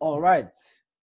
All 0.00 0.20
right. 0.20 0.54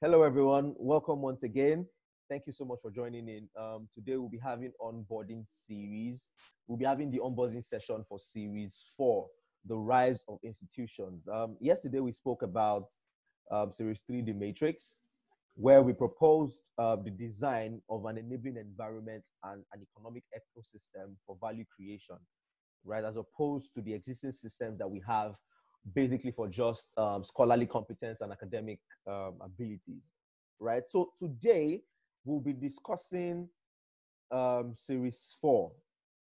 Hello, 0.01 0.21
everyone. 0.21 0.75
Welcome 0.77 1.19
once 1.19 1.41
again. 1.41 1.87
Thank 2.29 2.45
you 2.45 2.53
so 2.53 2.63
much 2.63 2.77
for 2.79 2.91
joining 2.91 3.27
in. 3.27 3.49
Um, 3.59 3.87
today, 3.95 4.17
we'll 4.17 4.29
be 4.29 4.37
having 4.37 4.71
onboarding 4.79 5.45
series. 5.47 6.29
We'll 6.67 6.77
be 6.77 6.85
having 6.85 7.09
the 7.09 7.17
onboarding 7.17 7.63
session 7.63 8.05
for 8.07 8.19
series 8.19 8.85
four, 8.95 9.29
the 9.65 9.75
rise 9.75 10.23
of 10.29 10.37
institutions. 10.43 11.27
Um, 11.27 11.57
yesterday, 11.59 12.01
we 12.01 12.11
spoke 12.11 12.43
about 12.43 12.91
um, 13.49 13.71
series 13.71 14.03
three, 14.07 14.21
the 14.21 14.33
matrix, 14.33 14.99
where 15.55 15.81
we 15.81 15.93
proposed 15.93 16.69
uh, 16.77 16.95
the 16.95 17.09
design 17.09 17.81
of 17.89 18.05
an 18.05 18.19
enabling 18.19 18.57
environment 18.57 19.27
and 19.45 19.63
an 19.73 19.81
economic 19.81 20.21
ecosystem 20.37 21.15
for 21.25 21.35
value 21.41 21.65
creation, 21.75 22.17
right? 22.85 23.03
As 23.03 23.15
opposed 23.15 23.73
to 23.73 23.81
the 23.81 23.95
existing 23.95 24.33
systems 24.33 24.77
that 24.77 24.87
we 24.87 25.01
have 25.07 25.33
basically 25.93 26.31
for 26.31 26.47
just 26.47 26.97
um, 26.97 27.23
scholarly 27.23 27.65
competence 27.65 28.21
and 28.21 28.31
academic 28.31 28.79
um, 29.07 29.35
abilities, 29.41 30.09
right? 30.59 30.87
So 30.87 31.11
today 31.17 31.81
we'll 32.25 32.39
be 32.39 32.53
discussing 32.53 33.49
um, 34.31 34.73
series 34.73 35.37
four, 35.41 35.71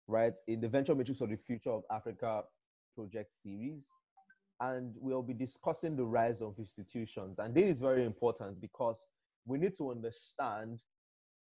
right, 0.09 0.35
in 0.49 0.61
the 0.61 0.69
Venture 0.69 0.95
Matrix 0.95 1.21
of 1.21 1.31
the 1.31 1.37
Future 1.37 1.71
of 1.71 1.83
Africa 1.91 2.43
project 2.95 3.35
series. 3.35 3.89
And 4.61 4.95
we'll 5.01 5.23
be 5.23 5.35
discussing 5.35 5.97
the 5.97 6.05
rise 6.05 6.41
of 6.41 6.55
institutions. 6.59 7.41
And 7.41 7.53
this 7.53 7.65
is 7.65 7.81
very 7.81 8.05
important 8.05 8.61
because 8.61 9.07
we 9.45 9.59
need 9.59 9.75
to 9.79 9.91
understand 9.91 10.81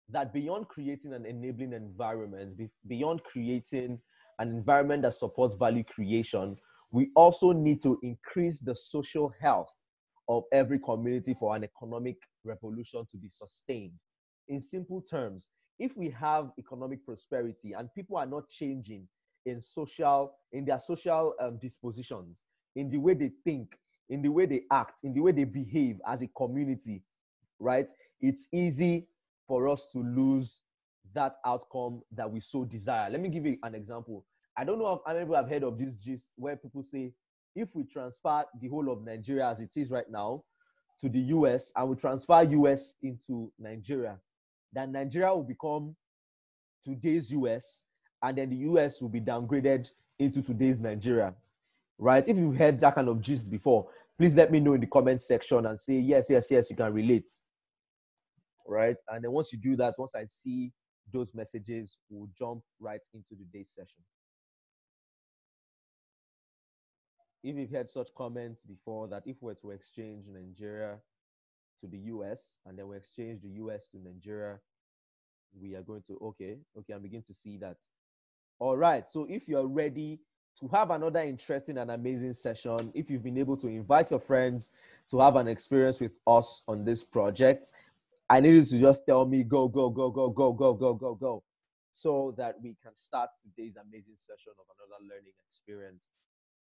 that 0.09 0.33
beyond 0.33 0.67
creating 0.67 1.13
an 1.13 1.25
enabling 1.25 1.73
environment, 1.73 2.59
beyond 2.87 3.23
creating 3.23 3.99
an 4.39 4.49
environment 4.49 5.03
that 5.03 5.13
supports 5.13 5.55
value 5.55 5.83
creation, 5.83 6.57
we 6.93 7.09
also 7.15 7.51
need 7.51 7.81
to 7.81 7.99
increase 8.03 8.61
the 8.61 8.75
social 8.75 9.33
health 9.41 9.73
of 10.29 10.43
every 10.53 10.77
community 10.77 11.33
for 11.33 11.55
an 11.55 11.63
economic 11.63 12.17
revolution 12.45 13.03
to 13.11 13.17
be 13.17 13.27
sustained. 13.29 13.93
In 14.47 14.61
simple 14.61 15.01
terms, 15.01 15.49
if 15.79 15.97
we 15.97 16.11
have 16.11 16.51
economic 16.59 17.03
prosperity 17.03 17.73
and 17.73 17.93
people 17.95 18.15
are 18.15 18.27
not 18.27 18.47
changing 18.47 19.07
in 19.47 19.59
social 19.59 20.35
in 20.51 20.65
their 20.65 20.79
social 20.79 21.33
um, 21.39 21.57
dispositions, 21.57 22.43
in 22.75 22.91
the 22.91 22.99
way 22.99 23.15
they 23.15 23.31
think, 23.43 23.75
in 24.09 24.21
the 24.21 24.29
way 24.29 24.45
they 24.45 24.61
act, 24.71 24.99
in 25.03 25.13
the 25.15 25.19
way 25.19 25.31
they 25.31 25.45
behave 25.45 25.99
as 26.07 26.21
a 26.21 26.27
community, 26.27 27.01
right? 27.59 27.89
It's 28.21 28.47
easy 28.53 29.07
for 29.47 29.67
us 29.67 29.87
to 29.93 29.97
lose 29.97 30.61
that 31.15 31.37
outcome 31.43 32.03
that 32.11 32.29
we 32.29 32.39
so 32.39 32.65
desire. 32.65 33.09
Let 33.09 33.19
me 33.19 33.29
give 33.29 33.47
you 33.47 33.57
an 33.63 33.73
example. 33.73 34.25
I 34.57 34.63
don't 34.63 34.79
know 34.79 35.01
if 35.05 35.19
people 35.19 35.35
have 35.35 35.49
heard 35.49 35.63
of 35.63 35.77
this 35.77 35.95
gist 35.95 36.31
where 36.35 36.55
people 36.55 36.83
say 36.83 37.11
if 37.55 37.75
we 37.75 37.83
transfer 37.83 38.43
the 38.59 38.67
whole 38.67 38.91
of 38.91 39.03
Nigeria 39.03 39.47
as 39.47 39.59
it 39.59 39.71
is 39.75 39.91
right 39.91 40.09
now 40.09 40.43
to 40.99 41.09
the 41.09 41.19
US 41.19 41.71
and 41.75 41.89
we 41.89 41.95
transfer 41.95 42.41
US 42.43 42.95
into 43.01 43.51
Nigeria, 43.59 44.19
then 44.71 44.91
Nigeria 44.91 45.33
will 45.33 45.43
become 45.43 45.95
today's 46.83 47.31
US 47.31 47.83
and 48.21 48.37
then 48.37 48.49
the 48.49 48.57
US 48.57 49.01
will 49.01 49.09
be 49.09 49.21
downgraded 49.21 49.89
into 50.19 50.41
today's 50.41 50.79
Nigeria. 50.79 51.33
Right? 51.97 52.27
If 52.27 52.37
you've 52.37 52.57
heard 52.57 52.79
that 52.79 52.95
kind 52.95 53.09
of 53.09 53.21
gist 53.21 53.49
before, 53.49 53.87
please 54.17 54.35
let 54.35 54.51
me 54.51 54.59
know 54.59 54.73
in 54.73 54.81
the 54.81 54.87
comment 54.87 55.21
section 55.21 55.65
and 55.65 55.79
say 55.79 55.95
yes, 55.95 56.27
yes, 56.29 56.51
yes, 56.51 56.69
you 56.69 56.75
can 56.75 56.93
relate. 56.93 57.29
Right? 58.67 58.97
And 59.09 59.23
then 59.23 59.31
once 59.31 59.51
you 59.51 59.59
do 59.59 59.75
that, 59.77 59.95
once 59.97 60.15
I 60.15 60.25
see 60.25 60.71
those 61.11 61.33
messages, 61.35 61.97
we'll 62.09 62.29
jump 62.37 62.63
right 62.79 63.01
into 63.13 63.35
the 63.35 63.45
day 63.45 63.63
session. 63.63 64.01
If 67.43 67.57
you've 67.57 67.71
heard 67.71 67.89
such 67.89 68.13
comments 68.15 68.63
before 68.63 69.07
that 69.09 69.23
if 69.25 69.41
we 69.41 69.47
were 69.47 69.55
to 69.55 69.71
exchange 69.71 70.25
Nigeria 70.27 70.97
to 71.81 71.87
the 71.87 71.97
US 71.97 72.57
and 72.65 72.79
then 72.79 72.87
we 72.87 72.95
exchange 72.95 73.41
the 73.41 73.49
US 73.49 73.89
to 73.91 73.97
Nigeria, 73.97 74.59
we 75.59 75.75
are 75.75 75.81
going 75.81 76.01
to, 76.03 76.17
okay, 76.21 76.57
okay, 76.77 76.93
I'm 76.93 77.01
beginning 77.01 77.23
to 77.23 77.33
see 77.33 77.57
that. 77.57 77.77
All 78.59 78.77
right, 78.77 79.09
so 79.09 79.27
if 79.29 79.47
you're 79.47 79.67
ready 79.67 80.19
to 80.59 80.67
have 80.69 80.91
another 80.91 81.21
interesting 81.21 81.77
and 81.77 81.91
amazing 81.91 82.33
session, 82.33 82.91
if 82.93 83.09
you've 83.09 83.23
been 83.23 83.37
able 83.37 83.57
to 83.57 83.67
invite 83.67 84.11
your 84.11 84.19
friends 84.19 84.71
to 85.09 85.19
have 85.19 85.35
an 85.35 85.47
experience 85.47 85.99
with 85.99 86.19
us 86.25 86.63
on 86.67 86.85
this 86.85 87.03
project, 87.03 87.71
I 88.29 88.39
need 88.39 88.53
you 88.53 88.63
to 88.63 88.79
just 88.79 89.05
tell 89.05 89.25
me 89.25 89.43
go, 89.43 89.67
go, 89.67 89.89
go, 89.89 90.09
go, 90.09 90.29
go, 90.29 90.53
go, 90.53 90.73
go, 90.73 90.93
go, 90.93 91.15
go, 91.15 91.43
so 91.91 92.33
that 92.37 92.55
we 92.61 92.77
can 92.81 92.95
start 92.95 93.31
today's 93.41 93.75
amazing 93.75 94.15
session 94.15 94.53
of 94.57 94.65
another 94.77 95.03
learning 95.03 95.33
experience 95.49 96.11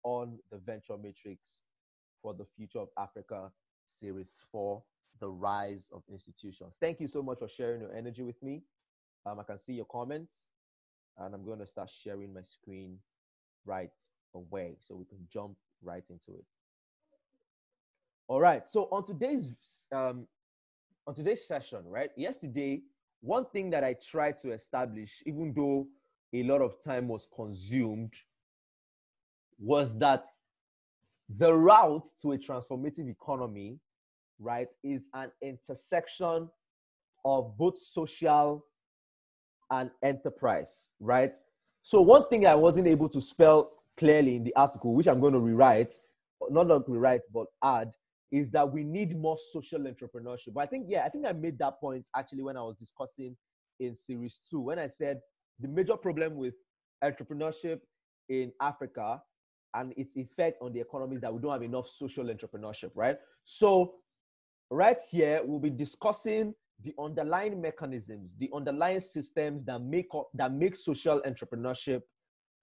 on 0.04 0.40
the 0.52 0.58
Venture 0.58 0.98
Matrix 0.98 1.64
for 2.22 2.34
the 2.34 2.46
Future 2.46 2.80
of 2.80 2.90
Africa 2.98 3.52
Series 3.86 4.46
4 4.52 4.82
The 5.20 5.30
Rise 5.30 5.90
of 5.94 6.04
Institutions. 6.12 6.78
Thank 6.80 7.00
you 7.00 7.08
so 7.08 7.22
much 7.22 7.40
for 7.40 7.48
sharing 7.48 7.82
your 7.82 7.96
energy 7.96 8.24
with 8.24 8.42
me. 8.42 8.64
Um, 9.26 9.40
I 9.40 9.44
can 9.44 9.58
see 9.58 9.74
your 9.74 9.86
comments, 9.86 10.50
and 11.18 11.34
I'm 11.34 11.46
going 11.46 11.60
to 11.60 11.66
start 11.66 11.90
sharing 11.90 12.34
my 12.34 12.42
screen 12.42 12.98
right 13.66 13.92
away 14.34 14.78
so 14.80 14.96
we 14.96 15.06
can 15.06 15.20
jump 15.32 15.56
right 15.84 16.04
into 16.10 16.32
it. 16.32 16.46
All 18.28 18.40
right. 18.40 18.68
So 18.68 18.88
on 18.92 19.06
today's 19.06 19.88
um, 19.92 20.28
on 21.06 21.14
today's 21.14 21.46
session, 21.46 21.82
right? 21.86 22.12
Yesterday, 22.16 22.84
one 23.22 23.46
thing 23.46 23.70
that 23.72 23.84
I 23.84 23.94
tried 23.94 24.38
to 24.40 24.52
establish, 24.52 25.22
even 25.26 25.54
though 25.54 25.88
a 26.34 26.44
lot 26.44 26.62
of 26.62 26.82
time 26.84 27.08
was 27.08 27.28
consumed 27.36 28.14
was 29.62 29.98
that 30.00 30.26
the 31.38 31.54
route 31.54 32.08
to 32.22 32.34
a 32.34 32.38
transformative 32.38 33.10
economy, 33.10 33.80
right, 34.40 34.68
is 34.84 35.08
an 35.14 35.32
intersection 35.42 36.50
of 37.24 37.58
both 37.58 37.78
social 37.78 38.66
and 39.70 39.92
enterprise, 40.04 40.88
right? 41.00 41.34
So 41.84 42.02
one 42.02 42.28
thing 42.28 42.46
I 42.46 42.56
wasn't 42.56 42.88
able 42.88 43.08
to 43.10 43.22
spell 43.22 43.72
clearly 43.98 44.36
in 44.36 44.44
the 44.44 44.56
article, 44.56 44.96
which 44.96 45.08
I'm 45.08 45.22
going 45.22 45.34
to 45.34 45.40
rewrite, 45.40 45.94
not 46.50 46.68
not 46.68 46.90
rewrite, 46.90 47.22
but 47.34 47.46
add, 47.64 47.92
is 48.32 48.50
that 48.52 48.72
we 48.72 48.84
need 48.84 49.16
more 49.18 49.38
social 49.52 49.80
entrepreneurship. 49.80 50.54
But 50.54 50.62
I 50.62 50.66
think, 50.66 50.88
yeah, 50.90 51.04
I 51.06 51.10
think 51.10 51.26
I 51.28 51.34
made 51.34 51.60
that 51.60 51.80
point 51.80 52.10
actually 52.16 52.44
when 52.44 52.58
I 52.58 52.62
was 52.62 52.78
discussing 52.78 53.38
in 53.80 53.96
series 53.96 54.40
two, 54.50 54.62
when 54.62 54.80
I 54.80 54.88
said 54.88 55.20
the 55.60 55.68
major 55.68 55.98
problem 55.98 56.36
with 56.36 56.56
entrepreneurship 57.04 57.80
in 58.30 58.52
Africa 58.62 59.22
and 59.74 59.94
its 59.98 60.16
effect 60.18 60.58
on 60.62 60.74
the 60.74 60.80
economy 60.80 61.16
is 61.16 61.22
that 61.22 61.34
we 61.34 61.42
don't 61.42 61.52
have 61.52 61.64
enough 61.64 61.88
social 61.88 62.26
entrepreneurship, 62.26 62.92
right? 62.96 63.18
So, 63.44 63.96
right 64.70 64.98
here, 65.10 65.42
we'll 65.44 65.60
be 65.60 65.70
discussing 65.70 66.54
the 66.84 66.94
underlying 67.00 67.62
mechanisms, 67.62 68.36
the 68.38 68.50
underlying 68.54 69.00
systems 69.00 69.66
that 69.66 69.82
make 69.82 70.08
up, 70.16 70.30
that 70.34 70.52
make 70.52 70.76
social 70.76 71.22
entrepreneurship 71.22 72.02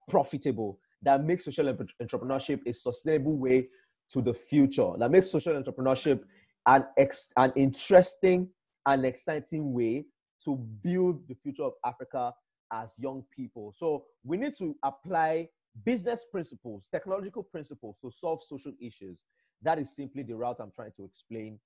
profitable, 0.07 0.79
that 1.01 1.23
make 1.23 1.41
social 1.41 1.73
entrepreneurship 2.01 2.59
a 2.65 2.73
sustainable 2.73 3.37
way 3.37 3.69
to 4.11 4.21
the 4.21 4.33
future, 4.33 4.91
that 4.97 5.11
makes 5.11 5.29
social 5.29 5.53
entrepreneurship 5.53 6.21
an 6.65 6.85
ex, 6.97 7.31
an 7.37 7.53
interesting 7.55 8.49
and 8.85 9.05
exciting 9.05 9.73
way 9.73 10.05
to 10.43 10.55
build 10.83 11.27
the 11.27 11.35
future 11.35 11.63
of 11.63 11.73
Africa 11.85 12.33
as 12.71 12.95
young 12.99 13.23
people. 13.35 13.73
So 13.75 14.05
we 14.23 14.37
need 14.37 14.55
to 14.55 14.75
apply 14.83 15.49
business 15.85 16.25
principles, 16.31 16.87
technological 16.91 17.43
principles 17.43 17.99
to 18.01 18.11
solve 18.11 18.41
social 18.41 18.73
issues. 18.81 19.23
That 19.61 19.79
is 19.79 19.95
simply 19.95 20.23
the 20.23 20.35
route 20.35 20.57
I'm 20.59 20.71
trying 20.71 20.91
to 20.97 21.03
explain 21.03 21.59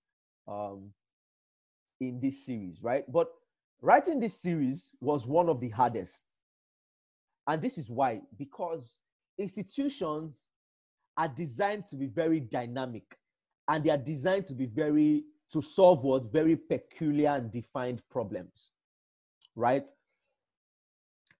um, 0.48 0.92
in 2.00 2.20
this 2.20 2.46
series, 2.46 2.84
right? 2.84 3.04
But 3.12 3.28
writing 3.82 4.20
this 4.20 4.42
series 4.42 4.96
was 5.00 5.26
one 5.26 5.50
of 5.50 5.60
the 5.60 5.70
hardest. 5.70 6.40
And 7.48 7.62
this 7.62 7.78
is 7.78 7.90
why, 7.90 8.22
because 8.38 8.98
institutions 9.38 10.52
are 11.18 11.28
designed 11.28 11.86
to 11.88 11.96
be 11.96 12.08
very 12.08 12.40
dynamic 12.40 13.18
and 13.68 13.84
they 13.84 13.90
are 13.90 13.98
designed 13.98 14.46
to 14.48 14.54
be 14.54 14.66
very, 14.66 15.24
to 15.52 15.62
solve 15.62 16.04
what 16.04 16.32
very 16.32 16.56
peculiar 16.56 17.30
and 17.30 17.52
defined 17.52 18.02
problems, 18.10 18.72
right? 19.56 19.88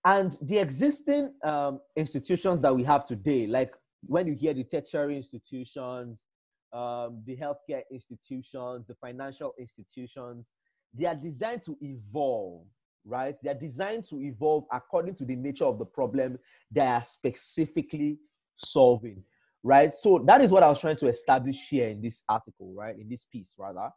And 0.06 0.38
the 0.42 0.58
existing 0.58 1.34
um, 1.44 1.80
institutions 1.96 2.60
that 2.62 2.76
we 2.76 2.84
have 2.84 3.06
today, 3.06 3.48
like 3.48 3.74
when 4.06 4.28
you 4.28 4.34
hear 4.34 4.54
the 4.54 4.64
tertiary 4.64 5.16
institutions, 5.16 6.26
um, 6.74 7.22
the 7.26 7.38
healthcare 7.38 7.84
institutions, 7.92 8.88
the 8.88 8.96
financial 8.96 9.54
institutions, 9.58 10.52
they 10.94 11.06
are 11.06 11.16
designed 11.16 11.64
to 11.64 11.78
evolve, 11.82 12.68
right? 13.06 13.36
They 13.42 13.52
are 13.52 13.56
designed 13.56 14.06
to 14.06 14.20
evolve 14.22 14.66
according 14.72 15.16
to 15.16 15.26
the 15.26 15.36
nature 15.36 15.66
of 15.66 15.80
the 15.80 15.86
problem 15.86 16.38
they 16.70 16.82
are 16.82 17.04
specifically 17.04 18.20
solving, 18.58 19.24
right? 19.64 19.94
So 19.94 20.24
that 20.28 20.42
is 20.42 20.52
what 20.52 20.64
I 20.64 20.70
was 20.70 20.82
trying 20.82 20.98
to 20.98 21.08
establish 21.08 21.68
here 21.70 21.88
in 21.88 22.02
this 22.02 22.24
article, 22.28 22.74
right? 22.76 22.98
In 22.98 23.08
this 23.08 23.26
piece, 23.26 23.56
rather, 23.58 23.90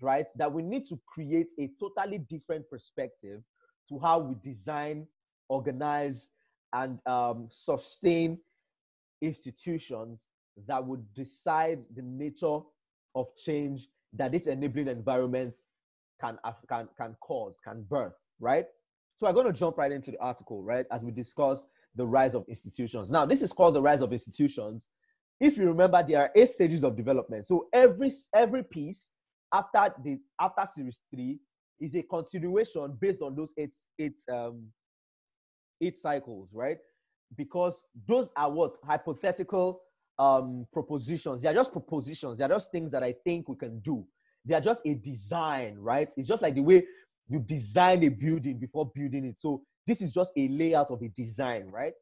right? 0.00 0.26
That 0.36 0.52
we 0.52 0.62
need 0.62 0.84
to 0.86 1.00
create 1.06 1.50
a 1.58 1.70
totally 1.80 2.18
different 2.18 2.68
perspective 2.70 3.42
to 3.88 3.98
how 3.98 4.18
we 4.20 4.36
design 4.36 5.06
organize, 5.48 6.30
and 6.72 6.98
um, 7.06 7.48
sustain 7.50 8.38
institutions 9.22 10.28
that 10.66 10.84
would 10.84 11.02
decide 11.14 11.80
the 11.94 12.02
nature 12.02 12.58
of 13.14 13.26
change 13.36 13.88
that 14.12 14.32
this 14.32 14.46
enabling 14.46 14.88
environment 14.88 15.56
can, 16.20 16.38
can, 16.68 16.88
can 16.96 17.16
cause, 17.20 17.58
can 17.64 17.82
birth, 17.88 18.14
right? 18.40 18.66
So 19.16 19.26
I'm 19.26 19.34
going 19.34 19.46
to 19.46 19.52
jump 19.52 19.78
right 19.78 19.92
into 19.92 20.10
the 20.10 20.20
article, 20.20 20.62
right, 20.62 20.86
as 20.90 21.04
we 21.04 21.12
discuss 21.12 21.64
the 21.94 22.06
rise 22.06 22.34
of 22.34 22.44
institutions. 22.48 23.10
Now, 23.10 23.24
this 23.24 23.42
is 23.42 23.52
called 23.52 23.74
the 23.74 23.82
rise 23.82 24.00
of 24.00 24.12
institutions. 24.12 24.88
If 25.40 25.56
you 25.56 25.66
remember, 25.66 26.04
there 26.06 26.20
are 26.20 26.30
eight 26.34 26.50
stages 26.50 26.82
of 26.82 26.96
development. 26.96 27.46
So 27.46 27.68
every 27.72 28.10
every 28.34 28.62
piece 28.64 29.12
after 29.52 29.94
the 30.02 30.18
after 30.40 30.64
series 30.66 31.02
three 31.12 31.38
is 31.80 31.94
a 31.94 32.02
continuation 32.02 32.96
based 33.00 33.20
on 33.20 33.34
those 33.34 33.52
eight 33.58 33.74
eight 33.98 34.16
um 34.32 34.66
eight 35.84 35.98
cycles, 35.98 36.48
right? 36.52 36.78
Because 37.36 37.82
those 38.06 38.30
are 38.36 38.50
what 38.50 38.74
hypothetical 38.84 39.80
um 40.18 40.66
propositions. 40.72 41.42
They 41.42 41.48
are 41.48 41.54
just 41.54 41.72
propositions. 41.72 42.38
They 42.38 42.44
are 42.44 42.48
just 42.48 42.70
things 42.70 42.92
that 42.92 43.02
I 43.02 43.14
think 43.24 43.48
we 43.48 43.56
can 43.56 43.80
do. 43.80 44.06
They 44.44 44.54
are 44.54 44.60
just 44.60 44.86
a 44.86 44.94
design, 44.94 45.76
right? 45.78 46.08
It's 46.16 46.28
just 46.28 46.42
like 46.42 46.54
the 46.54 46.60
way 46.60 46.84
you 47.28 47.40
design 47.40 48.04
a 48.04 48.08
building 48.08 48.58
before 48.58 48.90
building 48.94 49.24
it. 49.24 49.38
So 49.38 49.62
this 49.86 50.02
is 50.02 50.12
just 50.12 50.32
a 50.36 50.48
layout 50.48 50.90
of 50.90 51.02
a 51.02 51.08
design, 51.08 51.66
right? 51.66 51.94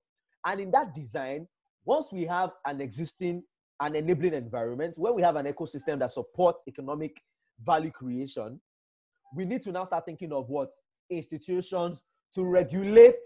And 0.45 0.61
in 0.61 0.71
that 0.73 0.95
design, 0.95 1.47
once 1.85 2.13
we 2.13 2.25
have 2.25 2.51
an 2.67 2.81
existing 2.81 3.45
an 3.81 3.97
enabling 3.97 4.35
environment, 4.35 4.95
where 4.97 5.13
we 5.13 5.23
have 5.23 5.35
an 5.37 5.47
ecosystem 5.47 5.99
that 5.99 6.13
supports 6.13 6.63
economic 6.69 7.21
value 7.61 7.91
creation, 7.91 8.61
we 9.35 9.45
need 9.45 9.63
to 9.63 9.73
now 9.73 9.85
start 9.85 10.05
thinking 10.05 10.33
of 10.33 10.49
what 10.49 10.69
institutions 11.11 12.05
to 12.35 12.45
regulate 12.45 13.17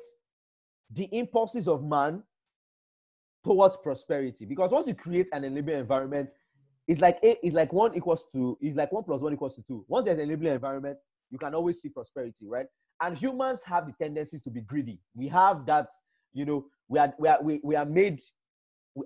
the 0.90 1.04
impulses 1.12 1.68
of 1.68 1.84
man 1.84 2.22
towards 3.44 3.76
prosperity. 3.76 4.44
Because 4.44 4.72
once 4.72 4.86
you 4.86 4.94
create 4.94 5.28
an 5.32 5.44
enabling 5.44 5.78
environment, 5.78 6.32
it's 6.88 7.00
like 7.00 7.18
a, 7.22 7.36
it's 7.44 7.54
like 7.54 7.72
one 7.72 7.96
equals 7.96 8.26
to 8.32 8.56
it's 8.60 8.76
like 8.76 8.92
one 8.92 9.04
plus 9.04 9.20
one 9.20 9.32
equals 9.32 9.56
to 9.56 9.62
two. 9.62 9.84
Once 9.88 10.06
there's 10.06 10.18
an 10.18 10.24
enabling 10.24 10.54
environment, 10.54 11.00
you 11.30 11.38
can 11.38 11.54
always 11.54 11.80
see 11.80 11.88
prosperity, 11.88 12.46
right? 12.46 12.66
And 13.02 13.16
humans 13.18 13.62
have 13.66 13.86
the 13.86 13.92
tendencies 14.00 14.42
to 14.42 14.50
be 14.50 14.60
greedy. 14.60 15.00
We 15.14 15.28
have 15.28 15.66
that, 15.66 15.88
you 16.32 16.44
know, 16.44 16.66
we 16.88 16.98
are 16.98 17.12
we 17.18 17.28
are 17.28 17.42
we, 17.42 17.60
we 17.62 17.76
are 17.76 17.84
made 17.84 18.20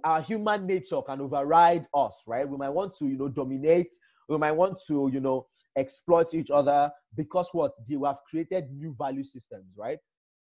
our 0.05 0.23
human 0.23 0.67
nature 0.67 1.03
can 1.03 1.21
override 1.21 1.87
us, 1.95 2.25
right? 2.27 2.49
We 2.49 2.57
might 2.57 2.71
want 2.71 2.97
to, 2.99 3.07
you 3.07 3.17
know, 3.17 3.29
dominate. 3.29 3.93
We 4.29 4.39
might 4.39 4.53
want 4.53 4.79
to, 4.87 5.11
you 5.13 5.21
know, 5.21 5.47
exploit 5.77 6.35
each 6.35 6.51
other 6.51 6.91
because 7.17 7.49
what 7.53 7.73
they 7.89 7.97
have 8.05 8.19
created 8.29 8.71
new 8.71 8.95
value 8.97 9.25
systems, 9.25 9.75
right? 9.77 9.99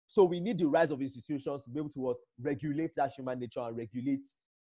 So 0.07 0.25
we 0.25 0.41
need 0.41 0.59
the 0.59 0.67
rise 0.67 0.91
of 0.91 1.03
institutions 1.03 1.65
to 1.65 1.71
be 1.71 1.81
able 1.81 1.91
to 1.91 2.15
regulate 2.41 2.95
that 2.97 3.13
human 3.13 3.41
nature 3.41 3.61
and 3.61 3.77
regulate 3.77 4.27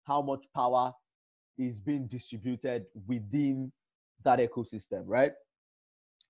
how 0.03 0.21
much 0.21 0.45
power 0.56 0.94
is 1.57 1.80
being 1.80 2.07
distributed 2.07 2.85
within 3.07 3.71
that 4.24 4.39
ecosystem, 4.39 5.03
right? 5.06 5.31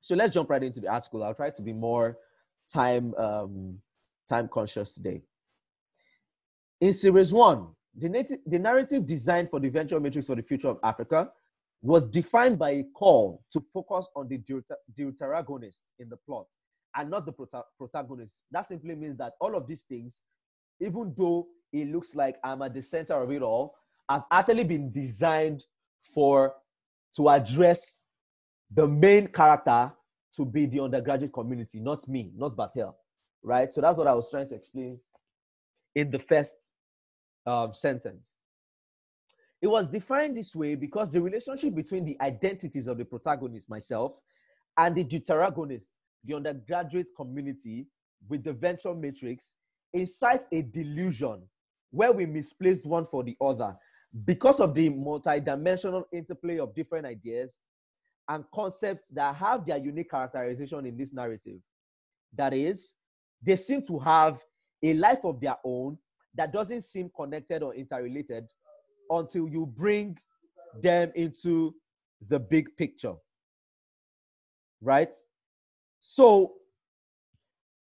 So 0.02 0.16
let's 0.16 0.34
jump 0.34 0.50
right 0.50 0.64
into 0.64 0.80
the 0.80 0.88
article. 0.88 1.24
I'll 1.24 1.34
try 1.34 1.50
to 1.50 1.62
be 1.62 1.74
more 1.74 2.18
time 2.72 3.14
um, 3.16 3.80
time 4.28 4.48
conscious 4.48 4.94
today. 4.94 5.22
In 6.82 6.94
series 6.94 7.34
one, 7.34 7.68
the, 7.96 8.38
the 8.46 8.60
narrative 8.60 9.06
designed 9.06 9.50
for 9.50 9.60
the 9.60 9.70
venture 9.70 10.00
matrix 10.00 10.28
for 10.28 10.36
the 10.36 10.42
future 10.42 10.70
of 10.70 10.80
Africa 10.84 11.30
was 11.82 12.06
defined 12.06 12.58
by 12.58 12.72
a 12.72 12.84
call 12.96 13.44
to 13.52 13.60
focus 13.60 14.08
on 14.16 14.28
the 14.28 14.40
deuteragonist 14.98 15.84
in 16.00 16.10
the 16.10 16.18
plot 16.26 16.48
and 16.96 17.10
not 17.10 17.26
the 17.26 17.34
prota- 17.34 17.64
protagonist. 17.78 18.44
That 18.52 18.66
simply 18.66 18.96
means 18.96 19.18
that 19.18 19.34
all 19.40 19.56
of 19.56 19.68
these 19.68 19.84
things, 19.84 20.22
even 20.80 21.14
though 21.18 21.48
it 21.72 21.88
looks 21.90 22.16
like 22.16 22.38
I'm 22.44 22.62
at 22.62 22.74
the 22.74 22.82
center 22.82 23.22
of 23.22 23.32
it 23.32 23.42
all, 23.42 23.76
has 24.10 24.26
actually 24.32 24.64
been 24.64 24.92
designed 24.92 25.64
for 26.14 26.54
to 27.16 27.30
address 27.30 28.04
the 28.72 28.88
main 28.88 29.28
character 29.28 29.92
to 30.36 30.46
be 30.46 30.66
the 30.66 30.80
undergraduate 30.80 31.34
community, 31.34 31.80
not 31.80 32.08
me, 32.08 32.32
not 32.36 32.56
Batel, 32.56 32.94
right? 33.44 33.72
So 33.72 33.82
that's 33.82 33.98
what 33.98 34.08
I 34.08 34.14
was 34.14 34.30
trying 34.30 34.48
to 34.50 34.56
explain 34.56 35.00
in 35.96 36.10
the 36.10 36.20
first 36.20 36.56
um, 37.46 37.74
sentence. 37.74 38.36
It 39.62 39.68
was 39.68 39.90
defined 39.90 40.36
this 40.36 40.56
way 40.56 40.76
because 40.76 41.12
the 41.12 41.22
relationship 41.22 41.74
between 41.74 42.04
the 42.04 42.18
identities 42.20 42.88
of 42.88 42.98
the 42.98 43.06
protagonist, 43.06 43.70
myself, 43.70 44.20
and 44.78 44.96
the 44.96 45.06
deuteragonist, 45.06 45.90
the 46.24 46.36
undergraduate 46.36 47.10
community, 47.16 47.88
with 48.30 48.44
the 48.44 48.54
venture 48.54 48.94
matrix, 48.94 49.56
incites 49.94 50.48
a 50.52 50.62
delusion 50.62 51.44
where 51.92 52.12
we 52.12 52.26
misplaced 52.26 52.86
one 52.86 53.06
for 53.06 53.24
the 53.24 53.36
other 53.42 53.76
because 54.26 54.60
of 54.60 54.74
the 54.74 54.90
multidimensional 54.90 56.04
interplay 56.12 56.60
of 56.60 56.74
different 56.76 57.06
ideas 57.06 57.60
and 58.30 58.46
concepts 58.54 59.08
that 59.10 59.36
have 59.36 59.66
their 59.66 59.78
unique 59.78 60.10
characterization 60.10 60.86
in 60.86 60.98
this 60.98 61.14
narrative. 61.14 61.60
That 62.36 62.54
is, 62.54 62.96
they 63.42 63.56
seem 63.56 63.82
to 63.84 64.00
have 64.00 64.42
a 64.82 64.94
life 64.94 65.24
of 65.24 65.40
their 65.40 65.58
own 65.64 65.98
that 66.36 66.54
doesn't 66.54 66.82
seem 66.82 67.12
connected 67.16 67.62
or 67.62 67.76
interrelated 67.76 68.50
until 69.10 69.48
you 69.48 69.66
bring 69.66 70.18
them 70.82 71.12
into 71.16 71.76
the 72.28 72.40
big 72.40 72.76
picture. 72.78 73.14
Right? 74.82 75.14
So, 76.06 76.56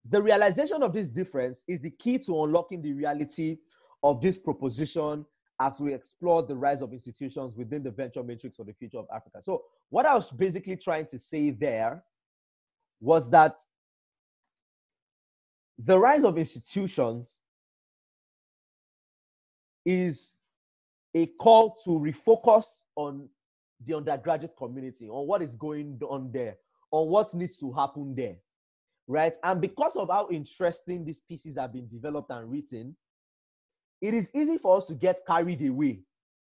the 0.10 0.24
realization 0.24 0.82
of 0.82 0.94
this 0.94 1.10
difference 1.10 1.66
is 1.68 1.82
the 1.82 1.92
key 1.92 2.18
to 2.20 2.44
unlocking 2.46 2.82
the 2.82 2.94
reality 2.94 3.58
of 4.02 4.22
this 4.22 4.38
proposition 4.38 5.26
as 5.60 5.78
we 5.82 5.94
explore 5.94 6.42
the 6.42 6.56
rise 6.56 6.82
of 6.82 6.94
institutions 6.94 7.58
within 7.58 7.84
the 7.84 7.92
venture 7.92 8.24
matrix 8.24 8.56
for 8.56 8.64
the 8.64 8.72
future 8.72 9.00
of 9.00 9.08
Africa. 9.14 9.40
So, 9.42 9.66
what 9.90 10.06
I 10.06 10.16
was 10.16 10.32
basically 10.32 10.78
trying 10.78 11.06
to 11.08 11.20
say 11.20 11.50
there 11.50 12.02
was 13.02 13.30
that 13.32 13.58
the 15.78 16.00
rise 16.00 16.24
of 16.24 16.38
institutions 16.38 17.42
is 19.86 20.38
a 21.14 21.26
call 21.26 21.76
to 21.84 21.90
refocus 21.90 22.84
on 22.96 23.28
the 23.86 23.98
undergraduate 23.98 24.56
community, 24.58 25.10
on 25.10 25.28
what 25.28 25.42
is 25.42 25.56
going 25.56 26.00
on 26.10 26.32
there, 26.32 26.56
on 26.92 27.08
what 27.08 27.34
needs 27.34 27.58
to 27.60 27.72
happen 27.72 28.16
there, 28.16 28.36
right? 29.08 29.34
And 29.44 29.62
because 29.62 29.96
of 29.96 30.10
how 30.10 30.30
interesting 30.30 31.06
these 31.06 31.20
pieces 31.20 31.58
have 31.58 31.74
been 31.74 31.88
developed 31.88 32.32
and 32.32 32.50
written, 32.50 32.96
it 34.02 34.14
is 34.14 34.32
easy 34.34 34.58
for 34.58 34.78
us 34.78 34.86
to 34.86 34.94
get 34.94 35.26
carried 35.26 35.62
away, 35.68 36.02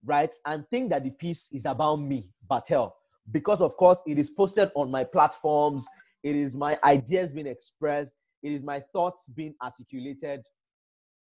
right? 0.04 0.34
And 0.46 0.68
think 0.70 0.90
that 0.90 1.04
the 1.04 1.12
piece 1.12 1.50
is 1.52 1.66
about 1.66 1.98
me, 1.98 2.28
Batel, 2.50 2.94
because 3.32 3.62
of 3.62 3.78
course 3.78 4.02
it 4.06 4.18
is 4.18 4.30
posted 4.30 4.72
on 4.76 4.92
my 4.92 5.04
platforms, 5.04 5.86
it 6.24 6.36
is 6.36 6.56
my 6.56 6.78
ideas 6.84 7.34
being 7.34 7.48
expressed, 7.48 8.16
it 8.42 8.52
is 8.52 8.64
my 8.64 8.80
thoughts 8.94 9.28
being 9.36 9.54
articulated 9.62 10.42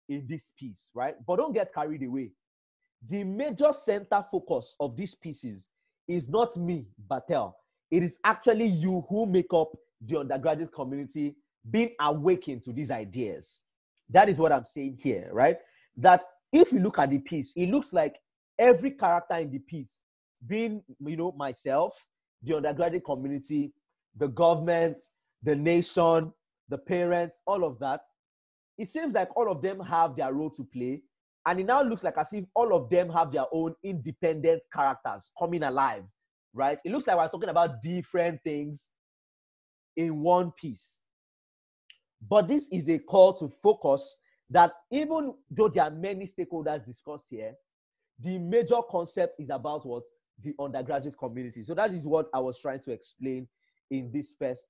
in 0.09 0.25
this 0.27 0.53
piece, 0.57 0.89
right? 0.93 1.15
But 1.25 1.37
don't 1.37 1.53
get 1.53 1.73
carried 1.73 2.03
away. 2.03 2.31
The 3.07 3.23
major 3.23 3.71
center 3.73 4.23
focus 4.31 4.75
of 4.79 4.95
these 4.95 5.15
pieces 5.15 5.69
is 6.07 6.29
not 6.29 6.55
me, 6.57 6.87
Batel. 7.09 7.53
It 7.95 8.03
is 8.03 8.19
actually 8.23 8.65
you 8.65 9.05
who 9.09 9.25
make 9.25 9.53
up 9.53 9.71
the 10.05 10.19
undergraduate 10.19 10.73
community 10.73 11.35
being 11.69 11.91
awakened 11.99 12.63
to 12.63 12.73
these 12.73 12.91
ideas. 12.91 13.59
That 14.09 14.29
is 14.29 14.37
what 14.37 14.51
I'm 14.51 14.65
saying 14.65 14.99
here, 15.01 15.29
right? 15.31 15.57
that 15.97 16.21
if 16.51 16.71
you 16.71 16.79
look 16.79 16.99
at 16.99 17.09
the 17.09 17.19
piece, 17.19 17.53
it 17.55 17.69
looks 17.69 17.93
like 17.93 18.17
every 18.59 18.91
character 18.91 19.35
in 19.35 19.51
the 19.51 19.59
piece, 19.59 20.05
being 20.47 20.81
you 20.99 21.17
know 21.17 21.33
myself, 21.37 22.07
the 22.43 22.55
undergraduate 22.55 23.05
community, 23.05 23.73
the 24.17 24.27
government, 24.27 24.97
the 25.43 25.55
nation, 25.55 26.31
the 26.69 26.77
parents, 26.77 27.41
all 27.45 27.63
of 27.63 27.79
that, 27.79 28.01
it 28.77 28.87
seems 28.87 29.13
like 29.13 29.35
all 29.37 29.49
of 29.49 29.61
them 29.61 29.79
have 29.79 30.15
their 30.15 30.33
role 30.33 30.49
to 30.51 30.63
play. 30.63 31.01
And 31.47 31.59
it 31.59 31.65
now 31.65 31.83
looks 31.83 32.03
like 32.03 32.17
as 32.17 32.33
if 32.33 32.43
all 32.55 32.73
of 32.73 32.89
them 32.89 33.09
have 33.09 33.31
their 33.31 33.45
own 33.51 33.75
independent 33.83 34.63
characters 34.73 35.31
coming 35.37 35.63
alive, 35.63 36.03
right? 36.55 36.79
It 36.83 36.91
looks 36.91 37.05
like 37.05 37.17
we're 37.17 37.27
talking 37.27 37.49
about 37.49 37.81
different 37.81 38.41
things 38.43 38.89
in 39.95 40.21
one 40.21 40.51
piece. 40.51 41.01
But 42.27 42.47
this 42.47 42.69
is 42.69 42.89
a 42.89 42.97
call 42.97 43.33
to 43.33 43.49
focus 43.49 44.17
that 44.49 44.71
even 44.91 45.33
though 45.51 45.67
there 45.67 45.83
are 45.83 45.91
many 45.91 46.25
stakeholders 46.25 46.83
discussed 46.83 47.27
here, 47.29 47.53
the 48.19 48.39
major 48.39 48.79
concept 48.89 49.35
is 49.39 49.49
about 49.49 49.85
what 49.85 50.03
the 50.41 50.55
undergraduate 50.59 51.17
community. 51.17 51.61
So 51.61 51.73
that 51.75 51.91
is 51.91 52.07
what 52.07 52.27
I 52.33 52.39
was 52.39 52.59
trying 52.59 52.79
to 52.79 52.91
explain 52.91 53.47
in 53.91 54.11
this 54.11 54.35
first 54.39 54.67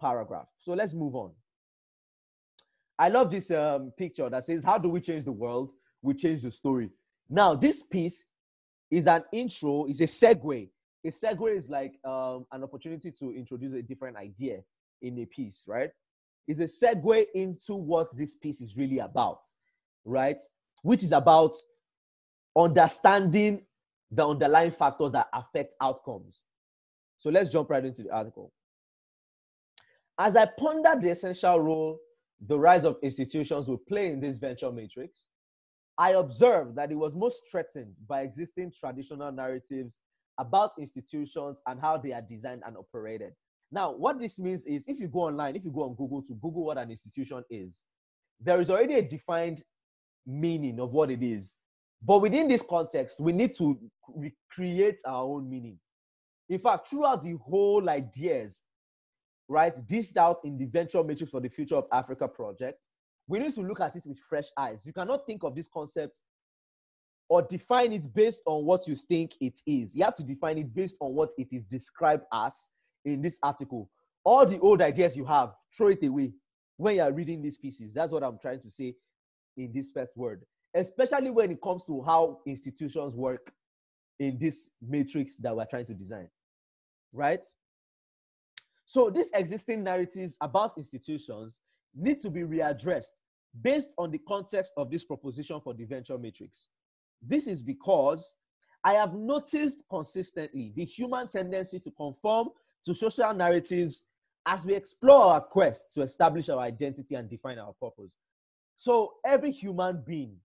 paragraph. 0.00 0.48
So 0.58 0.72
let's 0.72 0.92
move 0.92 1.14
on. 1.14 1.32
I 2.98 3.08
love 3.08 3.30
this 3.30 3.50
um, 3.50 3.92
picture 3.96 4.28
that 4.28 4.44
says, 4.44 4.64
How 4.64 4.78
do 4.78 4.88
we 4.88 5.00
change 5.00 5.24
the 5.24 5.32
world? 5.32 5.70
We 6.02 6.14
change 6.14 6.42
the 6.42 6.50
story. 6.50 6.90
Now, 7.28 7.54
this 7.54 7.82
piece 7.82 8.24
is 8.90 9.06
an 9.06 9.24
intro, 9.32 9.86
is 9.86 10.00
a 10.00 10.04
segue. 10.04 10.68
A 11.04 11.08
segue 11.08 11.56
is 11.56 11.68
like 11.68 11.94
um, 12.04 12.46
an 12.52 12.64
opportunity 12.64 13.12
to 13.12 13.32
introduce 13.32 13.72
a 13.72 13.82
different 13.82 14.16
idea 14.16 14.60
in 15.02 15.18
a 15.18 15.26
piece, 15.26 15.64
right? 15.68 15.90
is 16.46 16.60
a 16.60 16.64
segue 16.64 17.26
into 17.34 17.74
what 17.74 18.16
this 18.16 18.36
piece 18.36 18.60
is 18.60 18.76
really 18.76 18.98
about, 18.98 19.40
right? 20.04 20.40
Which 20.82 21.02
is 21.02 21.12
about 21.12 21.54
understanding 22.56 23.64
the 24.10 24.26
underlying 24.26 24.70
factors 24.70 25.12
that 25.12 25.28
affect 25.32 25.74
outcomes. 25.80 26.44
So 27.18 27.30
let's 27.30 27.50
jump 27.50 27.70
right 27.70 27.84
into 27.84 28.04
the 28.04 28.12
article. 28.12 28.52
As 30.18 30.36
I 30.36 30.46
pondered 30.46 31.02
the 31.02 31.10
essential 31.10 31.60
role 31.60 31.98
the 32.46 32.58
rise 32.58 32.84
of 32.84 32.98
institutions 33.02 33.66
will 33.66 33.78
play 33.78 34.08
in 34.08 34.20
this 34.20 34.36
venture 34.36 34.70
matrix, 34.70 35.20
I 35.96 36.10
observed 36.10 36.76
that 36.76 36.92
it 36.92 36.94
was 36.94 37.16
most 37.16 37.50
threatened 37.50 37.94
by 38.06 38.20
existing 38.20 38.72
traditional 38.78 39.32
narratives 39.32 40.00
about 40.38 40.72
institutions 40.78 41.62
and 41.66 41.80
how 41.80 41.96
they 41.96 42.12
are 42.12 42.22
designed 42.22 42.62
and 42.66 42.76
operated. 42.76 43.32
Now, 43.72 43.92
what 43.92 44.20
this 44.20 44.38
means 44.38 44.64
is 44.66 44.84
if 44.86 45.00
you 45.00 45.08
go 45.08 45.20
online, 45.20 45.56
if 45.56 45.64
you 45.64 45.72
go 45.72 45.84
on 45.84 45.94
Google 45.94 46.22
to 46.22 46.34
Google 46.34 46.66
what 46.66 46.78
an 46.78 46.90
institution 46.90 47.42
is, 47.50 47.82
there 48.40 48.60
is 48.60 48.70
already 48.70 48.94
a 48.94 49.02
defined 49.02 49.62
meaning 50.26 50.78
of 50.80 50.92
what 50.92 51.10
it 51.10 51.22
is. 51.22 51.56
But 52.02 52.20
within 52.20 52.48
this 52.48 52.62
context, 52.62 53.18
we 53.18 53.32
need 53.32 53.54
to 53.56 53.78
recreate 54.08 55.00
our 55.06 55.24
own 55.24 55.48
meaning. 55.48 55.78
In 56.48 56.60
fact, 56.60 56.88
throughout 56.88 57.22
the 57.22 57.36
whole 57.42 57.88
ideas, 57.88 58.62
right, 59.48 59.72
dished 59.86 60.16
out 60.16 60.38
in 60.44 60.58
the 60.58 60.66
Venture 60.66 61.02
Matrix 61.02 61.32
for 61.32 61.40
the 61.40 61.48
Future 61.48 61.76
of 61.76 61.86
Africa 61.90 62.28
project, 62.28 62.78
we 63.26 63.40
need 63.40 63.54
to 63.54 63.62
look 63.62 63.80
at 63.80 63.96
it 63.96 64.04
with 64.06 64.18
fresh 64.18 64.46
eyes. 64.56 64.86
You 64.86 64.92
cannot 64.92 65.26
think 65.26 65.42
of 65.42 65.54
this 65.56 65.68
concept 65.68 66.20
or 67.28 67.42
define 67.42 67.92
it 67.92 68.12
based 68.14 68.40
on 68.46 68.64
what 68.64 68.86
you 68.86 68.94
think 68.94 69.32
it 69.40 69.60
is. 69.66 69.96
You 69.96 70.04
have 70.04 70.14
to 70.16 70.24
define 70.24 70.58
it 70.58 70.72
based 70.72 70.96
on 71.00 71.14
what 71.14 71.30
it 71.36 71.48
is 71.52 71.64
described 71.64 72.24
as 72.32 72.70
in 73.04 73.22
this 73.22 73.38
article. 73.42 73.90
All 74.24 74.46
the 74.46 74.58
old 74.60 74.80
ideas 74.80 75.16
you 75.16 75.24
have, 75.24 75.54
throw 75.76 75.88
it 75.88 76.04
away 76.04 76.32
when 76.76 76.96
you 76.96 77.02
are 77.02 77.12
reading 77.12 77.42
these 77.42 77.58
pieces. 77.58 77.92
That's 77.92 78.12
what 78.12 78.22
I'm 78.22 78.38
trying 78.38 78.60
to 78.60 78.70
say 78.70 78.94
in 79.56 79.72
this 79.72 79.92
first 79.92 80.16
word, 80.16 80.42
especially 80.74 81.30
when 81.30 81.50
it 81.50 81.60
comes 81.60 81.84
to 81.86 82.02
how 82.02 82.40
institutions 82.46 83.14
work 83.14 83.52
in 84.18 84.38
this 84.38 84.70
matrix 84.80 85.36
that 85.38 85.56
we're 85.56 85.66
trying 85.66 85.86
to 85.86 85.94
design. 85.94 86.28
Right? 87.12 87.44
So, 88.84 89.10
these 89.10 89.30
existing 89.34 89.82
narratives 89.82 90.36
about 90.40 90.78
institutions 90.78 91.60
need 91.94 92.20
to 92.20 92.30
be 92.30 92.42
readdressed 92.42 93.12
based 93.62 93.90
on 93.98 94.10
the 94.10 94.18
context 94.18 94.72
of 94.76 94.90
this 94.90 95.04
proposition 95.04 95.60
for 95.60 95.74
the 95.74 95.84
venture 95.84 96.18
matrix. 96.18 96.68
This 97.26 97.46
is 97.46 97.62
because 97.62 98.36
I 98.84 98.92
have 98.94 99.14
noticed 99.14 99.82
consistently 99.90 100.72
the 100.76 100.84
human 100.84 101.28
tendency 101.28 101.80
to 101.80 101.90
conform 101.90 102.50
to 102.84 102.94
social 102.94 103.34
narratives 103.34 104.04
as 104.46 104.64
we 104.64 104.74
explore 104.74 105.32
our 105.32 105.40
quest 105.40 105.92
to 105.94 106.02
establish 106.02 106.48
our 106.48 106.60
identity 106.60 107.16
and 107.16 107.28
define 107.28 107.58
our 107.58 107.72
purpose. 107.80 108.12
So, 108.78 109.14
every 109.24 109.50
human 109.50 110.02
being 110.06 110.36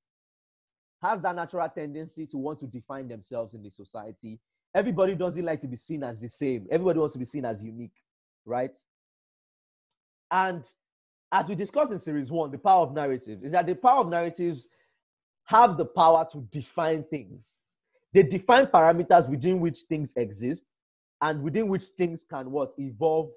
has 1.03 1.21
that 1.21 1.35
natural 1.35 1.69
tendency 1.69 2.25
to 2.27 2.37
want 2.37 2.59
to 2.59 2.67
define 2.67 3.07
themselves 3.07 3.53
in 3.53 3.61
the 3.61 3.69
society. 3.69 4.39
Everybody 4.73 5.15
doesn't 5.15 5.43
like 5.43 5.59
to 5.61 5.67
be 5.67 5.75
seen 5.75 6.03
as 6.03 6.21
the 6.21 6.29
same, 6.29 6.67
everybody 6.71 6.99
wants 6.99 7.13
to 7.13 7.19
be 7.19 7.25
seen 7.25 7.45
as 7.45 7.63
unique, 7.63 8.01
right? 8.45 8.75
And 10.31 10.63
as 11.31 11.47
we 11.47 11.55
discussed 11.55 11.91
in 11.91 11.99
series 11.99 12.31
one, 12.31 12.51
the 12.51 12.57
power 12.57 12.83
of 12.83 12.93
narratives 12.93 13.43
is 13.43 13.51
that 13.51 13.65
the 13.65 13.75
power 13.75 14.01
of 14.01 14.09
narratives 14.09 14.67
have 15.51 15.77
the 15.77 15.85
power 15.85 16.25
to 16.31 16.47
define 16.49 17.03
things. 17.03 17.59
They 18.13 18.23
define 18.23 18.67
parameters 18.67 19.29
within 19.29 19.59
which 19.59 19.79
things 19.81 20.13
exist 20.15 20.65
and 21.21 21.43
within 21.43 21.67
which 21.67 21.83
things 21.97 22.25
can 22.27 22.49
what 22.49 22.73
evolve 22.77 23.31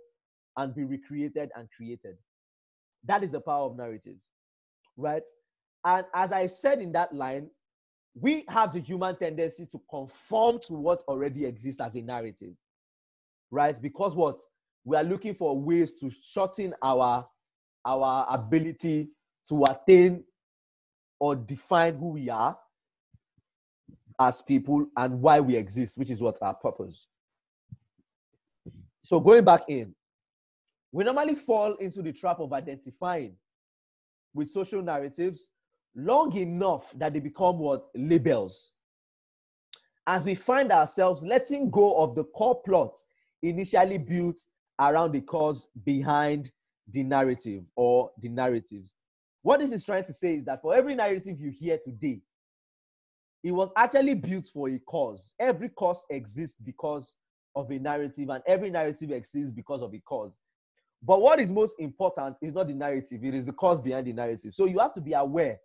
and 0.56 0.72
be 0.74 0.84
recreated 0.84 1.50
and 1.56 1.68
created. 1.76 2.16
That 3.04 3.24
is 3.24 3.32
the 3.32 3.40
power 3.40 3.66
of 3.66 3.76
narratives, 3.76 4.30
right? 4.96 5.24
And 5.84 6.06
as 6.14 6.30
I 6.30 6.46
said 6.46 6.80
in 6.80 6.92
that 6.92 7.12
line, 7.12 7.50
we 8.14 8.44
have 8.48 8.72
the 8.72 8.80
human 8.80 9.16
tendency 9.16 9.66
to 9.72 9.80
conform 9.90 10.60
to 10.68 10.74
what 10.74 11.02
already 11.08 11.44
exists 11.44 11.80
as 11.80 11.96
a 11.96 12.00
narrative, 12.00 12.54
right? 13.50 13.80
Because 13.82 14.14
what 14.14 14.40
we 14.84 14.96
are 14.96 15.02
looking 15.02 15.34
for 15.34 15.58
ways 15.60 15.98
to 15.98 16.10
shorten 16.10 16.74
our 16.80 17.26
our 17.84 18.26
ability 18.30 19.10
to 19.48 19.64
attain 19.68 20.24
or 21.18 21.36
define 21.36 21.96
who 21.96 22.10
we 22.10 22.28
are 22.28 22.56
as 24.20 24.42
people 24.42 24.86
and 24.96 25.20
why 25.20 25.40
we 25.40 25.56
exist, 25.56 25.98
which 25.98 26.10
is 26.10 26.20
what 26.20 26.38
our 26.42 26.54
purpose. 26.54 27.06
So 29.02 29.20
going 29.20 29.44
back 29.44 29.62
in, 29.68 29.94
we 30.92 31.04
normally 31.04 31.34
fall 31.34 31.74
into 31.76 32.02
the 32.02 32.12
trap 32.12 32.38
of 32.40 32.52
identifying 32.52 33.34
with 34.32 34.48
social 34.48 34.82
narratives 34.82 35.50
long 35.96 36.34
enough 36.36 36.90
that 36.96 37.12
they 37.12 37.20
become 37.20 37.58
what 37.58 37.86
labels. 37.94 38.72
As 40.06 40.24
we 40.24 40.34
find 40.34 40.70
ourselves 40.70 41.22
letting 41.22 41.70
go 41.70 41.96
of 41.96 42.14
the 42.14 42.24
core 42.24 42.60
plot 42.62 42.96
initially 43.42 43.98
built 43.98 44.40
around 44.80 45.12
the 45.12 45.20
cause 45.20 45.68
behind 45.84 46.50
the 46.90 47.02
narrative 47.02 47.64
or 47.76 48.10
the 48.20 48.28
narratives. 48.28 48.94
What 49.44 49.60
this 49.60 49.72
is 49.72 49.84
trying 49.84 50.04
to 50.04 50.12
say 50.14 50.36
is 50.36 50.44
that 50.46 50.62
for 50.62 50.74
every 50.74 50.94
narrative 50.94 51.38
you 51.38 51.50
hear 51.50 51.76
today, 51.76 52.22
it 53.42 53.52
was 53.52 53.70
actually 53.76 54.14
built 54.14 54.46
for 54.46 54.70
a 54.70 54.78
cause. 54.78 55.34
Every 55.38 55.68
cause 55.68 56.06
exists 56.08 56.62
because 56.62 57.14
of 57.54 57.70
a 57.70 57.78
narrative, 57.78 58.30
and 58.30 58.42
every 58.46 58.70
narrative 58.70 59.10
exists 59.10 59.52
because 59.52 59.82
of 59.82 59.92
a 59.92 59.98
cause. 59.98 60.40
But 61.02 61.20
what 61.20 61.40
is 61.40 61.50
most 61.50 61.78
important 61.78 62.36
is 62.40 62.54
not 62.54 62.68
the 62.68 62.74
narrative, 62.74 63.22
it 63.22 63.34
is 63.34 63.44
the 63.44 63.52
cause 63.52 63.82
behind 63.82 64.06
the 64.06 64.14
narrative. 64.14 64.54
So 64.54 64.64
you 64.64 64.78
have 64.78 64.94
to 64.94 65.02
be 65.02 65.12
aware 65.12 65.60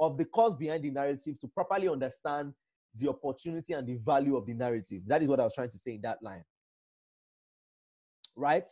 of 0.00 0.16
the 0.16 0.24
cause 0.24 0.56
behind 0.56 0.84
the 0.84 0.90
narrative 0.90 1.38
to 1.40 1.48
properly 1.48 1.86
understand 1.86 2.54
the 2.98 3.10
opportunity 3.10 3.74
and 3.74 3.86
the 3.86 3.96
value 3.96 4.38
of 4.38 4.46
the 4.46 4.54
narrative. 4.54 5.02
That 5.06 5.22
is 5.22 5.28
what 5.28 5.38
I 5.38 5.44
was 5.44 5.54
trying 5.54 5.68
to 5.68 5.78
say 5.78 5.96
in 5.96 6.00
that 6.00 6.22
line. 6.22 6.44
Right? 8.34 8.70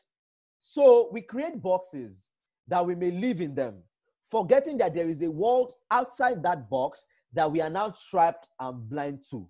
So 0.61 1.11
we 1.13 1.21
create 1.21 1.61
boxes 1.61 2.31
that 2.69 2.87
we 2.87 2.95
may 2.95 3.11
live 3.11 3.43
in 3.43 3.55
them, 3.55 3.83
forgetting 4.31 4.79
that 4.79 4.95
there 4.95 5.09
is 5.09 5.23
a 5.23 5.31
world 5.31 5.73
outside 5.91 6.43
that 6.43 6.69
box 6.69 7.07
that 7.33 7.51
we 7.51 7.61
are 7.61 7.71
now 7.71 7.95
trapped 8.11 8.49
and 8.61 8.89
blind 8.89 9.23
to. 9.31 9.49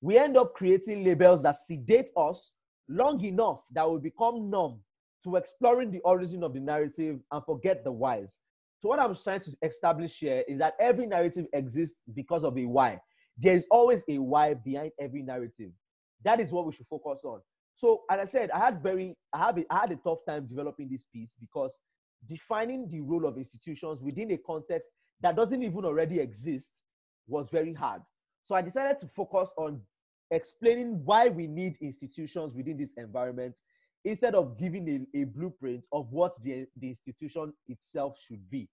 We 0.00 0.16
end 0.18 0.36
up 0.36 0.54
creating 0.54 1.04
labels 1.04 1.42
that 1.42 1.56
sedate 1.56 2.10
us 2.16 2.54
long 2.88 3.22
enough 3.24 3.62
that 3.72 3.90
we 3.90 3.98
become 3.98 4.50
numb 4.50 4.80
to 5.24 5.36
exploring 5.36 5.90
the 5.90 6.00
origin 6.00 6.44
of 6.44 6.54
the 6.54 6.60
narrative 6.60 7.18
and 7.32 7.44
forget 7.44 7.84
the 7.84 7.92
whys. 7.92 8.38
So, 8.78 8.88
what 8.88 9.00
I'm 9.00 9.14
trying 9.16 9.40
to 9.40 9.56
establish 9.62 10.18
here 10.18 10.44
is 10.46 10.58
that 10.58 10.74
every 10.78 11.06
narrative 11.06 11.46
exists 11.52 12.02
because 12.14 12.44
of 12.44 12.56
a 12.56 12.64
why. 12.64 13.00
There 13.36 13.56
is 13.56 13.66
always 13.70 14.04
a 14.08 14.18
why 14.18 14.54
behind 14.54 14.92
every 15.00 15.22
narrative. 15.22 15.72
That 16.24 16.40
is 16.40 16.52
what 16.52 16.66
we 16.66 16.72
should 16.72 16.86
focus 16.86 17.22
on. 17.24 17.40
So, 17.74 18.02
as 18.10 18.20
I 18.20 18.24
said, 18.24 18.50
I 18.50 18.58
had 18.58 18.82
very, 18.82 19.16
I 19.32 19.46
had, 19.46 19.58
a, 19.58 19.64
I 19.70 19.78
had 19.80 19.92
a 19.92 19.96
tough 19.96 20.18
time 20.26 20.46
developing 20.46 20.88
this 20.88 21.06
piece 21.06 21.36
because 21.40 21.80
defining 22.26 22.88
the 22.88 23.00
role 23.00 23.26
of 23.26 23.36
institutions 23.36 24.02
within 24.02 24.30
a 24.32 24.38
context 24.38 24.88
that 25.20 25.36
doesn't 25.36 25.62
even 25.62 25.84
already 25.84 26.20
exist 26.20 26.72
was 27.26 27.50
very 27.50 27.74
hard. 27.74 28.02
So, 28.42 28.54
I 28.54 28.62
decided 28.62 28.98
to 29.00 29.06
focus 29.06 29.52
on 29.56 29.80
explaining 30.30 31.04
why 31.04 31.28
we 31.28 31.46
need 31.46 31.76
institutions 31.80 32.54
within 32.54 32.76
this 32.76 32.94
environment 32.96 33.60
instead 34.04 34.34
of 34.34 34.58
giving 34.58 35.06
a, 35.14 35.20
a 35.20 35.24
blueprint 35.24 35.86
of 35.92 36.12
what 36.12 36.32
the, 36.42 36.66
the 36.76 36.88
institution 36.88 37.52
itself 37.66 38.18
should 38.18 38.48
be, 38.48 38.68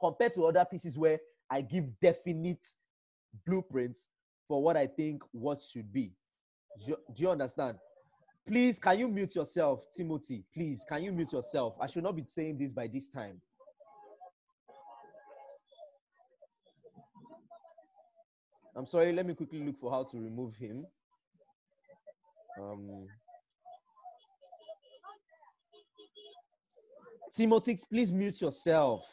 compared 0.00 0.34
to 0.34 0.46
other 0.46 0.64
pieces 0.64 0.98
where 0.98 1.18
I 1.50 1.62
give 1.62 1.84
definite 2.00 2.66
blueprints 3.46 4.08
for 4.46 4.62
what 4.62 4.76
I 4.76 4.86
think 4.86 5.22
what 5.32 5.60
should 5.62 5.92
be. 5.92 6.12
Do, 6.86 6.96
do 7.14 7.22
you 7.22 7.30
understand? 7.30 7.78
Please, 8.48 8.78
can 8.78 8.98
you 8.98 9.08
mute 9.08 9.34
yourself, 9.34 9.84
Timothy? 9.94 10.42
Please, 10.54 10.82
can 10.88 11.04
you 11.04 11.12
mute 11.12 11.34
yourself? 11.34 11.76
I 11.82 11.86
should 11.86 12.02
not 12.02 12.16
be 12.16 12.24
saying 12.26 12.56
this 12.56 12.72
by 12.72 12.86
this 12.86 13.06
time. 13.06 13.42
I'm 18.74 18.86
sorry, 18.86 19.12
let 19.12 19.26
me 19.26 19.34
quickly 19.34 19.62
look 19.62 19.76
for 19.76 19.90
how 19.90 20.02
to 20.04 20.18
remove 20.18 20.56
him. 20.56 20.86
Um, 22.58 23.06
Timothy, 27.36 27.78
please 27.90 28.10
mute 28.10 28.40
yourself. 28.40 29.06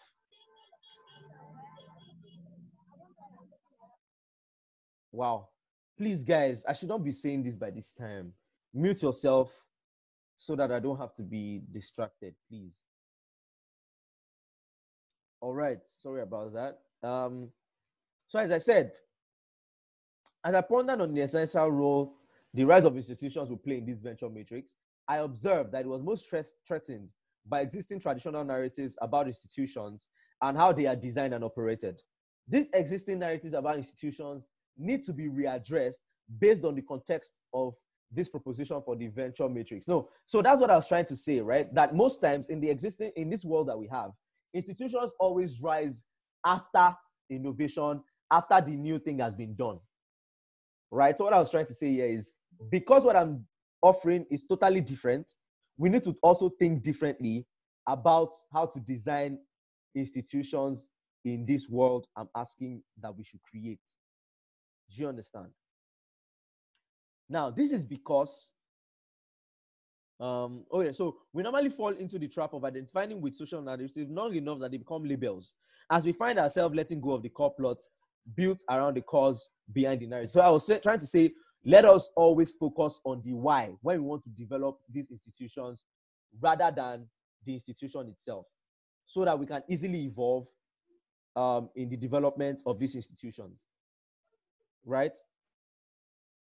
Wow. 5.12 5.50
Please, 5.98 6.24
guys, 6.24 6.64
I 6.66 6.72
should 6.72 6.90
not 6.90 7.04
be 7.04 7.12
saying 7.12 7.44
this 7.44 7.58
by 7.58 7.72
this 7.72 7.92
time 7.92 8.32
mute 8.76 9.02
yourself 9.02 9.68
so 10.38 10.56
that 10.56 10.72
I 10.72 10.80
don't 10.80 11.00
have 11.00 11.14
to 11.14 11.24
be 11.24 11.62
distracted, 11.72 12.36
please. 12.50 12.84
All 15.40 15.54
right, 15.54 15.80
sorry 15.84 16.22
about 16.22 16.54
that. 16.54 17.08
Um, 17.08 17.50
so, 18.28 18.40
as 18.40 18.52
I 18.52 18.58
said, 18.58 18.92
as 20.44 20.56
I 20.56 20.62
pondered 20.62 21.02
on 21.02 21.14
the 21.14 21.22
essential 21.22 21.72
role 21.72 22.16
the 22.54 22.64
rise 22.64 22.86
of 22.86 22.96
institutions 22.96 23.50
will 23.50 23.58
play 23.58 23.78
in 23.78 23.86
this 23.86 24.00
venture 24.00 24.30
matrix, 24.30 24.76
I 25.08 25.18
observed 25.18 25.72
that 25.74 25.82
it 25.82 25.88
was 25.88 26.02
most 26.02 26.34
threatened 26.68 27.10
by 27.46 27.62
existing 27.62 28.00
traditional 28.00 28.44
narratives 28.44 28.98
about 29.02 29.28
institutions 29.28 30.08
and 30.42 30.58
how 30.58 30.72
they 30.72 30.86
are 30.86 30.96
designed 30.96 31.34
and 31.34 31.44
operated. 31.44 32.02
These 32.48 32.70
existing 32.74 33.20
narratives 33.20 33.54
about 33.54 33.78
institutions 33.78 34.50
need 34.78 35.04
to 35.04 35.14
be 35.14 35.28
readdressed 35.28 36.02
based 36.40 36.64
on 36.64 36.76
the 36.76 36.82
context 36.82 37.34
of 37.54 37.74
this 38.12 38.30
proposition 38.30 38.82
for 38.84 38.96
the 38.96 39.08
venture 39.08 39.50
matrix. 39.50 39.88
No, 39.88 40.10
so 40.26 40.42
that's 40.42 40.62
what 40.62 40.72
I 40.72 40.78
was 40.78 40.88
trying 40.88 41.06
to 41.06 41.18
say, 41.18 41.40
right? 41.42 41.74
That 41.74 41.96
most 41.96 42.22
times 42.22 42.50
in 42.50 42.60
the 42.60 42.70
existing 42.70 43.12
in 43.16 43.30
this 43.30 43.44
world 43.44 43.68
that 43.70 43.78
we 43.78 43.88
have, 43.88 44.12
institutions 44.54 45.12
always 45.20 45.60
rise 45.62 46.06
after 46.46 46.96
innovation, 47.30 48.02
after 48.32 48.62
the 48.62 48.76
new 48.76 49.00
thing 49.00 49.20
has 49.20 49.34
been 49.34 49.56
done. 49.56 49.80
Right? 50.92 51.18
So 51.18 51.26
what 51.26 51.34
I 51.34 51.40
was 51.40 51.52
trying 51.52 51.66
to 51.66 51.74
say 51.74 51.92
here 51.92 52.08
is 52.08 52.36
because 52.72 53.04
what 53.04 53.16
I'm 53.16 53.46
offering 53.82 54.26
is 54.30 54.46
totally 54.46 54.82
different, 54.82 55.34
we 55.78 55.90
need 55.90 56.04
to 56.04 56.16
also 56.22 56.50
think 56.50 56.84
differently 56.84 57.46
about 57.88 58.32
how 58.54 58.66
to 58.66 58.80
design 58.80 59.40
institutions 59.94 60.90
in 61.26 61.46
this 61.46 61.68
world 61.68 62.08
I'm 62.16 62.30
asking 62.36 62.84
that 63.02 63.16
we 63.16 63.24
should 63.24 63.42
create. 63.42 63.80
Do 64.90 65.02
you 65.02 65.10
understand? 65.10 65.48
Now, 67.30 67.50
this 67.50 67.72
is 67.72 67.86
because, 67.86 68.52
um, 70.20 70.66
oh 70.72 70.82
yeah, 70.82 70.92
so 70.92 71.18
we 71.34 71.44
normally 71.44 71.70
fall 71.70 71.90
into 71.90 72.20
the 72.20 72.28
trap 72.28 72.54
of 72.54 72.64
identifying 72.64 73.20
with 73.20 73.36
social 73.36 73.62
narratives 73.62 74.10
long 74.10 74.36
enough 74.36 74.60
that 74.60 74.72
they 74.72 74.78
become 74.78 75.04
labels. 75.04 75.54
As 75.90 76.06
we 76.06 76.14
find 76.14 76.40
ourselves 76.40 76.76
letting 76.76 77.02
go 77.02 77.14
of 77.14 77.24
the 77.24 77.30
core 77.30 77.54
plot 77.54 77.78
built 78.36 78.64
around 78.70 78.96
the 78.96 79.02
cause 79.02 79.50
behind 79.72 80.02
the 80.02 80.08
narrative. 80.08 80.32
So 80.32 80.42
I 80.42 80.50
was 80.50 80.66
say, 80.66 80.80
trying 80.80 81.00
to 81.00 81.08
say, 81.08 81.34
let 81.64 81.86
us 81.86 82.10
always 82.16 82.52
focus 82.52 83.00
on 83.04 83.22
the 83.24 83.34
why 83.34 83.72
when 83.82 84.02
we 84.02 84.08
want 84.08 84.24
to 84.24 84.30
develop 84.30 84.80
these 84.90 85.10
institutions 85.12 85.86
rather 86.40 86.72
than 86.76 87.08
the 87.46 87.54
institution 87.54 88.08
itself 88.10 88.46
so 89.06 89.26
that 89.26 89.38
we 89.38 89.46
can 89.46 89.64
easily 89.68 90.06
evolve 90.06 90.48
um, 91.36 91.70
in 91.76 91.90
the 91.90 91.98
development 91.98 92.62
of 92.66 92.80
these 92.80 92.96
institutions. 92.96 93.66
Right? 94.86 95.14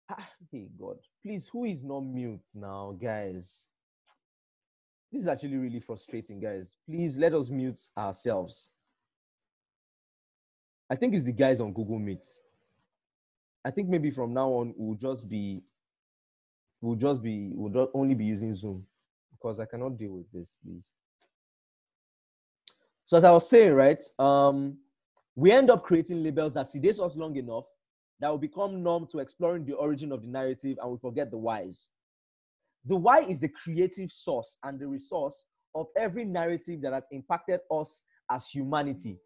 Ah, 0.10 0.30
hey, 0.52 0.68
God. 0.80 0.98
Please, 1.24 1.48
who 1.48 1.66
is 1.66 1.84
not 1.84 2.02
mute 2.02 2.50
now, 2.54 2.96
guys? 3.00 3.70
This 5.12 5.22
is 5.22 5.28
actually 5.28 5.58
really 5.58 5.80
frustrating, 5.80 6.40
guys. 6.40 6.78
Please 6.86 7.18
let 7.18 7.34
us 7.34 7.50
mute 7.50 7.82
ourselves. 7.98 8.72
I 10.90 10.96
think 10.96 11.16
it's 11.16 11.26
the 11.26 11.32
guys 11.34 11.60
on 11.60 11.74
Google 11.74 11.98
Meet. 11.98 12.24
I 13.64 13.72
think 13.72 13.90
maybe 13.90 14.12
from 14.12 14.34
now 14.34 14.50
on 14.50 14.74
we'll 14.78 14.98
just 14.98 15.28
be 15.28 15.64
we'll 16.82 16.96
just 16.96 17.24
be 17.24 17.50
we'll 17.56 17.90
only 17.96 18.14
be 18.14 18.26
using 18.26 18.54
Zoom 18.54 18.86
because 19.32 19.60
I 19.60 19.66
cannot 19.66 19.98
deal 19.98 20.12
with 20.12 20.32
this, 20.32 20.58
please. 20.64 20.92
So 23.08 23.18
as 23.18 23.24
I 23.24 23.32
was 23.32 23.50
saying, 23.50 23.74
right, 23.74 24.04
um, 24.20 24.78
we 25.36 25.52
end 25.52 25.72
up 25.72 25.84
creating 25.84 26.24
labels 26.24 26.54
that 26.54 26.68
sedate 26.68 27.00
us 27.00 27.16
long 27.16 27.36
enough 27.36 27.66
that 28.20 28.30
will 28.30 28.38
become 28.38 28.82
numb 28.82 29.08
to 29.12 29.20
exploring 29.20 29.66
the 29.66 29.74
origin 29.74 30.12
of 30.12 30.22
the 30.22 30.28
narrative 30.28 30.78
and 30.82 30.92
we 30.92 30.98
forget 30.98 31.32
the 31.32 31.38
whys. 31.38 31.90
The 32.86 32.96
why 32.96 33.22
is 33.22 33.40
the 33.40 33.50
creative 33.50 34.12
source 34.12 34.58
and 34.64 34.80
the 34.80 34.88
resource 34.88 35.44
of 35.74 35.88
every 35.98 36.24
narrative 36.24 36.82
that 36.82 36.94
has 36.94 37.08
impacted 37.12 37.60
us 37.72 38.04
as 38.32 38.48
humanity 38.48 39.18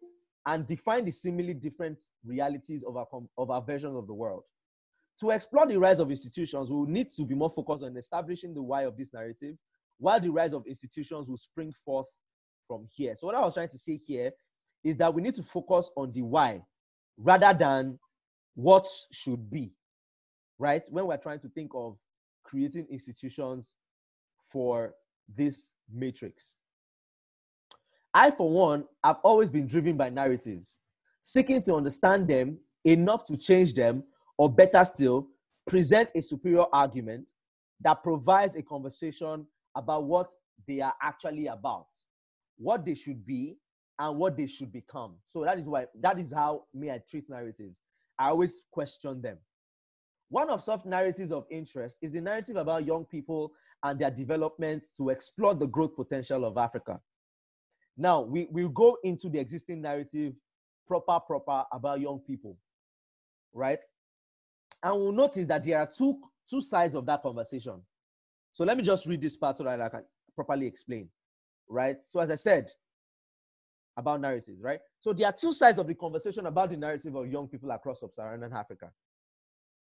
and 0.46 0.66
define 0.66 1.04
the 1.04 1.10
seemingly 1.10 1.54
different 1.54 2.02
realities 2.24 2.82
of 2.82 2.96
our, 2.96 3.06
of 3.38 3.50
our 3.50 3.62
version 3.62 3.94
of 3.94 4.06
the 4.06 4.14
world. 4.14 4.42
To 5.20 5.30
explore 5.30 5.66
the 5.66 5.78
rise 5.78 6.00
of 6.00 6.10
institutions, 6.10 6.70
we 6.70 6.76
will 6.76 6.86
need 6.86 7.10
to 7.10 7.24
be 7.26 7.34
more 7.34 7.50
focused 7.50 7.84
on 7.84 7.96
establishing 7.96 8.54
the 8.54 8.62
why 8.62 8.82
of 8.82 8.96
this 8.96 9.12
narrative, 9.12 9.56
while 9.98 10.18
the 10.18 10.30
rise 10.30 10.54
of 10.54 10.66
institutions 10.66 11.28
will 11.28 11.36
spring 11.36 11.72
forth 11.84 12.08
from 12.66 12.86
here. 12.96 13.14
So, 13.16 13.26
what 13.26 13.36
I 13.36 13.40
was 13.40 13.54
trying 13.54 13.68
to 13.68 13.78
say 13.78 13.96
here 13.96 14.30
is 14.82 14.96
that 14.96 15.12
we 15.12 15.20
need 15.20 15.34
to 15.34 15.42
focus 15.42 15.90
on 15.94 16.10
the 16.12 16.22
why 16.22 16.62
rather 17.18 17.52
than 17.52 17.98
what 18.54 18.86
should 19.12 19.50
be, 19.50 19.74
right? 20.58 20.82
When 20.90 21.06
we're 21.06 21.16
trying 21.16 21.40
to 21.40 21.48
think 21.48 21.70
of 21.74 21.98
creating 22.44 22.86
institutions 22.90 23.74
for 24.52 24.94
this 25.28 25.74
matrix. 25.92 26.56
I, 28.12 28.30
for 28.30 28.50
one, 28.50 28.84
have 29.04 29.18
always 29.22 29.50
been 29.50 29.66
driven 29.66 29.96
by 29.96 30.10
narratives, 30.10 30.78
seeking 31.20 31.62
to 31.62 31.76
understand 31.76 32.26
them 32.28 32.58
enough 32.84 33.24
to 33.26 33.36
change 33.36 33.74
them, 33.74 34.02
or 34.36 34.52
better 34.52 34.84
still, 34.84 35.28
present 35.66 36.10
a 36.14 36.22
superior 36.22 36.64
argument 36.72 37.30
that 37.80 38.02
provides 38.02 38.56
a 38.56 38.62
conversation 38.62 39.46
about 39.76 40.04
what 40.04 40.28
they 40.66 40.80
are 40.80 40.94
actually 41.02 41.46
about, 41.46 41.86
what 42.56 42.84
they 42.84 42.94
should 42.94 43.24
be, 43.24 43.58
and 43.98 44.18
what 44.18 44.36
they 44.36 44.46
should 44.46 44.72
become. 44.72 45.14
So 45.26 45.44
that 45.44 45.58
is 45.58 45.66
why 45.66 45.86
that 46.00 46.18
is 46.18 46.32
how 46.32 46.64
me 46.74 46.90
I 46.90 47.00
treat 47.08 47.28
narratives. 47.28 47.80
I 48.20 48.28
always 48.28 48.64
question 48.70 49.22
them. 49.22 49.38
One 50.28 50.50
of 50.50 50.62
soft 50.62 50.84
narratives 50.84 51.32
of 51.32 51.46
interest 51.50 51.98
is 52.02 52.12
the 52.12 52.20
narrative 52.20 52.56
about 52.56 52.84
young 52.84 53.06
people 53.06 53.52
and 53.82 53.98
their 53.98 54.10
development 54.10 54.86
to 54.98 55.08
explore 55.08 55.54
the 55.54 55.66
growth 55.66 55.96
potential 55.96 56.44
of 56.44 56.58
Africa. 56.58 57.00
Now, 57.96 58.20
we 58.20 58.46
will 58.50 58.68
go 58.68 58.98
into 59.02 59.30
the 59.30 59.38
existing 59.38 59.80
narrative 59.80 60.34
proper, 60.86 61.18
proper 61.18 61.64
about 61.72 62.00
young 62.00 62.20
people, 62.20 62.58
right? 63.54 63.80
And 64.82 64.94
we'll 64.94 65.12
notice 65.12 65.46
that 65.46 65.62
there 65.62 65.78
are 65.78 65.86
two, 65.86 66.20
two 66.48 66.60
sides 66.60 66.94
of 66.94 67.06
that 67.06 67.22
conversation. 67.22 67.80
So 68.52 68.64
let 68.64 68.76
me 68.76 68.82
just 68.82 69.06
read 69.06 69.22
this 69.22 69.36
part 69.38 69.56
so 69.56 69.64
that 69.64 69.80
I 69.80 69.88
can 69.88 70.04
properly 70.36 70.66
explain, 70.66 71.08
right? 71.68 71.98
So, 72.00 72.20
as 72.20 72.30
I 72.30 72.34
said, 72.34 72.70
about 74.00 74.20
narratives, 74.20 74.60
right? 74.60 74.80
So 75.00 75.12
there 75.12 75.28
are 75.28 75.32
two 75.32 75.52
sides 75.52 75.78
of 75.78 75.86
the 75.86 75.94
conversation 75.94 76.46
about 76.46 76.70
the 76.70 76.76
narrative 76.76 77.14
of 77.14 77.28
young 77.28 77.46
people 77.46 77.70
across 77.70 78.00
sub-Saharan 78.00 78.52
Africa. 78.52 78.90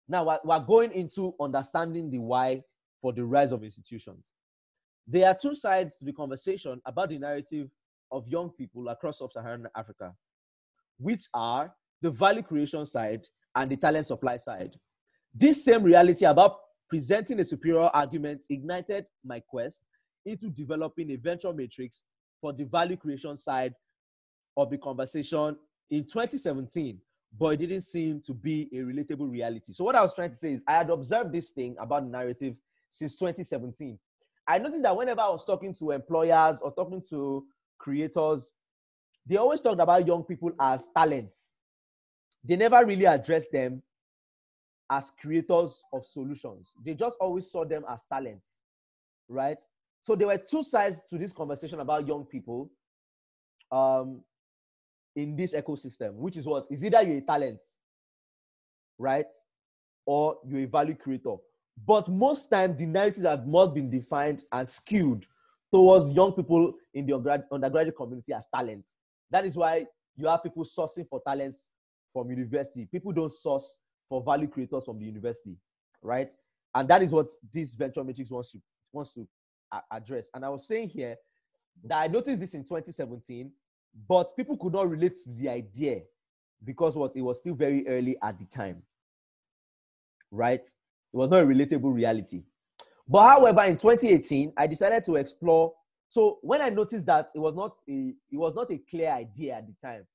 Now 0.08 0.24
we're, 0.24 0.38
we're 0.42 0.58
going 0.58 0.92
into 0.92 1.34
understanding 1.40 2.10
the 2.10 2.18
why 2.18 2.62
for 3.00 3.12
the 3.12 3.24
rise 3.24 3.52
of 3.52 3.62
institutions. 3.62 4.32
There 5.06 5.28
are 5.28 5.34
two 5.34 5.54
sides 5.54 5.98
to 5.98 6.04
the 6.04 6.12
conversation 6.12 6.80
about 6.84 7.10
the 7.10 7.18
narrative 7.18 7.68
of 8.10 8.26
young 8.26 8.50
people 8.50 8.88
across 8.88 9.18
sub-Saharan 9.18 9.66
Africa, 9.76 10.12
which 10.98 11.22
are 11.32 11.72
the 12.02 12.10
value 12.10 12.42
creation 12.42 12.84
side 12.86 13.26
and 13.54 13.70
the 13.70 13.76
talent 13.76 14.06
supply 14.06 14.36
side. 14.36 14.74
This 15.34 15.64
same 15.64 15.82
reality 15.84 16.24
about 16.24 16.58
presenting 16.88 17.38
a 17.38 17.44
superior 17.44 17.88
argument 17.94 18.44
ignited 18.50 19.06
my 19.24 19.40
quest 19.40 19.84
into 20.26 20.50
developing 20.50 21.10
a 21.12 21.16
venture 21.16 21.52
matrix 21.52 22.04
for 22.40 22.52
the 22.52 22.64
value 22.64 22.96
creation 22.96 23.36
side 23.36 23.74
of 24.60 24.70
the 24.70 24.78
conversation 24.78 25.56
in 25.90 26.04
2017, 26.04 26.98
but 27.38 27.48
it 27.48 27.58
didn't 27.58 27.82
seem 27.82 28.20
to 28.20 28.34
be 28.34 28.68
a 28.72 28.76
relatable 28.76 29.30
reality. 29.30 29.72
So, 29.72 29.84
what 29.84 29.94
I 29.94 30.02
was 30.02 30.14
trying 30.14 30.30
to 30.30 30.36
say 30.36 30.52
is, 30.52 30.62
I 30.66 30.78
had 30.78 30.90
observed 30.90 31.32
this 31.32 31.50
thing 31.50 31.76
about 31.80 32.06
narratives 32.06 32.62
since 32.90 33.16
2017. 33.16 33.98
I 34.46 34.58
noticed 34.58 34.82
that 34.82 34.96
whenever 34.96 35.20
I 35.20 35.28
was 35.28 35.44
talking 35.44 35.72
to 35.74 35.92
employers 35.92 36.58
or 36.60 36.72
talking 36.72 37.02
to 37.10 37.44
creators, 37.78 38.52
they 39.26 39.36
always 39.36 39.60
talked 39.60 39.80
about 39.80 40.06
young 40.06 40.24
people 40.24 40.52
as 40.58 40.88
talents. 40.96 41.54
They 42.42 42.56
never 42.56 42.84
really 42.84 43.04
addressed 43.04 43.52
them 43.52 43.82
as 44.90 45.12
creators 45.20 45.82
of 45.92 46.04
solutions. 46.04 46.74
They 46.84 46.94
just 46.94 47.16
always 47.20 47.50
saw 47.50 47.64
them 47.64 47.84
as 47.88 48.04
talents, 48.12 48.60
right? 49.28 49.58
So 50.00 50.16
there 50.16 50.26
were 50.26 50.38
two 50.38 50.64
sides 50.64 51.02
to 51.10 51.18
this 51.18 51.32
conversation 51.32 51.78
about 51.80 52.08
young 52.08 52.24
people 52.24 52.70
um, 53.70 54.22
in 55.22 55.36
this 55.36 55.54
ecosystem, 55.54 56.14
which 56.14 56.36
is 56.36 56.46
what 56.46 56.66
is 56.70 56.84
either 56.84 57.02
you're 57.02 57.18
a 57.18 57.20
talent, 57.20 57.60
right, 58.98 59.26
or 60.06 60.38
you're 60.46 60.62
a 60.62 60.66
value 60.66 60.94
creator. 60.94 61.36
But 61.86 62.08
most 62.08 62.48
times 62.48 62.76
the 62.76 62.86
narratives 62.86 63.24
have 63.24 63.46
not 63.46 63.74
been 63.74 63.90
defined 63.90 64.42
and 64.52 64.68
skewed 64.68 65.24
towards 65.72 66.12
young 66.12 66.32
people 66.32 66.74
in 66.94 67.06
the 67.06 67.44
undergraduate 67.50 67.96
community 67.96 68.32
as 68.32 68.46
talents. 68.54 68.88
That 69.30 69.44
is 69.44 69.56
why 69.56 69.86
you 70.16 70.26
have 70.28 70.42
people 70.42 70.64
sourcing 70.64 71.06
for 71.06 71.20
talents 71.26 71.68
from 72.12 72.30
university. 72.30 72.86
People 72.86 73.12
don't 73.12 73.32
source 73.32 73.78
for 74.08 74.22
value 74.22 74.48
creators 74.48 74.84
from 74.84 74.98
the 74.98 75.04
university, 75.04 75.56
right? 76.02 76.32
And 76.74 76.88
that 76.88 77.02
is 77.02 77.12
what 77.12 77.28
this 77.52 77.74
venture 77.74 78.04
matrix 78.04 78.30
wants 78.30 78.52
to 78.52 78.60
wants 78.92 79.14
to 79.14 79.26
address. 79.92 80.30
And 80.34 80.44
I 80.44 80.48
was 80.48 80.66
saying 80.66 80.88
here 80.88 81.16
that 81.84 81.98
I 81.98 82.06
noticed 82.08 82.40
this 82.40 82.54
in 82.54 82.64
2017, 82.64 83.52
but 84.08 84.34
people 84.36 84.56
could 84.56 84.72
not 84.72 84.88
relate 84.88 85.14
to 85.24 85.30
the 85.30 85.48
idea 85.48 86.02
because 86.64 86.96
what 86.96 87.16
it 87.16 87.22
was 87.22 87.38
still 87.38 87.54
very 87.54 87.86
early 87.88 88.16
at 88.22 88.38
the 88.38 88.44
time, 88.44 88.82
right? 90.30 90.60
It 90.60 91.16
was 91.16 91.30
not 91.30 91.42
a 91.42 91.46
relatable 91.46 91.92
reality. 91.92 92.42
But 93.08 93.26
however, 93.26 93.62
in 93.64 93.76
2018, 93.76 94.52
I 94.56 94.66
decided 94.66 95.02
to 95.04 95.16
explore. 95.16 95.74
So 96.08 96.38
when 96.42 96.60
I 96.60 96.68
noticed 96.68 97.06
that 97.06 97.28
it 97.34 97.38
was 97.38 97.54
not 97.54 97.76
a 97.88 98.14
it 98.30 98.36
was 98.36 98.54
not 98.54 98.70
a 98.70 98.78
clear 98.78 99.10
idea 99.10 99.54
at 99.56 99.66
the 99.66 99.74
time, 99.80 100.06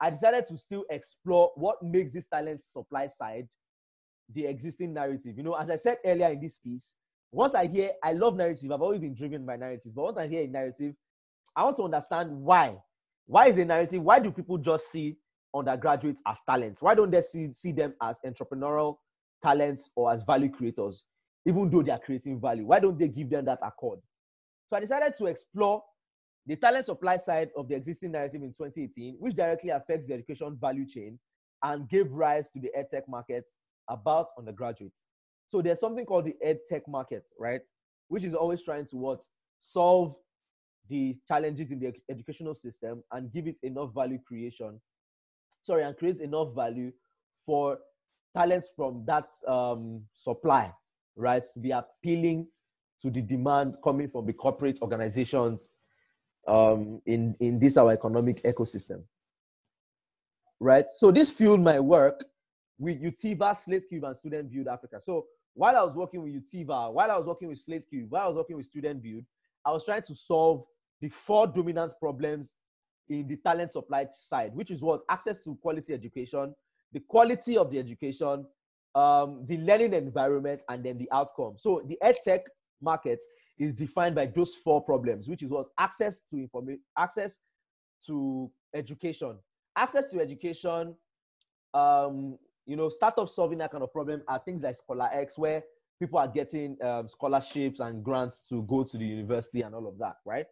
I 0.00 0.10
decided 0.10 0.46
to 0.46 0.58
still 0.58 0.84
explore 0.90 1.52
what 1.56 1.82
makes 1.82 2.12
this 2.12 2.28
talent 2.28 2.62
supply 2.62 3.06
side 3.06 3.48
the 4.32 4.46
existing 4.46 4.94
narrative. 4.94 5.36
You 5.36 5.42
know, 5.42 5.54
as 5.54 5.70
I 5.70 5.76
said 5.76 5.98
earlier 6.04 6.28
in 6.28 6.40
this 6.40 6.58
piece, 6.58 6.94
once 7.30 7.54
I 7.54 7.66
hear, 7.66 7.90
I 8.02 8.12
love 8.12 8.36
narrative. 8.36 8.70
I've 8.70 8.82
always 8.82 9.00
been 9.00 9.14
driven 9.14 9.44
by 9.44 9.56
narratives. 9.56 9.92
But 9.94 10.04
once 10.04 10.18
I 10.18 10.28
hear 10.28 10.44
a 10.44 10.46
narrative, 10.46 10.94
I 11.56 11.64
want 11.64 11.76
to 11.76 11.84
understand 11.84 12.30
why. 12.30 12.76
Why 13.26 13.46
is 13.46 13.58
a 13.58 13.64
narrative? 13.64 14.02
Why 14.02 14.18
do 14.18 14.30
people 14.30 14.58
just 14.58 14.90
see 14.90 15.16
undergraduates 15.54 16.20
as 16.26 16.40
talents? 16.48 16.82
Why 16.82 16.94
don't 16.94 17.10
they 17.10 17.20
see, 17.20 17.50
see 17.52 17.72
them 17.72 17.94
as 18.02 18.20
entrepreneurial 18.24 18.96
talents 19.42 19.90
or 19.96 20.12
as 20.12 20.22
value 20.22 20.50
creators, 20.50 21.04
even 21.46 21.70
though 21.70 21.82
they 21.82 21.92
are 21.92 21.98
creating 21.98 22.40
value? 22.40 22.66
Why 22.66 22.80
don't 22.80 22.98
they 22.98 23.08
give 23.08 23.30
them 23.30 23.44
that 23.46 23.60
accord? 23.62 24.00
So 24.66 24.76
I 24.76 24.80
decided 24.80 25.14
to 25.18 25.26
explore 25.26 25.82
the 26.46 26.56
talent 26.56 26.84
supply 26.84 27.16
side 27.16 27.50
of 27.56 27.68
the 27.68 27.74
existing 27.74 28.12
narrative 28.12 28.42
in 28.42 28.48
2018, 28.48 29.16
which 29.18 29.34
directly 29.34 29.70
affects 29.70 30.08
the 30.08 30.14
education 30.14 30.58
value 30.60 30.86
chain 30.86 31.18
and 31.62 31.88
gave 31.88 32.12
rise 32.12 32.48
to 32.50 32.60
the 32.60 32.70
edtech 32.76 33.08
market 33.08 33.44
about 33.88 34.28
undergraduates. 34.38 35.06
So 35.46 35.62
there's 35.62 35.80
something 35.80 36.04
called 36.04 36.26
the 36.26 36.36
edtech 36.44 36.82
market, 36.88 37.30
right? 37.38 37.60
Which 38.08 38.24
is 38.24 38.34
always 38.34 38.62
trying 38.62 38.86
to 38.86 38.96
what 38.96 39.20
solve 39.58 40.14
the 40.88 41.14
challenges 41.26 41.72
in 41.72 41.78
the 41.78 41.92
educational 42.10 42.54
system 42.54 43.02
and 43.12 43.32
give 43.32 43.46
it 43.46 43.58
enough 43.62 43.94
value 43.94 44.18
creation. 44.26 44.80
Sorry, 45.62 45.82
and 45.82 45.96
create 45.96 46.20
enough 46.20 46.54
value 46.54 46.92
for 47.34 47.78
talents 48.36 48.72
from 48.76 49.04
that 49.06 49.30
um, 49.46 50.02
supply, 50.12 50.72
right? 51.16 51.44
To 51.54 51.60
be 51.60 51.70
appealing 51.70 52.48
to 53.00 53.10
the 53.10 53.22
demand 53.22 53.76
coming 53.82 54.08
from 54.08 54.26
the 54.26 54.32
corporate 54.32 54.80
organizations 54.82 55.70
um, 56.46 57.00
in, 57.06 57.34
in 57.40 57.58
this 57.58 57.76
our 57.76 57.92
economic 57.92 58.42
ecosystem. 58.42 59.02
Right? 60.60 60.88
So 60.88 61.10
this 61.10 61.36
fueled 61.36 61.60
my 61.60 61.80
work 61.80 62.24
with 62.78 63.02
Utiva, 63.02 63.54
Slate 63.56 63.84
Cube, 63.88 64.04
and 64.04 64.16
Student 64.16 64.50
Build 64.50 64.68
Africa. 64.68 65.00
So 65.00 65.26
while 65.54 65.76
I 65.76 65.82
was 65.82 65.96
working 65.96 66.22
with 66.22 66.32
Utiva, 66.32 66.92
while 66.92 67.10
I 67.10 67.16
was 67.16 67.26
working 67.26 67.48
with 67.48 67.58
Slate 67.58 67.88
Cube, 67.88 68.10
while 68.10 68.24
I 68.24 68.28
was 68.28 68.36
working 68.36 68.56
with 68.56 68.66
Student 68.66 69.02
Build, 69.02 69.24
I 69.64 69.70
was 69.70 69.84
trying 69.84 70.02
to 70.02 70.14
solve 70.14 70.64
the 71.04 71.10
four 71.10 71.46
dominant 71.46 71.92
problems 72.00 72.54
in 73.10 73.28
the 73.28 73.36
talent 73.36 73.70
supply 73.70 74.06
side, 74.14 74.54
which 74.54 74.70
is 74.70 74.80
what 74.80 75.02
access 75.10 75.38
to 75.40 75.54
quality 75.60 75.92
education, 75.92 76.54
the 76.92 77.00
quality 77.00 77.58
of 77.58 77.70
the 77.70 77.78
education, 77.78 78.46
um, 78.94 79.44
the 79.46 79.58
learning 79.58 79.92
environment, 79.92 80.62
and 80.70 80.82
then 80.82 80.96
the 80.96 81.06
outcome. 81.12 81.58
So 81.58 81.82
the 81.86 81.98
edtech 82.02 82.44
market 82.80 83.22
is 83.58 83.74
defined 83.74 84.14
by 84.14 84.24
those 84.24 84.54
four 84.54 84.82
problems, 84.82 85.28
which 85.28 85.42
is 85.42 85.50
what 85.50 85.66
access 85.78 86.20
to 86.30 86.38
information, 86.38 86.80
access 86.96 87.40
to 88.06 88.50
education, 88.74 89.36
access 89.76 90.08
to 90.08 90.20
education. 90.20 90.94
Um, 91.74 92.38
you 92.64 92.76
know, 92.76 92.88
startups 92.88 93.36
solving 93.36 93.58
that 93.58 93.72
kind 93.72 93.84
of 93.84 93.92
problem 93.92 94.22
are 94.26 94.38
things 94.38 94.62
like 94.62 94.76
Scholar 94.76 95.10
X, 95.12 95.36
where 95.36 95.64
people 96.00 96.18
are 96.18 96.28
getting 96.28 96.82
um, 96.82 97.10
scholarships 97.10 97.80
and 97.80 98.02
grants 98.02 98.40
to 98.48 98.62
go 98.62 98.84
to 98.84 98.96
the 98.96 99.04
university 99.04 99.60
and 99.60 99.74
all 99.74 99.86
of 99.86 99.98
that, 99.98 100.16
right? 100.24 100.46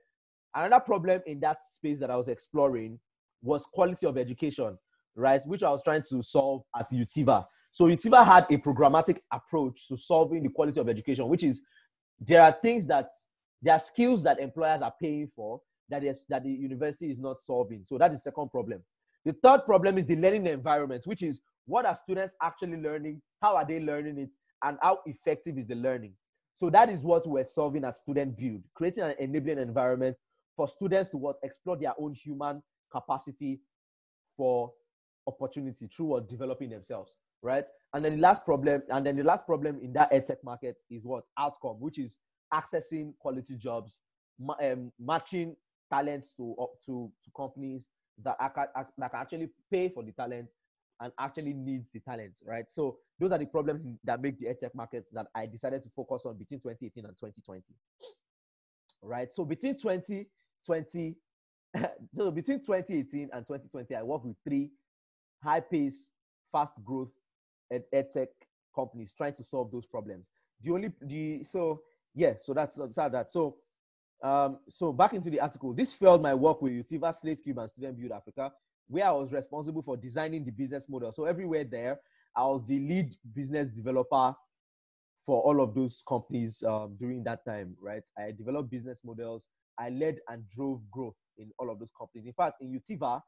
Another 0.54 0.80
problem 0.84 1.20
in 1.26 1.40
that 1.40 1.60
space 1.60 1.98
that 2.00 2.10
I 2.10 2.16
was 2.16 2.28
exploring 2.28 2.98
was 3.42 3.64
quality 3.66 4.06
of 4.06 4.18
education, 4.18 4.78
right? 5.14 5.40
Which 5.46 5.62
I 5.62 5.70
was 5.70 5.82
trying 5.82 6.02
to 6.10 6.22
solve 6.22 6.62
at 6.78 6.90
Utiva. 6.90 7.46
So 7.70 7.86
Utiva 7.86 8.24
had 8.24 8.46
a 8.50 8.58
programmatic 8.58 9.18
approach 9.32 9.88
to 9.88 9.96
solving 9.96 10.42
the 10.42 10.50
quality 10.50 10.78
of 10.78 10.88
education, 10.88 11.26
which 11.28 11.42
is 11.42 11.62
there 12.20 12.42
are 12.42 12.52
things 12.52 12.86
that 12.86 13.08
there 13.62 13.74
are 13.74 13.80
skills 13.80 14.22
that 14.24 14.40
employers 14.40 14.82
are 14.82 14.92
paying 15.00 15.26
for 15.26 15.60
that 15.88 16.04
is 16.04 16.24
that 16.28 16.42
the 16.44 16.50
university 16.50 17.10
is 17.10 17.18
not 17.18 17.40
solving. 17.40 17.84
So 17.84 17.98
that 17.98 18.10
is 18.12 18.18
the 18.18 18.30
second 18.30 18.50
problem. 18.50 18.82
The 19.24 19.32
third 19.42 19.64
problem 19.66 19.98
is 19.98 20.06
the 20.06 20.16
learning 20.16 20.46
environment, 20.46 21.06
which 21.06 21.22
is 21.22 21.40
what 21.66 21.86
are 21.86 21.94
students 21.94 22.34
actually 22.42 22.78
learning, 22.78 23.22
how 23.40 23.56
are 23.56 23.64
they 23.64 23.80
learning 23.80 24.18
it, 24.18 24.30
and 24.64 24.78
how 24.82 24.98
effective 25.06 25.58
is 25.58 25.66
the 25.66 25.76
learning. 25.76 26.14
So 26.54 26.70
that 26.70 26.88
is 26.88 27.00
what 27.02 27.26
we're 27.26 27.44
solving 27.44 27.84
as 27.84 27.98
student 27.98 28.36
build, 28.36 28.62
creating 28.74 29.04
an 29.04 29.14
enabling 29.18 29.58
environment 29.58 30.16
for 30.56 30.68
students 30.68 31.10
to 31.10 31.16
what 31.16 31.36
explore 31.42 31.76
their 31.76 31.94
own 31.98 32.14
human 32.14 32.62
capacity 32.90 33.60
for 34.36 34.72
opportunity 35.26 35.86
through 35.86 36.06
what 36.06 36.28
developing 36.28 36.70
themselves 36.70 37.16
right? 37.42 37.68
And 37.92 38.04
then 38.04 38.16
the 38.16 38.22
last 38.22 38.44
problem 38.44 38.82
and 38.88 39.04
then 39.04 39.16
the 39.16 39.24
last 39.24 39.46
problem 39.46 39.78
in 39.82 39.92
that 39.94 40.12
edtech 40.12 40.42
market 40.44 40.80
is 40.90 41.04
what? 41.04 41.24
Outcome 41.38 41.76
which 41.80 41.98
is 41.98 42.18
accessing 42.54 43.12
quality 43.18 43.56
jobs 43.56 43.98
ma- 44.38 44.56
um, 44.62 44.92
matching 44.98 45.56
talents 45.92 46.32
to 46.36 46.54
to 46.86 47.10
to 47.24 47.30
companies 47.36 47.88
that, 48.22 48.36
are, 48.38 48.70
that 48.98 49.10
can 49.10 49.20
actually 49.20 49.48
pay 49.70 49.88
for 49.88 50.02
the 50.04 50.12
talent 50.12 50.48
and 51.00 51.12
actually 51.18 51.52
needs 51.52 51.90
the 51.90 52.00
talent 52.00 52.34
right? 52.46 52.70
So 52.70 52.98
those 53.18 53.32
are 53.32 53.38
the 53.38 53.46
problems 53.46 53.84
that 54.04 54.20
make 54.20 54.38
the 54.38 54.46
edtech 54.46 54.74
markets 54.74 55.10
that 55.12 55.26
i 55.34 55.46
decided 55.46 55.82
to 55.82 55.90
focus 55.90 56.22
on 56.24 56.36
between 56.36 56.60
2018 56.60 57.04
and 57.04 57.16
2020 57.16 57.74
right? 59.02 59.32
So 59.32 59.44
between 59.44 59.76
20 59.78 60.26
20 60.66 61.16
so 62.14 62.30
between 62.30 62.58
2018 62.58 63.30
and 63.32 63.46
2020 63.46 63.94
i 63.94 64.02
worked 64.02 64.26
with 64.26 64.36
three 64.46 64.70
high 65.42 65.60
pace 65.60 66.10
fast 66.50 66.74
growth 66.84 67.12
ed, 67.70 68.10
tech 68.12 68.28
companies 68.74 69.14
trying 69.16 69.34
to 69.34 69.44
solve 69.44 69.70
those 69.70 69.86
problems. 69.86 70.30
The 70.62 70.72
only 70.72 70.92
the 71.00 71.44
so 71.44 71.80
yeah 72.14 72.34
so 72.38 72.52
that's 72.54 72.76
that's 72.76 72.96
that 72.96 73.30
so 73.30 73.56
um 74.22 74.58
so 74.68 74.92
back 74.92 75.14
into 75.14 75.30
the 75.30 75.40
article. 75.40 75.72
This 75.72 75.94
failed 75.94 76.22
my 76.22 76.34
work 76.34 76.62
with 76.62 76.72
utiva 76.72 77.12
slate 77.14 77.42
cube 77.42 77.58
and 77.58 77.70
student 77.70 77.98
build 77.98 78.12
africa 78.12 78.52
where 78.88 79.06
i 79.06 79.10
was 79.10 79.32
responsible 79.32 79.80
for 79.82 79.96
designing 79.96 80.44
the 80.44 80.50
business 80.50 80.88
model. 80.88 81.12
So 81.12 81.24
everywhere 81.24 81.64
there 81.64 81.98
i 82.36 82.44
was 82.44 82.64
the 82.66 82.78
lead 82.78 83.14
business 83.34 83.70
developer 83.70 84.34
for 85.18 85.40
all 85.42 85.60
of 85.60 85.74
those 85.74 86.02
companies 86.06 86.62
um, 86.64 86.96
during 86.98 87.22
that 87.24 87.44
time 87.44 87.76
right? 87.80 88.02
I 88.18 88.32
developed 88.32 88.70
business 88.70 89.02
models 89.04 89.48
I 89.78 89.90
led 89.90 90.18
and 90.28 90.48
drove 90.48 90.88
growth 90.90 91.16
in 91.38 91.50
all 91.58 91.70
of 91.70 91.78
those 91.78 91.92
companies. 91.98 92.26
In 92.26 92.32
fact, 92.32 92.56
in 92.60 92.72
Utiva, 92.78 93.20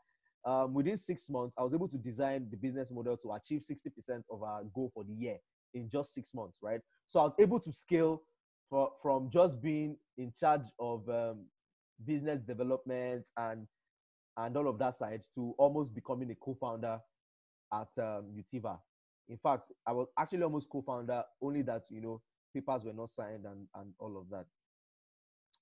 um, 0.44 0.74
within 0.74 0.96
six 0.96 1.30
months, 1.30 1.54
I 1.58 1.62
was 1.62 1.74
able 1.74 1.88
to 1.88 1.98
design 1.98 2.48
the 2.50 2.56
business 2.56 2.90
model 2.90 3.16
to 3.16 3.32
achieve 3.32 3.60
60% 3.60 4.22
of 4.30 4.42
our 4.42 4.62
goal 4.74 4.90
for 4.92 5.04
the 5.04 5.14
year 5.14 5.38
in 5.72 5.88
just 5.88 6.12
six 6.14 6.34
months, 6.34 6.58
right? 6.62 6.80
So 7.06 7.20
I 7.20 7.24
was 7.24 7.34
able 7.38 7.60
to 7.60 7.72
scale 7.72 8.22
for, 8.68 8.90
from 9.02 9.30
just 9.30 9.62
being 9.62 9.96
in 10.18 10.32
charge 10.38 10.66
of 10.78 11.08
um, 11.08 11.46
business 12.04 12.40
development 12.40 13.28
and 13.36 13.66
and 14.36 14.56
all 14.56 14.68
of 14.68 14.78
that 14.80 14.94
side 14.94 15.22
to 15.32 15.54
almost 15.58 15.94
becoming 15.94 16.28
a 16.32 16.34
co-founder 16.34 16.98
at 17.72 17.88
um, 17.98 18.24
Utiva. 18.36 18.78
In 19.28 19.36
fact, 19.36 19.70
I 19.86 19.92
was 19.92 20.08
actually 20.18 20.42
almost 20.42 20.68
co-founder, 20.68 21.22
only 21.40 21.62
that 21.62 21.82
you 21.88 22.00
know 22.00 22.20
papers 22.52 22.84
were 22.84 22.92
not 22.92 23.10
signed 23.10 23.44
and 23.46 23.66
and 23.76 23.92
all 23.98 24.18
of 24.18 24.28
that 24.30 24.46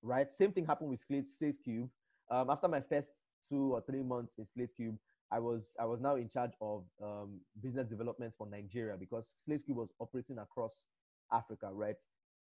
right? 0.02 0.30
Same 0.30 0.52
thing 0.52 0.66
happened 0.66 0.90
with 0.90 1.00
Slate, 1.00 1.26
Slate 1.26 1.58
Cube. 1.62 1.88
Um, 2.30 2.50
after 2.50 2.68
my 2.68 2.80
first 2.80 3.22
two 3.48 3.72
or 3.74 3.82
three 3.82 4.02
months 4.02 4.38
in 4.38 4.44
Slate 4.44 4.72
Cube, 4.74 4.96
I 5.30 5.38
was 5.38 5.74
I 5.80 5.86
was 5.86 6.00
now 6.00 6.16
in 6.16 6.28
charge 6.28 6.52
of 6.60 6.84
um, 7.02 7.40
business 7.62 7.88
development 7.88 8.34
for 8.36 8.46
Nigeria 8.46 8.96
because 8.98 9.34
Slate 9.38 9.64
Cube 9.64 9.78
was 9.78 9.92
operating 9.98 10.38
across 10.38 10.84
Africa, 11.32 11.70
right? 11.72 11.96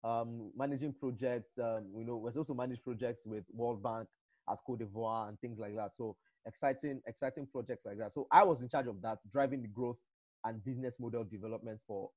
Um, 0.02 0.50
managing 0.56 0.94
projects, 0.94 1.58
um, 1.58 1.88
you 1.94 2.04
know, 2.04 2.16
was 2.16 2.38
also 2.38 2.54
managed 2.54 2.82
projects 2.82 3.26
with 3.26 3.44
World 3.52 3.82
Bank 3.82 4.08
at 4.50 4.58
Cote 4.66 4.78
d'Ivoire 4.80 5.28
and 5.28 5.38
things 5.40 5.58
like 5.58 5.76
that. 5.76 5.94
So 5.94 6.16
exciting, 6.46 7.02
exciting 7.06 7.46
projects 7.52 7.84
like 7.84 7.98
that. 7.98 8.14
So 8.14 8.26
I 8.32 8.42
was 8.44 8.62
in 8.62 8.68
charge 8.68 8.86
of 8.86 9.02
that, 9.02 9.18
driving 9.30 9.60
the 9.60 9.68
growth 9.68 9.98
and 10.44 10.64
business 10.64 10.98
model 10.98 11.24
development 11.24 11.80
for 11.86 12.08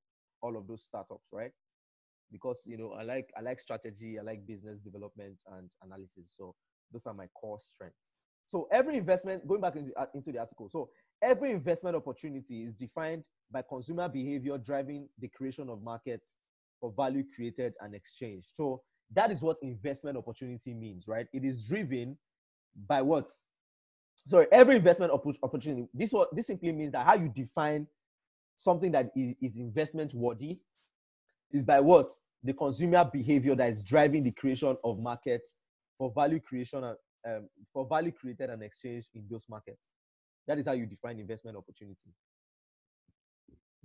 all 0.41 0.57
of 0.57 0.65
those 0.67 0.83
startups, 0.83 1.27
right? 1.31 1.51
Because 2.33 2.63
you 2.65 2.77
know 2.77 2.91
I 2.99 3.03
like 3.03 3.31
I 3.37 3.41
like 3.41 3.61
strategy, 3.61 4.19
I 4.19 4.23
like 4.23 4.45
business 4.45 4.79
development 4.79 5.41
and 5.55 5.69
analysis. 5.83 6.33
So 6.35 6.55
those 6.91 7.05
are 7.05 7.13
my 7.13 7.27
core 7.27 7.59
strengths. 7.59 8.15
So 8.45 8.67
every 8.71 8.97
investment, 8.97 9.47
going 9.47 9.61
back 9.61 9.77
into, 9.77 9.93
uh, 9.95 10.07
into 10.13 10.33
the 10.33 10.39
article, 10.39 10.67
so 10.69 10.89
every 11.21 11.51
investment 11.51 11.95
opportunity 11.95 12.63
is 12.63 12.73
defined 12.73 13.23
by 13.49 13.61
consumer 13.67 14.09
behavior 14.09 14.57
driving 14.57 15.07
the 15.19 15.29
creation 15.29 15.69
of 15.69 15.81
markets 15.81 16.37
for 16.81 16.91
value 16.91 17.23
created 17.33 17.73
and 17.79 17.95
exchanged. 17.95 18.47
So 18.53 18.81
that 19.13 19.31
is 19.31 19.41
what 19.41 19.57
investment 19.61 20.17
opportunity 20.17 20.73
means, 20.73 21.07
right? 21.07 21.27
It 21.31 21.45
is 21.45 21.63
driven 21.63 22.17
by 22.87 23.01
what? 23.01 23.31
Sorry, 24.27 24.47
every 24.51 24.77
investment 24.77 25.13
opportunity. 25.41 25.87
This 25.93 26.11
what 26.11 26.35
this 26.35 26.47
simply 26.47 26.71
means 26.71 26.91
that 26.93 27.05
how 27.05 27.15
you 27.15 27.29
define 27.29 27.87
something 28.55 28.91
that 28.91 29.11
is, 29.15 29.35
is 29.41 29.57
investment 29.57 30.13
worthy 30.13 30.59
is 31.53 31.63
by 31.63 31.79
what 31.79 32.09
the 32.43 32.53
consumer 32.53 33.09
behavior 33.11 33.55
that 33.55 33.69
is 33.69 33.83
driving 33.83 34.23
the 34.23 34.31
creation 34.31 34.75
of 34.83 34.99
markets 34.99 35.57
for 35.97 36.11
value 36.13 36.39
creation 36.39 36.83
and 36.83 36.97
um, 37.25 37.47
for 37.71 37.87
value 37.87 38.11
created 38.11 38.49
and 38.49 38.61
exchange 38.63 39.05
in 39.15 39.23
those 39.29 39.45
markets. 39.49 39.93
That 40.47 40.57
is 40.57 40.65
how 40.65 40.73
you 40.73 40.85
define 40.85 41.19
investment 41.19 41.55
opportunity. 41.55 42.11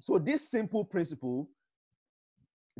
So 0.01 0.19
this 0.19 0.51
simple 0.51 0.85
principle 0.85 1.49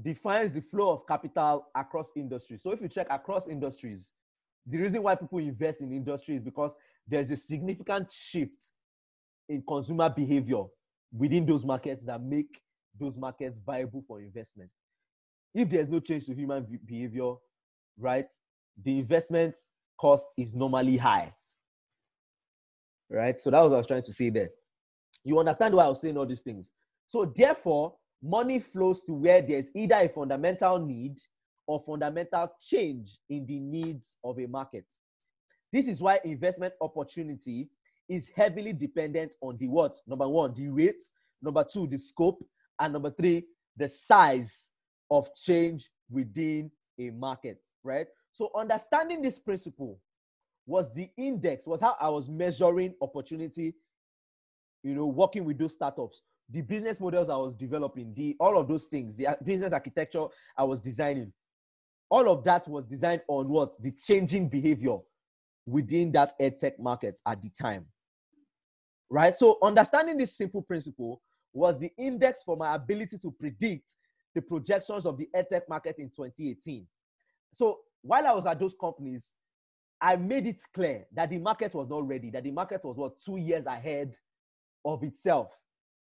defines 0.01 0.53
the 0.53 0.61
flow 0.61 0.91
of 0.91 1.07
capital 1.07 1.67
across 1.75 2.11
industries. 2.17 2.63
So 2.63 2.73
if 2.73 2.81
you 2.81 2.89
check 2.89 3.09
across 3.11 3.49
industries, 3.49 4.13
the 4.67 4.79
reason 4.79 5.03
why 5.03 5.15
people 5.15 5.39
invest 5.39 5.81
in 5.81 5.93
industry 5.93 6.37
is 6.37 6.41
because 6.41 6.77
there's 7.07 7.31
a 7.31 7.37
significant 7.37 8.11
shift 8.13 8.71
in 9.49 9.63
consumer 9.67 10.09
behavior 10.09 10.65
within 11.13 11.47
those 11.47 11.65
markets 11.65 12.05
that 12.05 12.21
make 12.21 12.61
those 12.99 13.17
markets 13.17 13.59
viable 13.65 14.03
for 14.07 14.21
investment. 14.21 14.71
If 15.55 15.71
there's 15.71 15.89
no 15.89 16.01
change 16.01 16.27
to 16.27 16.35
human 16.35 16.67
behavior, 16.87 17.35
right, 17.99 18.27
the 18.85 18.99
investment 18.99 19.57
cost 20.01 20.29
is 20.37 20.55
normally 20.55 20.97
high. 20.97 21.33
Right? 23.11 23.41
So 23.41 23.51
that 23.51 23.61
was 23.61 23.71
what 23.71 23.77
I 23.77 23.79
was 23.79 23.87
trying 23.87 24.03
to 24.03 24.13
say 24.13 24.31
there. 24.31 24.51
You 25.25 25.39
understand 25.39 25.75
why 25.75 25.85
I 25.85 25.89
was 25.89 26.01
saying 26.01 26.17
all 26.17 26.27
these 26.27 26.43
things. 26.43 26.71
So 27.07 27.33
therefore, 27.35 27.95
money 28.23 28.59
flows 28.59 29.03
to 29.05 29.15
where 29.15 29.41
there's 29.43 29.71
either 29.75 29.97
a 29.97 30.09
fundamental 30.09 30.79
need 30.79 31.17
or 31.67 31.81
fundamental 31.81 32.51
change 32.61 33.19
in 33.29 33.47
the 33.47 33.59
needs 33.59 34.17
of 34.25 34.39
a 34.39 34.47
market. 34.47 34.85
This 35.73 35.89
is 35.89 36.01
why 36.01 36.21
investment 36.25 36.75
opportunity 36.81 37.69
is 38.09 38.31
heavily 38.35 38.73
dependent 38.73 39.35
on 39.41 39.57
the 39.59 39.69
what? 39.69 39.99
Number 40.07 40.29
one, 40.29 40.55
the 40.55 40.69
rate. 40.69 41.03
Number 41.43 41.65
two, 41.71 41.87
the 41.87 41.99
scope. 41.99 42.43
And 42.81 42.93
number 42.93 43.11
three, 43.11 43.47
the 43.77 43.89
size 43.89 44.71
of 45.11 45.29
change 45.35 45.91
within 46.11 46.71
a 46.99 47.11
market, 47.11 47.59
right? 47.83 48.07
So 48.33 48.51
understanding 48.55 49.23
this 49.23 49.39
principle 49.39 49.99
was 50.67 50.93
the 50.93 51.09
index, 51.17 51.67
was 51.67 51.81
how 51.81 51.97
I 52.01 52.09
was 52.09 52.29
measuring 52.29 52.95
opportunity, 53.01 53.75
you 54.83 54.95
know, 54.95 55.07
working 55.07 55.45
with 55.45 55.59
those 55.59 55.75
startups, 55.75 56.23
the 56.51 56.61
business 56.63 57.01
models 57.01 57.29
I 57.29 57.37
was 57.37 57.57
developing, 57.57 58.15
the 58.15 58.37
all 58.41 58.59
of 58.59 58.69
those 58.69 58.87
things, 58.87 59.17
the 59.17 59.29
business 59.45 59.73
architecture 59.73 60.27
I 60.57 60.65
was 60.65 60.81
designing. 60.81 61.33
All 62.11 62.31
of 62.31 62.43
that 62.45 62.67
was 62.69 62.87
designed 62.87 63.23
on 63.29 63.49
what? 63.49 63.81
The 63.83 63.93
changing 63.93 64.49
behavior 64.49 64.97
within 65.67 66.11
that 66.13 66.33
edtech 66.41 66.79
market 66.79 67.21
at 67.27 67.43
the 67.43 67.51
time. 67.51 67.87
Right? 69.11 69.35
So 69.35 69.59
understanding 69.63 70.17
this 70.17 70.37
simple 70.37 70.63
principle 70.63 71.21
was 71.59 71.79
the 71.79 71.93
index 71.99 72.43
for 72.43 72.57
my 72.57 72.75
ability 72.75 73.19
to 73.19 73.31
predict 73.31 73.97
the 74.35 74.43
projections 74.43 75.07
of 75.07 75.19
the 75.19 75.29
edtech 75.35 75.63
market 75.69 75.97
in 75.99 76.09
2018. 76.09 76.87
So 77.53 77.81
while 78.03 78.27
I 78.27 78.33
was 78.33 78.47
at 78.47 78.61
those 78.61 78.77
companies, 78.81 79.33
I 80.01 80.17
made 80.17 80.47
it 80.47 80.61
clear 80.73 81.07
that 81.13 81.31
the 81.31 81.39
market 81.39 81.75
was 81.75 81.89
not 81.89 82.07
ready, 82.07 82.31
that 82.31 82.45
the 82.45 82.53
market 82.53 82.85
was 82.85 82.97
what 82.97 83.19
two 83.19 83.37
years 83.37 83.67
ahead 83.67 84.17
of 84.85 85.03
itself. 85.03 85.65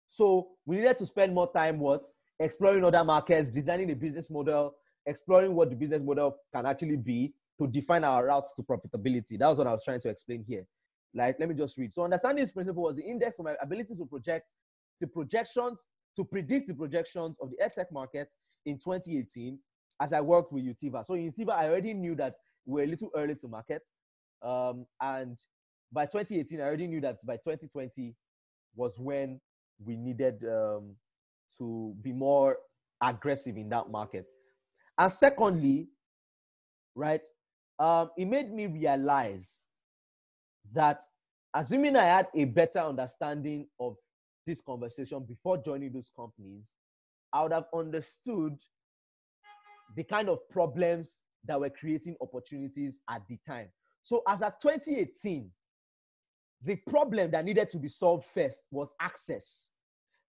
So 0.06 0.48
we 0.66 0.76
needed 0.76 0.98
to 0.98 1.06
spend 1.06 1.34
more 1.34 1.50
time 1.50 1.78
what 1.78 2.04
exploring 2.38 2.84
other 2.84 3.04
markets, 3.04 3.50
designing 3.50 3.90
a 3.90 3.96
business 3.96 4.30
model, 4.30 4.74
exploring 5.06 5.54
what 5.54 5.70
the 5.70 5.76
business 5.76 6.02
model 6.02 6.36
can 6.54 6.66
actually 6.66 6.96
be 6.96 7.32
to 7.58 7.66
define 7.66 8.04
our 8.04 8.26
routes 8.26 8.52
to 8.54 8.62
profitability. 8.62 9.38
That 9.38 9.48
was 9.48 9.58
what 9.58 9.66
I 9.66 9.72
was 9.72 9.84
trying 9.84 10.00
to 10.00 10.08
explain 10.10 10.44
here. 10.46 10.66
Like, 11.14 11.36
let 11.40 11.48
me 11.48 11.54
just 11.54 11.76
read. 11.78 11.92
So 11.92 12.04
understanding 12.04 12.42
this 12.42 12.52
principle 12.52 12.82
was 12.82 12.96
the 12.96 13.02
index 13.02 13.36
for 13.36 13.42
my 13.42 13.54
ability 13.60 13.96
to 13.96 14.06
project 14.06 14.52
the 15.00 15.06
projections, 15.06 15.86
to 16.16 16.24
predict 16.24 16.66
the 16.66 16.74
projections 16.74 17.36
of 17.40 17.50
the 17.50 17.56
edtech 17.62 17.92
market 17.92 18.28
in 18.66 18.74
2018 18.76 19.58
as 20.00 20.12
I 20.12 20.20
worked 20.20 20.52
with 20.52 20.64
Utiva. 20.64 21.04
So 21.04 21.14
Utiva, 21.14 21.50
I 21.50 21.68
already 21.68 21.94
knew 21.94 22.14
that 22.16 22.34
we 22.66 22.80
are 22.80 22.84
a 22.84 22.88
little 22.88 23.10
early 23.16 23.34
to 23.36 23.48
market. 23.48 23.82
Um, 24.42 24.86
and 25.00 25.38
by 25.92 26.06
2018, 26.06 26.60
I 26.60 26.64
already 26.64 26.86
knew 26.86 27.00
that 27.00 27.16
by 27.26 27.34
2020 27.36 28.14
was 28.76 28.98
when 28.98 29.40
we 29.84 29.96
needed 29.96 30.44
um, 30.44 30.94
to 31.58 31.94
be 32.02 32.12
more 32.12 32.58
aggressive 33.00 33.56
in 33.56 33.68
that 33.70 33.90
market. 33.90 34.26
And 34.98 35.10
secondly, 35.10 35.88
right, 36.94 37.22
um, 37.78 38.10
it 38.16 38.26
made 38.26 38.52
me 38.52 38.66
realize 38.66 39.64
that 40.72 41.00
assuming 41.54 41.96
I 41.96 42.04
had 42.04 42.28
a 42.34 42.44
better 42.44 42.80
understanding 42.80 43.68
of 43.80 43.96
this 44.48 44.62
conversation 44.62 45.22
before 45.28 45.58
joining 45.58 45.92
those 45.92 46.10
companies, 46.16 46.74
I 47.32 47.42
would 47.42 47.52
have 47.52 47.66
understood 47.74 48.54
the 49.94 50.02
kind 50.02 50.28
of 50.28 50.48
problems 50.48 51.20
that 51.44 51.60
were 51.60 51.70
creating 51.70 52.16
opportunities 52.20 53.00
at 53.10 53.22
the 53.28 53.38
time. 53.46 53.68
So, 54.02 54.22
as 54.26 54.42
at 54.42 54.60
2018, 54.60 55.50
the 56.62 56.76
problem 56.88 57.30
that 57.30 57.44
needed 57.44 57.68
to 57.70 57.78
be 57.78 57.88
solved 57.88 58.24
first 58.24 58.66
was 58.70 58.94
access. 59.00 59.70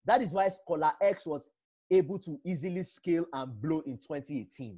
That 0.06 0.22
is 0.22 0.34
why 0.34 0.50
Scholar 0.50 0.92
X 1.02 1.26
was 1.26 1.50
able 1.90 2.20
to 2.20 2.40
easily 2.46 2.84
scale 2.84 3.26
and 3.34 3.60
blow 3.62 3.80
in 3.86 3.98
2018. 3.98 4.78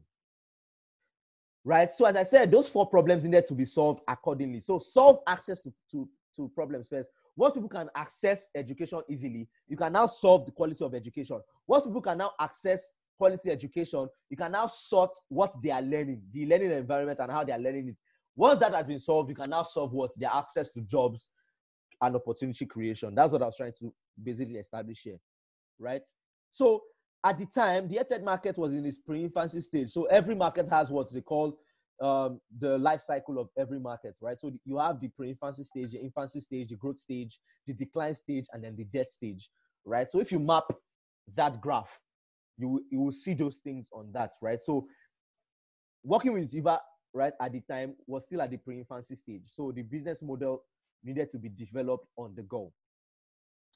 Right? 1.63 1.89
So, 1.89 2.05
as 2.05 2.15
I 2.15 2.23
said, 2.23 2.51
those 2.51 2.69
four 2.69 2.87
problems 2.87 3.23
needed 3.23 3.45
to 3.45 3.55
be 3.55 3.65
solved 3.65 4.01
accordingly. 4.07 4.59
So, 4.59 4.77
solve 4.77 5.19
access 5.27 5.63
to, 5.63 5.73
to, 5.91 6.07
to 6.35 6.51
problems 6.55 6.87
first. 6.89 7.09
Once 7.35 7.53
people 7.53 7.69
can 7.69 7.89
access 7.95 8.49
education 8.55 9.01
easily, 9.09 9.47
you 9.67 9.77
can 9.77 9.93
now 9.93 10.05
solve 10.05 10.45
the 10.45 10.51
quality 10.51 10.83
of 10.83 10.93
education. 10.93 11.39
Once 11.67 11.83
people 11.83 12.01
can 12.01 12.17
now 12.17 12.31
access 12.39 12.93
quality 13.17 13.51
education, 13.51 14.07
you 14.29 14.37
can 14.37 14.51
now 14.51 14.67
sort 14.67 15.11
what 15.29 15.53
they 15.63 15.71
are 15.71 15.81
learning, 15.81 16.21
the 16.33 16.45
learning 16.45 16.71
environment, 16.71 17.19
and 17.19 17.31
how 17.31 17.43
they 17.43 17.53
are 17.53 17.59
learning 17.59 17.89
it. 17.89 17.95
Once 18.35 18.59
that 18.59 18.73
has 18.73 18.85
been 18.85 18.99
solved, 18.99 19.29
you 19.29 19.35
can 19.35 19.49
now 19.49 19.63
solve 19.63 19.93
what 19.93 20.11
their 20.17 20.31
access 20.33 20.73
to 20.73 20.81
jobs 20.81 21.29
and 22.01 22.15
opportunity 22.15 22.65
creation. 22.65 23.13
That's 23.13 23.31
what 23.31 23.41
I 23.41 23.45
was 23.45 23.57
trying 23.57 23.73
to 23.79 23.93
basically 24.21 24.57
establish 24.57 25.01
here, 25.03 25.19
right? 25.79 26.01
So 26.49 26.81
at 27.23 27.37
the 27.37 27.45
time, 27.45 27.87
the 27.87 27.97
edtech 27.97 28.23
market 28.23 28.57
was 28.57 28.73
in 28.73 28.85
its 28.85 28.97
pre-infancy 28.97 29.61
stage. 29.61 29.89
So 29.89 30.05
every 30.05 30.35
market 30.35 30.67
has 30.69 30.89
what 30.89 31.13
they 31.13 31.21
call 31.21 31.59
um, 32.01 32.41
the 32.57 32.77
life 32.77 33.01
cycle 33.01 33.39
of 33.39 33.49
every 33.57 33.79
market, 33.79 34.15
right? 34.21 34.39
So 34.39 34.51
you 34.65 34.77
have 34.79 34.99
the 34.99 35.09
pre-infancy 35.09 35.63
stage, 35.63 35.91
the 35.91 36.01
infancy 36.01 36.41
stage, 36.41 36.69
the 36.69 36.75
growth 36.75 36.99
stage, 36.99 37.39
the 37.67 37.73
decline 37.73 38.13
stage, 38.15 38.45
and 38.51 38.63
then 38.63 38.75
the 38.75 38.85
death 38.85 39.09
stage, 39.09 39.49
right? 39.85 40.09
So 40.09 40.19
if 40.19 40.31
you 40.31 40.39
map 40.39 40.63
that 41.35 41.61
graph, 41.61 41.99
you 42.57 42.83
you 42.89 42.99
will 42.99 43.11
see 43.11 43.33
those 43.33 43.57
things 43.57 43.87
on 43.93 44.11
that, 44.13 44.31
right? 44.41 44.61
So 44.61 44.87
working 46.03 46.33
with 46.33 46.51
Utiva, 46.51 46.79
right, 47.13 47.33
at 47.39 47.51
the 47.51 47.61
time 47.61 47.95
was 48.07 48.25
still 48.25 48.41
at 48.41 48.49
the 48.49 48.57
pre-infancy 48.57 49.15
stage. 49.15 49.43
So 49.45 49.71
the 49.71 49.83
business 49.83 50.23
model 50.23 50.63
needed 51.03 51.29
to 51.31 51.37
be 51.37 51.49
developed 51.49 52.07
on 52.17 52.33
the 52.35 52.43
go, 52.43 52.73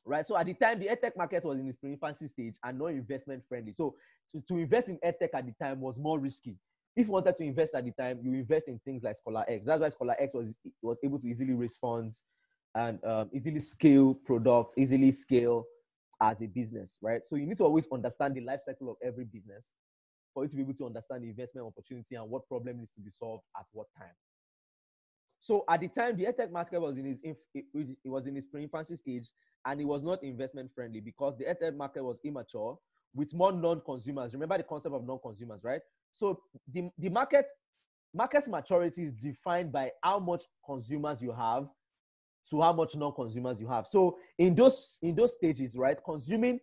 right? 0.04 0.26
So 0.26 0.36
at 0.38 0.48
the 0.48 0.54
time, 0.56 0.80
the 0.80 0.88
edtech 0.88 1.16
market 1.16 1.46
was 1.46 1.60
in 1.60 1.68
its 1.68 1.78
pre-infancy 1.78 2.28
stage 2.28 2.56
and 2.64 2.80
not 2.80 2.88
investment 2.88 3.44
friendly. 3.48 3.74
So 3.74 3.96
to, 4.34 4.42
to 4.48 4.58
invest 4.58 4.90
in 4.90 4.98
edtech 5.06 5.30
at 5.34 5.46
the 5.46 5.54
time 5.62 5.80
was 5.80 5.98
more 5.98 6.20
risky. 6.20 6.58
If 6.96 7.08
you 7.08 7.14
wanted 7.14 7.36
to 7.36 7.44
invest 7.44 7.76
at 7.76 7.84
the 7.84 7.92
time, 7.92 8.20
you 8.24 8.34
invest 8.34 8.70
in 8.70 8.80
things 8.80 9.04
like 9.04 9.16
Scholar 9.16 9.44
X. 9.48 9.66
That's 9.66 9.82
why 9.82 9.90
Scholar 9.90 10.16
X 10.18 10.34
was 10.34 10.58
was 10.82 10.98
able 11.04 11.20
to 11.20 11.28
easily 11.28 11.54
raise 11.54 11.76
funds 11.76 12.24
and 12.74 13.04
um, 13.04 13.30
easily 13.34 13.60
scale 13.60 14.14
products, 14.14 14.76
easily 14.78 15.12
scale 15.12 15.66
as 16.22 16.42
a 16.42 16.48
business, 16.48 17.00
right? 17.02 17.26
So 17.26 17.36
you 17.36 17.46
need 17.46 17.58
to 17.58 17.64
always 17.64 17.88
understand 17.92 18.36
the 18.36 18.42
life 18.42 18.62
cycle 18.62 18.90
of 18.90 18.98
every 19.04 19.26
business 19.26 19.74
for 20.34 20.44
you 20.44 20.50
to 20.50 20.56
be 20.56 20.62
able 20.62 20.74
to 20.74 20.86
understand 20.86 21.24
the 21.24 21.30
investment 21.30 21.68
opportunity 21.68 22.16
and 22.16 22.30
what 22.30 22.48
problem 22.48 22.78
needs 22.78 22.92
to 22.92 23.02
be 23.02 23.12
solved 23.12 23.44
at 23.58 23.66
what 23.72 23.88
time. 23.98 24.14
So 25.40 25.64
at 25.70 25.82
the 25.82 25.88
time, 25.88 26.18
the 26.18 26.26
edtech 26.26 26.52
market 26.52 26.82
was 26.82 26.98
in 26.98 27.06
its 27.06 27.22
it 27.54 27.66
was 28.06 28.28
in 28.28 28.38
its 28.38 28.48
pre-infancy 28.48 28.96
stage, 28.96 29.30
and 29.66 29.80
it 29.80 29.86
was 29.86 30.02
not 30.02 30.24
investment 30.24 30.72
friendly 30.74 31.02
because 31.02 31.38
the 31.38 31.46
edtech 31.46 31.76
market 31.76 32.04
was 32.04 32.20
immature 32.24 32.78
with 33.14 33.34
more 33.34 33.52
non-consumers. 33.52 34.34
Remember 34.34 34.58
the 34.58 34.64
concept 34.64 34.96
of 34.96 35.06
non-consumers, 35.06 35.64
right? 35.64 35.82
So 36.16 36.40
the, 36.72 36.90
the 36.98 37.10
market 37.10 37.46
market 38.14 38.48
maturity 38.48 39.04
is 39.04 39.14
defined 39.14 39.74
by 39.74 39.92
how 40.02 40.18
much 40.20 40.44
consumers 40.66 41.22
you 41.22 41.34
have 41.34 41.68
to 42.50 42.62
how 42.62 42.72
much 42.72 42.96
non-consumers 42.96 43.60
you 43.60 43.68
have. 43.68 43.88
So 43.92 44.18
in 44.38 44.56
those 44.56 44.98
in 45.02 45.14
those 45.14 45.34
stages, 45.34 45.78
right, 45.78 46.00
consuming 46.06 46.62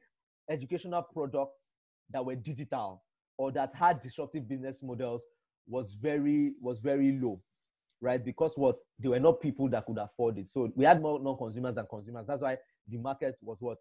educational 0.48 1.02
products 1.02 1.74
that 2.10 2.24
were 2.24 2.34
digital 2.34 3.02
or 3.36 3.52
that 3.52 3.74
had 3.74 4.00
disruptive 4.00 4.48
business 4.48 4.82
models 4.82 5.22
was 5.68 5.92
very 5.92 6.54
was 6.58 6.78
very 6.78 7.12
low, 7.12 7.38
right? 8.00 8.24
Because 8.24 8.56
what 8.56 8.76
they 8.98 9.08
were 9.08 9.20
not 9.20 9.42
people 9.42 9.68
that 9.68 9.84
could 9.84 9.98
afford 9.98 10.38
it. 10.38 10.48
So 10.48 10.72
we 10.74 10.86
had 10.86 11.02
more 11.02 11.20
non-consumers 11.20 11.74
than 11.74 11.86
consumers. 11.90 12.26
That's 12.26 12.42
why 12.42 12.56
the 12.88 12.96
market 12.96 13.36
was 13.42 13.58
what 13.60 13.78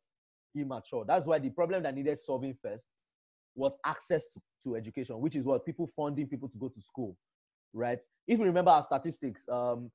immature. 0.54 1.06
That's 1.08 1.26
why 1.26 1.40
the 1.40 1.50
problem 1.50 1.84
that 1.84 1.96
needed 1.96 2.20
solving 2.20 2.58
first 2.62 2.88
was 3.56 3.78
access 3.86 4.28
to, 4.34 4.42
to 4.64 4.76
education, 4.76 5.20
which 5.20 5.36
is 5.36 5.46
what 5.46 5.66
people 5.66 5.88
funding 5.88 6.28
people 6.28 6.50
to 6.50 6.58
go 6.58 6.70
to 6.70 6.82
school, 6.82 7.18
right? 7.74 8.00
If 8.28 8.40
you 8.40 8.46
remember 8.46 8.72
our 8.72 8.84
statistics, 8.84 9.48
um, 9.50 9.92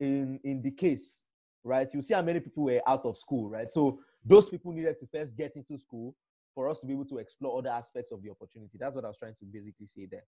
in 0.00 0.40
in 0.44 0.62
the 0.62 0.70
case 0.70 1.22
right? 1.64 1.88
You 1.92 2.02
see 2.02 2.14
how 2.14 2.22
many 2.22 2.40
people 2.40 2.64
were 2.64 2.80
out 2.86 3.04
of 3.04 3.16
school, 3.16 3.48
right? 3.48 3.70
So 3.70 4.00
those 4.24 4.48
people 4.48 4.72
needed 4.72 4.98
to 5.00 5.06
first 5.06 5.36
get 5.36 5.52
into 5.56 5.78
school 5.78 6.14
for 6.54 6.68
us 6.68 6.80
to 6.80 6.86
be 6.86 6.92
able 6.92 7.06
to 7.06 7.18
explore 7.18 7.58
other 7.58 7.70
aspects 7.70 8.12
of 8.12 8.22
the 8.22 8.30
opportunity. 8.30 8.76
That's 8.78 8.94
what 8.94 9.04
I 9.04 9.08
was 9.08 9.18
trying 9.18 9.34
to 9.34 9.44
basically 9.44 9.86
say 9.86 10.06
there. 10.10 10.24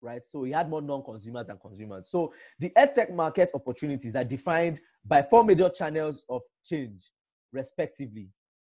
Right. 0.00 0.24
So 0.24 0.40
we 0.40 0.52
had 0.52 0.70
more 0.70 0.80
non-consumers 0.80 1.46
than 1.46 1.58
consumers. 1.58 2.08
So 2.08 2.32
the 2.60 2.70
edtech 2.78 3.12
market 3.12 3.50
opportunities 3.52 4.14
are 4.14 4.22
defined 4.22 4.78
by 5.04 5.22
four 5.22 5.42
major 5.42 5.68
channels 5.68 6.24
of 6.28 6.42
change, 6.64 7.10
respectively, 7.52 8.28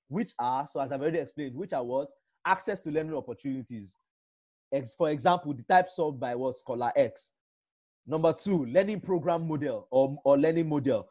which 0.08 0.30
are, 0.40 0.66
so 0.66 0.80
as 0.80 0.94
I've 0.94 1.02
already 1.02 1.20
explained, 1.20 1.56
which 1.56 1.74
are 1.74 1.84
what? 1.84 2.08
Access 2.50 2.80
to 2.82 2.92
learning 2.92 3.16
opportunities. 3.16 3.98
For 4.98 5.10
example, 5.12 5.54
the 5.54 5.64
type 5.64 5.88
solved 5.88 6.20
by 6.20 6.34
what 6.36 6.58
Scholar 6.58 6.92
X, 6.96 7.32
Number 8.10 8.34
two, 8.34 8.66
learning 8.66 9.02
program 9.02 9.48
model 9.48 9.88
or, 9.92 10.18
or 10.24 10.36
learning 10.36 10.68
model. 10.68 11.08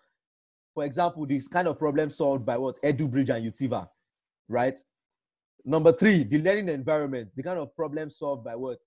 For 0.75 0.85
example, 0.85 1.27
this 1.27 1.47
kind 1.47 1.69
of 1.69 1.79
problem 1.79 2.11
solved 2.11 2.45
by 2.45 2.57
what? 2.57 2.77
EduBridge 2.83 3.29
and 3.29 3.47
Utiva, 3.47 3.89
right? 4.49 4.77
Number 5.65 5.93
three, 5.93 6.25
the 6.25 6.43
learning 6.43 6.69
environment, 6.69 7.31
the 7.37 7.43
kind 7.45 7.61
of 7.61 7.75
problem 7.77 8.11
solved 8.11 8.45
by 8.45 8.57
what? 8.57 8.79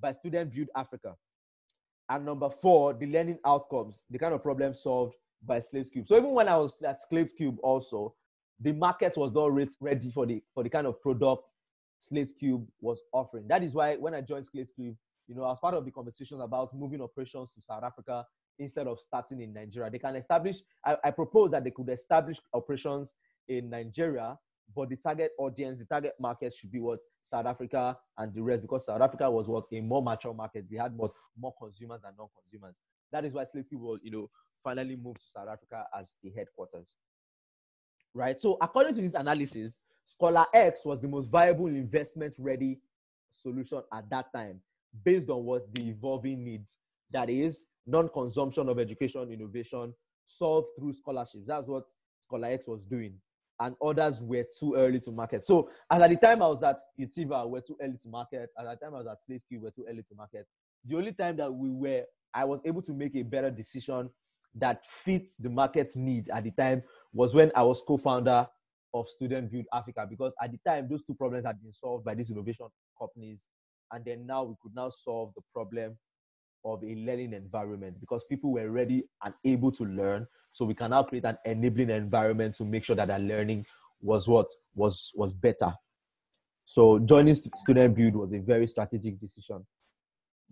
By 0.00 0.10
Student 0.10 0.52
Build 0.52 0.70
Africa. 0.74 1.14
And 2.08 2.24
number 2.26 2.50
four, 2.50 2.94
the 2.94 3.06
learning 3.06 3.38
outcomes, 3.46 4.02
the 4.10 4.18
kind 4.18 4.34
of 4.34 4.42
problem 4.42 4.74
solved 4.74 5.14
by 5.46 5.60
Slate 5.60 5.92
Cube. 5.92 6.08
So 6.08 6.16
even 6.16 6.30
when 6.30 6.48
I 6.48 6.56
was 6.56 6.82
at 6.82 6.96
Slate 7.08 7.32
Cube 7.36 7.58
also, 7.62 8.12
the 8.58 8.72
market 8.72 9.16
was 9.16 9.32
not 9.32 9.52
ready 9.80 10.10
for 10.10 10.26
the 10.26 10.42
for 10.52 10.64
the 10.64 10.70
kind 10.70 10.88
of 10.88 11.00
product 11.00 11.52
Slate 12.02 12.36
Cube 12.36 12.66
was 12.80 13.00
offering. 13.12 13.46
That 13.46 13.62
is 13.62 13.74
why 13.74 13.94
when 13.94 14.12
I 14.12 14.22
joined 14.22 14.44
Slate 14.44 14.74
Cube, 14.74 14.96
you 15.28 15.36
know, 15.36 15.48
as 15.48 15.60
part 15.60 15.74
of 15.74 15.84
the 15.84 15.92
conversations 15.92 16.40
about 16.42 16.74
moving 16.74 17.00
operations 17.00 17.54
to 17.54 17.60
South 17.60 17.84
Africa 17.84 18.26
instead 18.58 18.88
of 18.88 18.98
starting 18.98 19.40
in 19.40 19.52
Nigeria. 19.52 19.88
They 19.88 20.00
can 20.00 20.16
establish, 20.16 20.56
I, 20.84 20.96
I 21.04 21.10
propose 21.12 21.52
that 21.52 21.62
they 21.62 21.70
could 21.70 21.88
establish 21.88 22.38
operations 22.52 23.14
in 23.46 23.70
Nigeria, 23.70 24.36
but 24.74 24.88
the 24.88 24.96
target 24.96 25.30
audience, 25.38 25.78
the 25.78 25.84
target 25.84 26.14
market 26.18 26.52
should 26.52 26.72
be 26.72 26.80
what 26.80 26.98
South 27.22 27.46
Africa 27.46 27.96
and 28.18 28.34
the 28.34 28.42
rest, 28.42 28.62
because 28.62 28.86
South 28.86 29.00
Africa 29.00 29.30
was 29.30 29.48
what 29.48 29.66
a 29.72 29.80
more 29.80 30.02
mature 30.02 30.34
market. 30.34 30.66
They 30.68 30.78
had 30.78 30.96
more, 30.96 31.12
more 31.38 31.54
consumers 31.56 32.00
than 32.02 32.14
non-consumers. 32.18 32.80
That 33.12 33.24
is 33.24 33.32
why 33.32 33.44
Slate 33.44 33.68
Cube 33.68 33.80
was, 33.80 34.00
you 34.02 34.10
know, 34.10 34.28
finally 34.64 34.96
moved 34.96 35.20
to 35.20 35.26
South 35.28 35.48
Africa 35.48 35.84
as 35.96 36.16
the 36.20 36.32
headquarters. 36.36 36.96
Right. 38.12 38.40
So 38.40 38.58
according 38.60 38.96
to 38.96 39.02
this 39.02 39.14
analysis, 39.14 39.78
Scholar 40.04 40.46
X 40.52 40.84
was 40.84 41.00
the 41.00 41.08
most 41.08 41.30
viable 41.30 41.66
investment 41.68 42.34
ready 42.38 42.80
solution 43.30 43.82
at 43.92 44.08
that 44.10 44.32
time 44.34 44.60
based 45.04 45.30
on 45.30 45.44
what 45.44 45.72
the 45.74 45.88
evolving 45.88 46.44
need 46.44 46.64
that 47.10 47.30
is 47.30 47.66
non-consumption 47.86 48.68
of 48.68 48.78
education 48.78 49.30
innovation 49.32 49.92
solved 50.26 50.68
through 50.78 50.92
scholarships. 50.92 51.46
That's 51.46 51.66
what 51.66 51.84
scholar 52.20 52.48
x 52.48 52.66
was 52.66 52.84
doing. 52.84 53.14
And 53.60 53.76
others 53.84 54.22
were 54.22 54.44
too 54.58 54.74
early 54.74 54.98
to 55.00 55.12
market. 55.12 55.44
So 55.44 55.70
at 55.90 56.08
the 56.08 56.16
time 56.16 56.42
i 56.42 56.48
was 56.48 56.62
at 56.62 56.78
utiva 56.98 57.48
we're 57.48 57.60
too 57.60 57.76
early 57.80 57.96
to 58.02 58.08
market. 58.08 58.50
At 58.58 58.64
the 58.64 58.84
time 58.84 58.94
i 58.94 58.98
was 58.98 59.06
at 59.06 59.20
slate 59.20 59.42
we 59.50 59.58
we're 59.58 59.70
too 59.70 59.84
early 59.88 60.02
to 60.02 60.14
market. 60.14 60.46
The 60.84 60.96
only 60.96 61.12
time 61.12 61.36
that 61.36 61.52
we 61.52 61.70
were 61.70 62.04
i 62.34 62.44
was 62.44 62.60
able 62.64 62.82
to 62.82 62.92
make 62.92 63.14
a 63.14 63.22
better 63.22 63.50
decision 63.50 64.10
that 64.54 64.84
fits 64.86 65.36
the 65.36 65.48
market's 65.48 65.96
need 65.96 66.28
at 66.28 66.44
the 66.44 66.50
time 66.50 66.82
was 67.12 67.34
when 67.34 67.50
i 67.54 67.62
was 67.62 67.82
co-founder 67.86 68.46
of 68.94 69.08
Student 69.08 69.50
Build 69.50 69.66
Africa 69.72 70.06
because 70.08 70.34
at 70.42 70.52
the 70.52 70.58
time 70.66 70.88
those 70.88 71.02
two 71.02 71.14
problems 71.14 71.46
had 71.46 71.60
been 71.62 71.72
solved 71.72 72.04
by 72.04 72.14
these 72.14 72.30
innovation 72.30 72.66
companies, 72.98 73.46
and 73.92 74.04
then 74.04 74.26
now 74.26 74.44
we 74.44 74.54
could 74.62 74.74
now 74.74 74.88
solve 74.88 75.32
the 75.34 75.42
problem 75.52 75.96
of 76.64 76.82
a 76.84 76.94
learning 76.94 77.32
environment 77.32 77.98
because 78.00 78.24
people 78.24 78.52
were 78.52 78.70
ready 78.70 79.04
and 79.24 79.34
able 79.44 79.72
to 79.72 79.84
learn. 79.84 80.26
So 80.52 80.64
we 80.64 80.74
can 80.74 80.90
now 80.90 81.02
create 81.02 81.24
an 81.24 81.38
enabling 81.44 81.90
environment 81.90 82.54
to 82.56 82.64
make 82.64 82.84
sure 82.84 82.96
that 82.96 83.08
their 83.08 83.18
learning 83.18 83.66
was 84.00 84.28
what 84.28 84.46
was 84.74 85.10
was 85.14 85.34
better. 85.34 85.72
So 86.64 86.98
joining 86.98 87.34
Student 87.34 87.96
Build 87.96 88.14
was 88.14 88.32
a 88.32 88.38
very 88.38 88.66
strategic 88.66 89.18
decision 89.18 89.66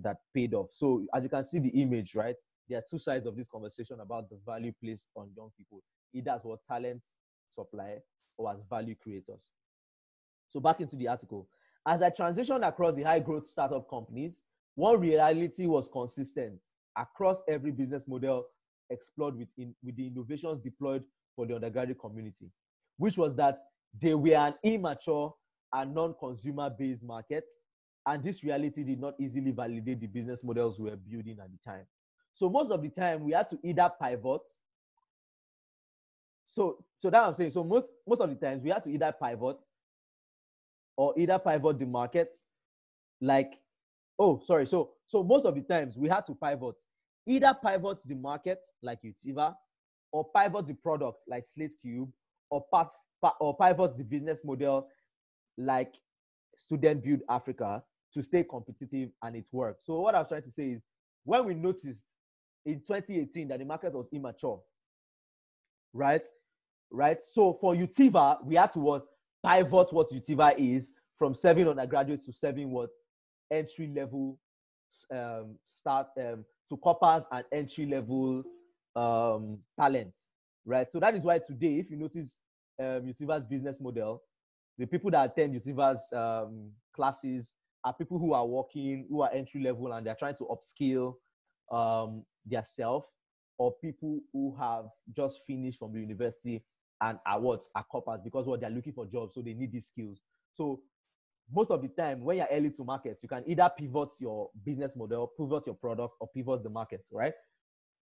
that 0.00 0.16
paid 0.35 0.55
off. 0.55 0.68
So 0.72 1.05
as 1.14 1.24
you 1.24 1.31
can 1.31 1.44
see 1.44 1.59
the 1.59 1.68
image, 1.68 2.14
right? 2.14 2.35
There 2.68 2.79
are 2.79 2.85
two 2.88 2.98
sides 2.98 3.26
of 3.26 3.37
this 3.37 3.48
conversation 3.48 3.98
about 4.00 4.31
the 4.31 4.38
value 4.46 4.72
placed 4.83 5.09
on 5.14 5.31
young 5.37 5.50
people. 5.57 5.83
Either 6.14 6.33
as 6.33 6.44
what 6.44 6.64
talent 6.64 7.03
supply 7.48 7.98
or 8.40 8.53
as 8.53 8.61
value 8.68 8.94
creators. 8.94 9.50
So 10.48 10.61
back 10.61 10.81
into 10.81 10.96
the 10.96 11.09
article. 11.09 11.48
As 11.87 12.03
I 12.03 12.11
transitioned 12.11 12.66
across 12.66 12.94
the 12.94 13.03
high 13.03 13.20
growth 13.20 13.46
startup 13.46 13.88
companies, 13.88 14.44
one 14.74 15.00
reality 15.00 15.66
was 15.66 15.88
consistent 15.88 16.61
across 16.96 17.42
every 17.48 17.70
business 17.70 18.09
model 18.09 18.46
explored 18.90 19.37
with, 19.37 19.53
in, 19.59 19.74
with 19.83 19.96
the 19.96 20.07
innovations 20.07 20.61
deployed 20.61 21.05
for 21.37 21.46
the 21.46 21.55
undergraduate 21.55 22.00
community, 22.00 22.50
which 22.96 23.16
was 23.16 23.35
that 23.37 23.59
they 24.00 24.14
were 24.14 24.35
an 24.35 24.55
immature 24.64 25.33
and 25.72 25.94
non-consumer 25.94 26.70
based 26.79 27.03
market. 27.03 27.44
And 28.07 28.22
this 28.22 28.42
reality 28.42 28.83
did 28.83 29.00
not 29.00 29.14
easily 29.20 29.53
validate 29.53 30.00
the 30.00 30.07
business 30.07 30.42
models 30.42 30.81
we 30.81 30.90
were 30.90 30.96
building 30.96 31.38
at 31.42 31.50
the 31.50 31.59
time. 31.70 31.87
So 32.35 32.48
most 32.48 32.70
of 32.70 32.83
the 32.83 32.88
time 32.88 33.22
we 33.24 33.33
had 33.33 33.48
to 33.50 33.59
either 33.62 33.90
pivot 34.00 34.40
so 36.50 36.84
so 36.98 37.10
that 37.10 37.22
I'm 37.22 37.34
saying. 37.34 37.52
So 37.52 37.64
most 37.64 37.90
most 38.06 38.20
of 38.20 38.28
the 38.28 38.34
times 38.34 38.62
we 38.62 38.70
have 38.70 38.82
to 38.82 38.90
either 38.90 39.14
pivot 39.22 39.56
or 40.96 41.14
either 41.16 41.38
pivot 41.38 41.78
the 41.78 41.86
market, 41.86 42.36
like 43.20 43.54
oh 44.18 44.40
sorry. 44.42 44.66
So 44.66 44.90
so 45.06 45.22
most 45.22 45.46
of 45.46 45.54
the 45.54 45.62
times 45.62 45.96
we 45.96 46.08
had 46.08 46.26
to 46.26 46.34
pivot, 46.34 46.74
either 47.26 47.56
pivot 47.64 47.98
the 48.04 48.16
market 48.16 48.58
like 48.82 48.98
Utiva, 49.02 49.54
or 50.12 50.26
pivot 50.36 50.66
the 50.66 50.74
product 50.74 51.22
like 51.28 51.44
Slate 51.44 51.74
Cube, 51.80 52.10
or 52.50 52.64
part 52.72 52.92
or 53.38 53.56
pivot 53.56 53.96
the 53.96 54.04
business 54.04 54.44
model 54.44 54.88
like 55.56 55.94
Student 56.56 57.04
Build 57.04 57.20
Africa 57.28 57.82
to 58.12 58.22
stay 58.24 58.42
competitive 58.42 59.10
and 59.22 59.36
it 59.36 59.46
worked. 59.52 59.84
So 59.84 60.00
what 60.00 60.16
I'm 60.16 60.26
trying 60.26 60.42
to 60.42 60.50
say 60.50 60.70
is 60.70 60.84
when 61.22 61.44
we 61.44 61.54
noticed 61.54 62.16
in 62.66 62.80
2018 62.80 63.46
that 63.48 63.60
the 63.60 63.64
market 63.64 63.92
was 63.92 64.08
immature, 64.12 64.60
right? 65.92 66.26
Right? 66.90 67.20
So 67.22 67.55
for 67.55 67.74
Utiva, 67.74 68.44
we 68.44 68.57
had 68.57 68.72
to 68.72 68.81
what 68.81 69.05
pivot 69.44 69.92
what 69.92 70.11
Utiva 70.11 70.55
is 70.59 70.92
from 71.16 71.35
serving 71.35 71.68
undergraduates 71.68 72.24
to 72.26 72.33
serving 72.33 72.70
what 72.70 72.90
entry 73.50 73.92
level 73.94 74.38
um, 75.11 75.57
start 75.64 76.09
um, 76.18 76.44
to 76.68 76.76
corpers 76.76 77.26
and 77.31 77.44
entry 77.53 77.87
level 77.87 78.42
um, 78.96 79.59
talents, 79.79 80.33
right? 80.64 80.90
So 80.90 80.98
that 81.00 81.14
is 81.14 81.24
why 81.24 81.38
today, 81.38 81.79
if 81.79 81.90
you 81.90 81.96
notice 81.96 82.40
um, 82.81 83.03
Utiva's 83.07 83.44
business 83.44 83.81
model, 83.81 84.22
the 84.79 84.87
people 84.87 85.11
that 85.11 85.31
attend 85.31 85.55
Utiva's 85.55 86.03
um, 86.12 86.70
classes 86.94 87.55
are 87.85 87.94
people 87.94 88.18
who 88.18 88.33
are 88.33 88.46
working, 88.46 89.07
who 89.09 89.22
are 89.22 89.31
entry 89.33 89.62
level, 89.62 89.92
and 89.92 90.07
they're 90.07 90.16
trying 90.18 90.37
to 90.37 90.46
upskill 90.46 91.14
um, 91.70 92.24
their 92.46 92.64
self, 92.64 93.07
or 93.59 93.74
people 93.83 94.20
who 94.33 94.57
have 94.59 94.87
just 95.14 95.40
finished 95.46 95.79
from 95.79 95.92
the 95.92 96.00
university 96.00 96.62
and 97.00 97.18
are 97.26 97.40
what 97.40 97.62
are 97.74 97.84
corpers 97.84 98.20
because 98.22 98.46
what 98.46 98.60
they're 98.60 98.70
looking 98.70 98.92
for 98.92 99.06
jobs, 99.06 99.34
so 99.34 99.42
they 99.42 99.54
need 99.54 99.72
these 99.72 99.86
skills. 99.86 100.20
So 100.52 100.80
most 101.52 101.70
of 101.70 101.82
the 101.82 101.88
time, 101.88 102.22
when 102.22 102.38
you're 102.38 102.48
early 102.50 102.70
to 102.70 102.84
market, 102.84 103.18
you 103.22 103.28
can 103.28 103.42
either 103.46 103.70
pivot 103.76 104.10
your 104.20 104.50
business 104.64 104.96
model, 104.96 105.32
pivot 105.36 105.66
your 105.66 105.74
product, 105.74 106.14
or 106.20 106.28
pivot 106.28 106.62
the 106.62 106.70
market, 106.70 107.02
right? 107.12 107.32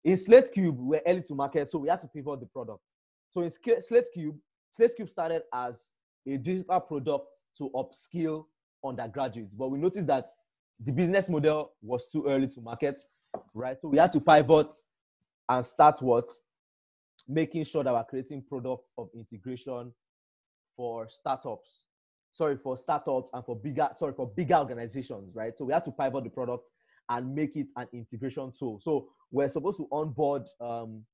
In 0.05 0.17
Slate 0.17 0.51
Cube, 0.53 0.77
we're 0.79 1.01
early 1.07 1.23
to 1.23 1.35
market, 1.35 1.71
so 1.71 1.79
we 1.79 1.89
had 1.89 2.01
to 2.03 2.09
pivot 2.09 2.41
the 2.41 2.47
product. 2.47 2.85
So 3.31 3.43
in 3.43 3.51
Slate 3.51 4.07
Cube, 4.13 4.37
Slate 4.77 4.95
Cube 4.97 5.09
started 5.09 5.43
as 5.53 5.91
a 6.27 6.37
digital 6.37 6.81
product 6.81 7.27
to 7.59 7.71
upskill 7.75 8.45
undergraduates, 8.85 9.55
but 9.55 9.71
we 9.71 9.79
noticed 9.79 10.07
that 10.07 10.27
the 10.85 10.93
business 10.93 11.29
model 11.29 11.73
was 11.83 12.09
too 12.11 12.27
early 12.29 12.47
to 12.49 12.61
market, 12.61 13.03
right? 13.55 13.81
So 13.81 13.89
we 13.89 13.99
had 13.99 14.13
to 14.13 14.21
pivot 14.21 14.73
and 15.49 15.65
start 15.65 16.01
what 16.01 16.31
making 17.27 17.65
sure 17.65 17.85
that 17.85 17.93
we're 17.93 18.05
creating 18.05 18.45
products 18.49 18.93
of 18.99 19.09
integration 19.15 19.93
for 20.77 21.09
startups. 21.09 21.85
Sorry 22.33 22.57
for 22.57 22.77
startups 22.77 23.31
and 23.33 23.45
for 23.45 23.57
bigger 23.57 23.89
sorry 23.97 24.13
for 24.15 24.29
bigger 24.29 24.57
organizations 24.57 25.35
right? 25.35 25.57
So 25.57 25.65
we 25.65 25.73
have 25.73 25.85
to 25.85 25.93
pivot 25.93 26.25
the 26.25 26.31
product 26.31 26.71
and 27.09 27.35
make 27.35 27.57
it 27.57 27.69
an 27.77 27.87
integration 27.93 28.53
tool. 28.59 28.79
So 28.81 29.09
we're 29.31 29.49
supposed 29.49 29.79
to 29.79 29.89
onboard 29.91 30.43
um, 30.61 31.05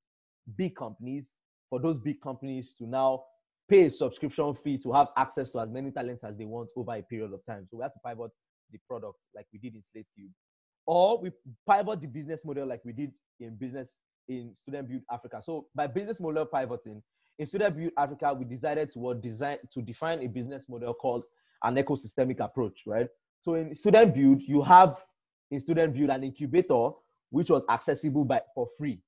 big 0.56 0.74
companies 0.74 1.34
for 1.70 1.80
those 1.80 1.98
big 1.98 2.20
companies 2.20 2.74
to 2.74 2.86
now 2.86 3.22
pay 3.68 3.86
a 3.86 3.90
subscription 3.90 4.54
fee 4.54 4.78
to 4.78 4.92
have 4.92 5.08
access 5.16 5.50
to 5.52 5.60
as 5.60 5.70
many 5.70 5.90
talents 5.90 6.24
as 6.24 6.36
they 6.36 6.44
want 6.44 6.70
over 6.76 6.94
a 6.94 7.02
period 7.02 7.32
of 7.32 7.44
time. 7.46 7.66
So 7.70 7.78
we 7.78 7.82
have 7.82 7.92
to 7.92 8.00
pivot 8.06 8.30
the 8.70 8.78
product 8.88 9.18
like 9.34 9.46
we 9.52 9.58
did 9.58 9.74
in 9.74 9.82
slate 9.82 10.06
cube. 10.14 10.30
Or 10.86 11.20
we 11.20 11.30
pivot 11.68 12.00
the 12.00 12.08
business 12.08 12.44
model 12.44 12.68
like 12.68 12.84
we 12.84 12.92
did 12.92 13.12
in 13.40 13.56
business 13.56 14.00
in 14.28 14.54
Student 14.54 14.88
Build 14.88 15.02
Africa. 15.10 15.40
So 15.44 15.66
by 15.74 15.86
business 15.86 16.20
model 16.20 16.46
pivoting, 16.46 17.02
in 17.38 17.46
Student 17.46 17.76
Build 17.76 17.92
Africa, 17.96 18.32
we 18.32 18.44
decided 18.44 18.92
to 18.92 19.14
design 19.14 19.58
to 19.72 19.82
define 19.82 20.22
a 20.22 20.26
business 20.26 20.68
model 20.68 20.94
called 20.94 21.24
an 21.62 21.76
ecosystemic 21.76 22.40
approach, 22.40 22.82
right? 22.86 23.08
So 23.42 23.54
in 23.54 23.74
Student 23.74 24.14
Build, 24.14 24.42
you 24.42 24.62
have 24.62 24.96
in 25.50 25.60
Student 25.60 25.94
Build 25.94 26.10
an 26.10 26.24
incubator 26.24 26.90
which 27.30 27.50
was 27.50 27.64
accessible 27.68 28.24
by 28.24 28.40
for 28.54 28.68
free, 28.78 29.00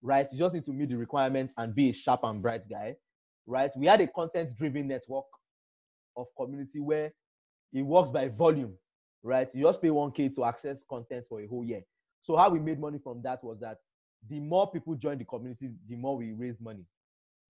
right? 0.00 0.26
You 0.32 0.38
just 0.38 0.54
need 0.54 0.64
to 0.64 0.72
meet 0.72 0.88
the 0.88 0.96
requirements 0.96 1.54
and 1.58 1.74
be 1.74 1.90
a 1.90 1.92
sharp 1.92 2.20
and 2.24 2.40
bright 2.40 2.62
guy, 2.68 2.96
right? 3.46 3.70
We 3.76 3.86
had 3.86 4.00
a 4.00 4.06
content-driven 4.06 4.88
network 4.88 5.26
of 6.16 6.26
community 6.36 6.80
where 6.80 7.12
it 7.72 7.82
works 7.82 8.10
by 8.10 8.28
volume, 8.28 8.74
right? 9.22 9.48
You 9.54 9.64
just 9.64 9.82
pay 9.82 9.88
1K 9.88 10.34
to 10.36 10.44
access 10.44 10.82
content 10.82 11.26
for 11.28 11.40
a 11.40 11.46
whole 11.46 11.64
year. 11.64 11.82
So 12.22 12.36
how 12.36 12.50
we 12.50 12.58
made 12.58 12.80
money 12.80 12.98
from 13.02 13.20
that 13.22 13.42
was 13.44 13.60
that 13.60 13.78
the 14.28 14.40
more 14.40 14.70
people 14.70 14.94
join 14.94 15.18
the 15.18 15.24
community, 15.24 15.70
the 15.88 15.96
more 15.96 16.16
we 16.16 16.32
raise 16.32 16.60
money. 16.60 16.84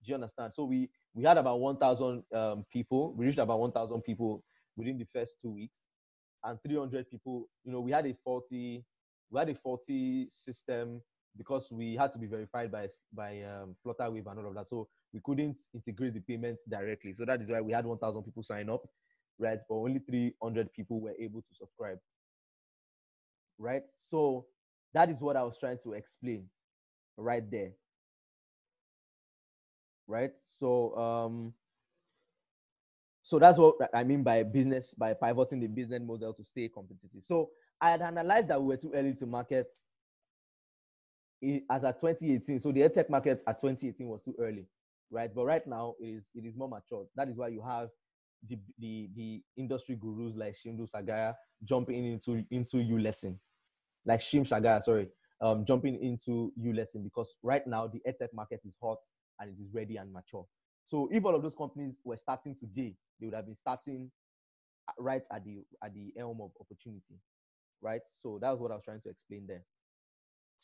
Do 0.04 0.08
you 0.08 0.14
understand? 0.14 0.52
So 0.54 0.64
we 0.64 0.88
we 1.14 1.24
had 1.24 1.38
about 1.38 1.60
1,000 1.60 2.22
um, 2.34 2.64
people. 2.72 3.12
We 3.14 3.26
reached 3.26 3.38
about 3.38 3.60
1,000 3.60 4.00
people 4.02 4.42
within 4.76 4.98
the 4.98 5.06
first 5.12 5.36
two 5.42 5.50
weeks, 5.50 5.86
and 6.44 6.58
300 6.62 7.10
people. 7.10 7.48
You 7.64 7.72
know, 7.72 7.80
we 7.80 7.92
had 7.92 8.06
a 8.06 8.14
faulty 8.24 8.84
we 9.32 9.38
had 9.38 9.48
a 9.48 9.54
faulty 9.54 10.28
system 10.28 11.00
because 11.36 11.72
we 11.72 11.96
had 11.96 12.12
to 12.12 12.18
be 12.18 12.26
verified 12.26 12.70
by 12.70 12.88
by 13.12 13.42
um, 13.42 13.74
Flutterwave 13.84 14.30
and 14.30 14.38
all 14.38 14.48
of 14.48 14.54
that. 14.54 14.68
So 14.68 14.88
we 15.12 15.20
couldn't 15.24 15.58
integrate 15.74 16.14
the 16.14 16.20
payments 16.20 16.64
directly. 16.66 17.14
So 17.14 17.24
that 17.24 17.40
is 17.40 17.50
why 17.50 17.60
we 17.60 17.72
had 17.72 17.86
1,000 17.86 18.22
people 18.22 18.42
sign 18.42 18.68
up, 18.68 18.82
right? 19.38 19.58
But 19.68 19.74
only 19.74 20.00
300 20.00 20.72
people 20.72 21.00
were 21.00 21.14
able 21.18 21.40
to 21.40 21.54
subscribe, 21.54 21.98
right? 23.58 23.82
So 23.96 24.46
that 24.92 25.08
is 25.08 25.20
what 25.22 25.36
I 25.36 25.42
was 25.42 25.58
trying 25.58 25.78
to 25.84 25.92
explain 25.94 26.46
right 27.16 27.48
there. 27.50 27.72
right? 30.06 30.36
So 30.36 30.96
um, 30.96 31.52
so 33.22 33.38
that's 33.38 33.58
what 33.58 33.76
I 33.94 34.04
mean 34.04 34.22
by 34.22 34.42
business 34.42 34.94
by 34.94 35.14
pivoting 35.14 35.60
the 35.60 35.68
business 35.68 36.02
model 36.04 36.34
to 36.34 36.44
stay 36.44 36.68
competitive. 36.68 37.22
So 37.22 37.50
I 37.80 37.90
had 37.90 38.02
analyzed 38.02 38.48
that 38.48 38.60
we 38.60 38.68
were 38.68 38.76
too 38.76 38.92
early 38.94 39.14
to 39.14 39.26
market 39.26 39.68
as 41.70 41.84
at 41.84 41.98
2018. 41.98 42.60
So 42.60 42.70
the 42.72 42.88
tech 42.88 43.10
market 43.10 43.42
at 43.46 43.58
2018 43.58 44.06
was 44.08 44.22
too 44.22 44.34
early, 44.38 44.66
right? 45.10 45.32
But 45.34 45.46
right 45.46 45.66
now 45.66 45.94
it 46.00 46.06
is 46.06 46.30
it 46.34 46.44
is 46.44 46.56
more 46.56 46.68
mature. 46.68 47.06
That 47.16 47.28
is 47.28 47.36
why 47.36 47.48
you 47.48 47.62
have 47.62 47.88
the 48.48 48.58
the, 48.78 49.08
the 49.16 49.42
industry 49.56 49.96
gurus 49.96 50.34
like 50.36 50.54
Shimdu 50.54 50.90
Sagaya 50.90 51.34
jumping 51.64 52.04
into 52.04 52.44
into 52.50 52.76
uLesson, 52.78 53.38
like 54.04 54.20
Sim 54.20 54.44
Shagaya, 54.44 54.82
sorry, 54.82 55.08
um, 55.42 55.64
jumping 55.64 56.00
into 56.00 56.52
uLesson 56.60 57.02
because 57.02 57.36
right 57.42 57.66
now 57.66 57.86
the 57.86 58.00
edtech 58.08 58.28
market 58.32 58.60
is 58.64 58.76
hot 58.80 58.98
and 59.40 59.50
it 59.50 59.60
is 59.60 59.74
ready 59.74 59.96
and 59.96 60.12
mature. 60.12 60.46
So 60.84 61.08
if 61.12 61.24
all 61.24 61.34
of 61.34 61.42
those 61.42 61.56
companies 61.56 62.00
were 62.04 62.16
starting 62.16 62.54
today, 62.54 62.94
they 63.20 63.26
would 63.26 63.34
have 63.34 63.46
been 63.46 63.54
starting 63.54 64.10
right 64.98 65.22
at 65.32 65.44
the 65.44 65.64
at 65.84 65.94
the 65.94 66.12
helm 66.16 66.40
of 66.40 66.50
opportunity, 66.60 67.16
right? 67.80 68.02
So 68.04 68.38
that's 68.40 68.58
what 68.58 68.70
I 68.70 68.74
was 68.74 68.84
trying 68.84 69.00
to 69.00 69.08
explain 69.08 69.46
there, 69.46 69.62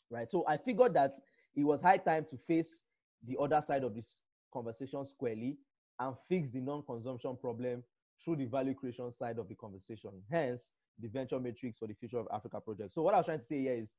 right? 0.09 0.29
So 0.29 0.45
I 0.47 0.57
figured 0.57 0.93
that 0.93 1.15
it 1.55 1.63
was 1.63 1.81
high 1.81 1.97
time 1.97 2.25
to 2.29 2.37
face 2.37 2.83
the 3.25 3.37
other 3.39 3.61
side 3.61 3.83
of 3.83 3.93
this 3.93 4.19
conversation 4.53 5.03
squarely 5.05 5.57
and 5.99 6.15
fix 6.29 6.49
the 6.49 6.61
non-consumption 6.61 7.37
problem 7.41 7.83
through 8.23 8.37
the 8.37 8.45
value 8.45 8.73
creation 8.73 9.11
side 9.11 9.37
of 9.37 9.47
the 9.49 9.55
conversation. 9.55 10.11
Hence, 10.31 10.73
the 10.99 11.07
venture 11.07 11.39
matrix 11.39 11.77
for 11.77 11.87
the 11.87 11.93
future 11.93 12.19
of 12.19 12.27
Africa 12.33 12.59
project. 12.59 12.91
So 12.91 13.01
what 13.01 13.13
I 13.13 13.17
was 13.17 13.25
trying 13.25 13.39
to 13.39 13.43
say 13.43 13.61
here 13.61 13.75
is, 13.75 13.95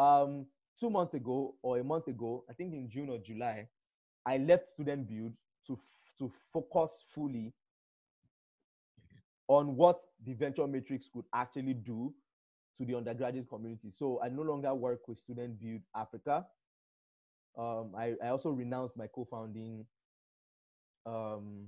um, 0.00 0.46
two 0.78 0.90
months 0.90 1.14
ago 1.14 1.54
or 1.62 1.78
a 1.78 1.84
month 1.84 2.08
ago, 2.08 2.44
I 2.48 2.54
think 2.54 2.72
in 2.72 2.88
June 2.88 3.10
or 3.10 3.18
July, 3.18 3.68
I 4.24 4.38
left 4.38 4.64
Student 4.64 5.06
Build 5.06 5.36
to 5.66 5.78
to 6.18 6.30
focus 6.52 7.06
fully 7.14 7.52
on 9.48 9.76
what 9.76 10.00
the 10.24 10.34
venture 10.34 10.66
matrix 10.66 11.08
could 11.12 11.24
actually 11.34 11.74
do 11.74 12.14
to 12.76 12.84
the 12.84 12.94
undergraduate 12.94 13.48
community. 13.48 13.90
So 13.90 14.20
I 14.22 14.28
no 14.28 14.42
longer 14.42 14.74
work 14.74 15.08
with 15.08 15.18
Student 15.18 15.58
Build 15.58 15.80
Africa. 15.94 16.46
Um, 17.58 17.92
I, 17.96 18.14
I 18.22 18.28
also 18.28 18.50
renounced 18.50 18.96
my 18.96 19.06
co-founding 19.06 19.86
um, 21.04 21.66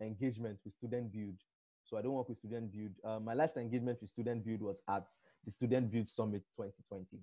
engagement 0.00 0.58
with 0.64 0.72
Student 0.72 1.12
Build. 1.12 1.36
So 1.84 1.96
I 1.96 2.02
don't 2.02 2.14
work 2.14 2.28
with 2.28 2.38
Student 2.38 2.72
Build. 2.72 2.92
Uh, 3.04 3.20
my 3.20 3.34
last 3.34 3.56
engagement 3.56 4.00
with 4.00 4.10
Student 4.10 4.44
Build 4.44 4.60
was 4.62 4.82
at 4.88 5.06
the 5.46 5.52
Student 5.52 5.90
Build 5.90 6.08
Summit 6.08 6.42
2020. 6.56 7.18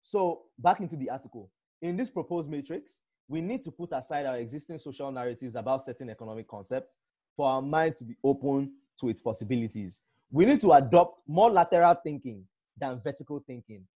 So 0.00 0.42
back 0.58 0.80
into 0.80 0.96
the 0.96 1.10
article. 1.10 1.50
In 1.82 1.96
this 1.96 2.10
proposed 2.10 2.50
matrix, 2.50 3.00
we 3.28 3.40
need 3.40 3.62
to 3.62 3.70
put 3.70 3.92
aside 3.92 4.26
our 4.26 4.38
existing 4.38 4.78
social 4.78 5.12
narratives 5.12 5.54
about 5.54 5.84
certain 5.84 6.10
economic 6.10 6.48
concepts 6.48 6.96
for 7.36 7.48
our 7.48 7.62
mind 7.62 7.94
to 7.96 8.04
be 8.04 8.16
open 8.24 8.72
to 9.00 9.08
its 9.08 9.22
possibilities. 9.22 10.02
We 10.30 10.46
need 10.46 10.60
to 10.62 10.72
adopt 10.72 11.22
more 11.26 11.50
lateral 11.50 11.94
thinking 12.02 12.44
than 12.78 13.00
vertical 13.02 13.42
thinking 13.46 13.86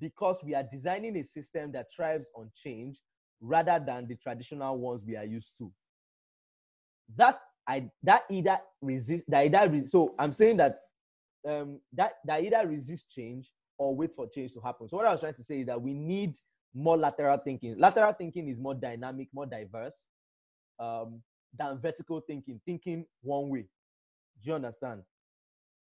because 0.00 0.42
we 0.42 0.54
are 0.54 0.62
designing 0.62 1.16
a 1.16 1.24
system 1.24 1.72
that 1.72 1.92
thrives 1.94 2.30
on 2.36 2.50
change 2.54 3.00
rather 3.40 3.82
than 3.84 4.06
the 4.06 4.16
traditional 4.16 4.78
ones 4.78 5.04
we 5.06 5.16
are 5.16 5.24
used 5.24 5.58
to. 5.58 5.70
That 7.16 7.40
I 7.66 7.90
that 8.02 8.22
either 8.30 8.58
resist 8.80 9.24
that 9.28 9.44
either 9.44 9.86
so 9.86 10.14
I'm 10.18 10.32
saying 10.32 10.56
that 10.58 10.80
um 11.48 11.80
that 11.92 12.12
that 12.24 12.42
either 12.42 12.66
resist 12.66 13.10
change 13.10 13.52
or 13.78 13.96
wait 13.96 14.12
for 14.12 14.28
change 14.28 14.52
to 14.54 14.60
happen. 14.60 14.88
So 14.88 14.96
what 14.96 15.06
I 15.06 15.12
was 15.12 15.20
trying 15.20 15.34
to 15.34 15.42
say 15.42 15.60
is 15.60 15.66
that 15.66 15.80
we 15.80 15.94
need 15.94 16.38
more 16.74 16.96
lateral 16.96 17.38
thinking. 17.38 17.78
Lateral 17.78 18.12
thinking 18.12 18.48
is 18.48 18.60
more 18.60 18.74
dynamic, 18.74 19.28
more 19.32 19.46
diverse 19.46 20.06
um, 20.78 21.20
than 21.58 21.78
vertical 21.78 22.20
thinking, 22.20 22.60
thinking 22.64 23.06
one 23.22 23.48
way. 23.48 23.66
Do 24.42 24.50
you 24.50 24.54
understand? 24.54 25.02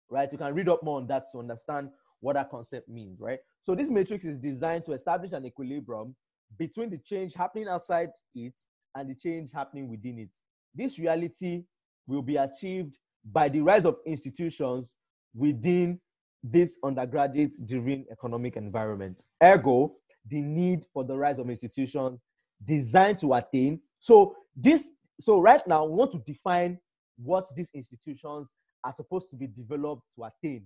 Right? 0.10 0.32
You 0.32 0.38
can 0.38 0.54
read 0.54 0.70
up 0.70 0.84
more 0.84 0.98
on 0.98 1.08
that 1.08 1.26
to 1.32 1.40
understand 1.40 1.90
what 2.20 2.34
that 2.34 2.50
concept 2.50 2.88
means, 2.88 3.20
right? 3.20 3.40
So 3.62 3.76
this 3.76 3.90
matrix 3.90 4.26
is 4.26 4.40
designed 4.40 4.84
to 4.86 4.94
establish 4.94 5.32
an 5.34 5.46
equilibrium 5.46 6.16
between 6.58 6.90
the 6.90 6.98
change 6.98 7.34
happening 7.34 7.68
outside 7.68 8.10
it 8.36 8.54
and 8.96 9.10
the 9.10 9.16
change 9.16 9.52
happening 9.52 9.90
within 9.90 10.20
it. 10.20 10.36
This 10.76 11.00
reality 11.00 11.64
will 12.08 12.22
be 12.22 12.38
achieved 12.38 12.98
by 13.32 13.50
the 13.50 13.62
rise 13.62 13.86
of 13.86 13.98
institutions 14.06 14.96
within 15.34 16.00
this 16.44 16.80
undergraduate 16.84 17.54
driven 17.66 18.06
economic 18.12 18.56
environment. 18.56 19.24
Ergo, 19.44 19.94
the 20.28 20.42
need 20.42 20.86
for 20.94 21.04
the 21.04 21.16
rise 21.16 21.38
of 21.38 21.50
institutions 21.50 22.24
designed 22.66 23.20
to 23.20 23.34
attain. 23.34 23.80
So 24.00 24.36
this, 24.56 24.92
so 25.20 25.40
right 25.40 25.66
now 25.68 25.86
we 25.86 25.94
want 25.94 26.12
to 26.12 26.20
define 26.20 26.80
what 27.18 27.48
these 27.56 27.72
institutions 27.74 28.54
are 28.84 28.94
supposed 28.94 29.30
to 29.30 29.36
be 29.36 29.48
developed 29.48 30.04
to 30.16 30.24
attain, 30.24 30.66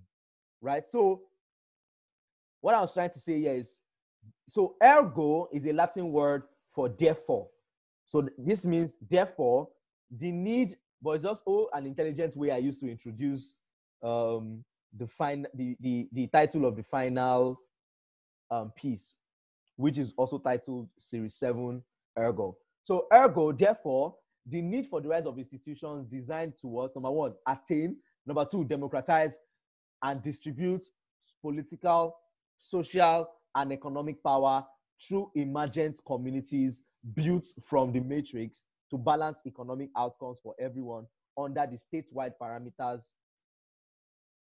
right? 0.62 0.86
So 0.86 1.22
what 2.60 2.74
I 2.74 2.80
was 2.80 2.94
trying 2.94 3.10
to 3.10 3.18
say 3.18 3.40
here 3.40 3.54
is, 3.54 3.80
so 4.48 4.76
ergo 4.82 5.48
is 5.52 5.66
a 5.66 5.72
Latin 5.72 6.10
word 6.10 6.44
for 6.70 6.88
therefore. 6.88 7.48
So 8.06 8.28
this 8.38 8.64
means 8.64 8.96
therefore 9.08 9.68
the 10.10 10.32
need, 10.32 10.76
but 11.02 11.12
it's 11.12 11.24
also 11.24 11.68
an 11.72 11.86
intelligent 11.86 12.36
way 12.36 12.50
I 12.50 12.58
used 12.58 12.80
to 12.80 12.90
introduce 12.90 13.56
um, 14.06 14.64
the, 14.96 15.06
fin- 15.06 15.46
the, 15.54 15.76
the, 15.80 16.08
the 16.12 16.26
title 16.28 16.64
of 16.64 16.76
the 16.76 16.82
final 16.82 17.60
um, 18.50 18.72
piece 18.76 19.16
which 19.76 19.98
is 19.98 20.12
also 20.16 20.38
titled 20.38 20.88
Series 20.98 21.34
7 21.36 21.82
Ergo. 22.18 22.56
So, 22.84 23.06
ergo, 23.12 23.52
therefore, 23.52 24.14
the 24.46 24.62
need 24.62 24.86
for 24.86 25.00
the 25.00 25.08
rise 25.08 25.26
of 25.26 25.38
institutions 25.38 26.06
designed 26.06 26.56
to 26.58 26.68
what? 26.68 26.94
Number 26.94 27.10
one, 27.10 27.34
attain. 27.46 27.96
Number 28.26 28.44
two, 28.44 28.64
democratize 28.64 29.38
and 30.02 30.22
distribute 30.22 30.86
political, 31.42 32.16
social, 32.56 33.28
and 33.54 33.72
economic 33.72 34.22
power 34.22 34.64
through 35.00 35.30
emergent 35.34 36.00
communities 36.06 36.82
built 37.14 37.44
from 37.62 37.92
the 37.92 38.00
matrix 38.00 38.62
to 38.90 38.98
balance 38.98 39.42
economic 39.46 39.90
outcomes 39.96 40.40
for 40.42 40.54
everyone 40.58 41.06
under 41.36 41.66
the 41.66 41.76
statewide 41.76 42.32
parameters. 42.40 43.12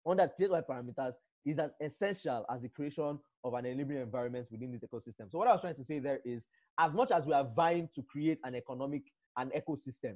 Under 0.10 0.28
statewide 0.28 0.66
parameters 0.66 1.14
is 1.46 1.60
as 1.60 1.76
essential 1.80 2.46
as 2.50 2.62
the 2.62 2.70
creation 2.70 3.20
of 3.44 3.54
an 3.54 3.66
enabling 3.66 4.00
environment 4.00 4.48
within 4.52 4.72
this 4.72 4.84
ecosystem. 4.84 5.30
So 5.30 5.38
what 5.38 5.48
I 5.48 5.52
was 5.52 5.62
trying 5.62 5.76
to 5.76 5.84
say 5.84 6.00
there 6.00 6.20
is 6.26 6.48
as 6.80 6.94
much 6.94 7.12
as 7.12 7.26
we 7.26 7.34
are 7.34 7.48
vying 7.56 7.90
to 7.96 8.04
create 8.04 8.40
an 8.44 8.56
economic 8.56 9.04
an 9.38 9.52
ecosystem, 9.56 10.16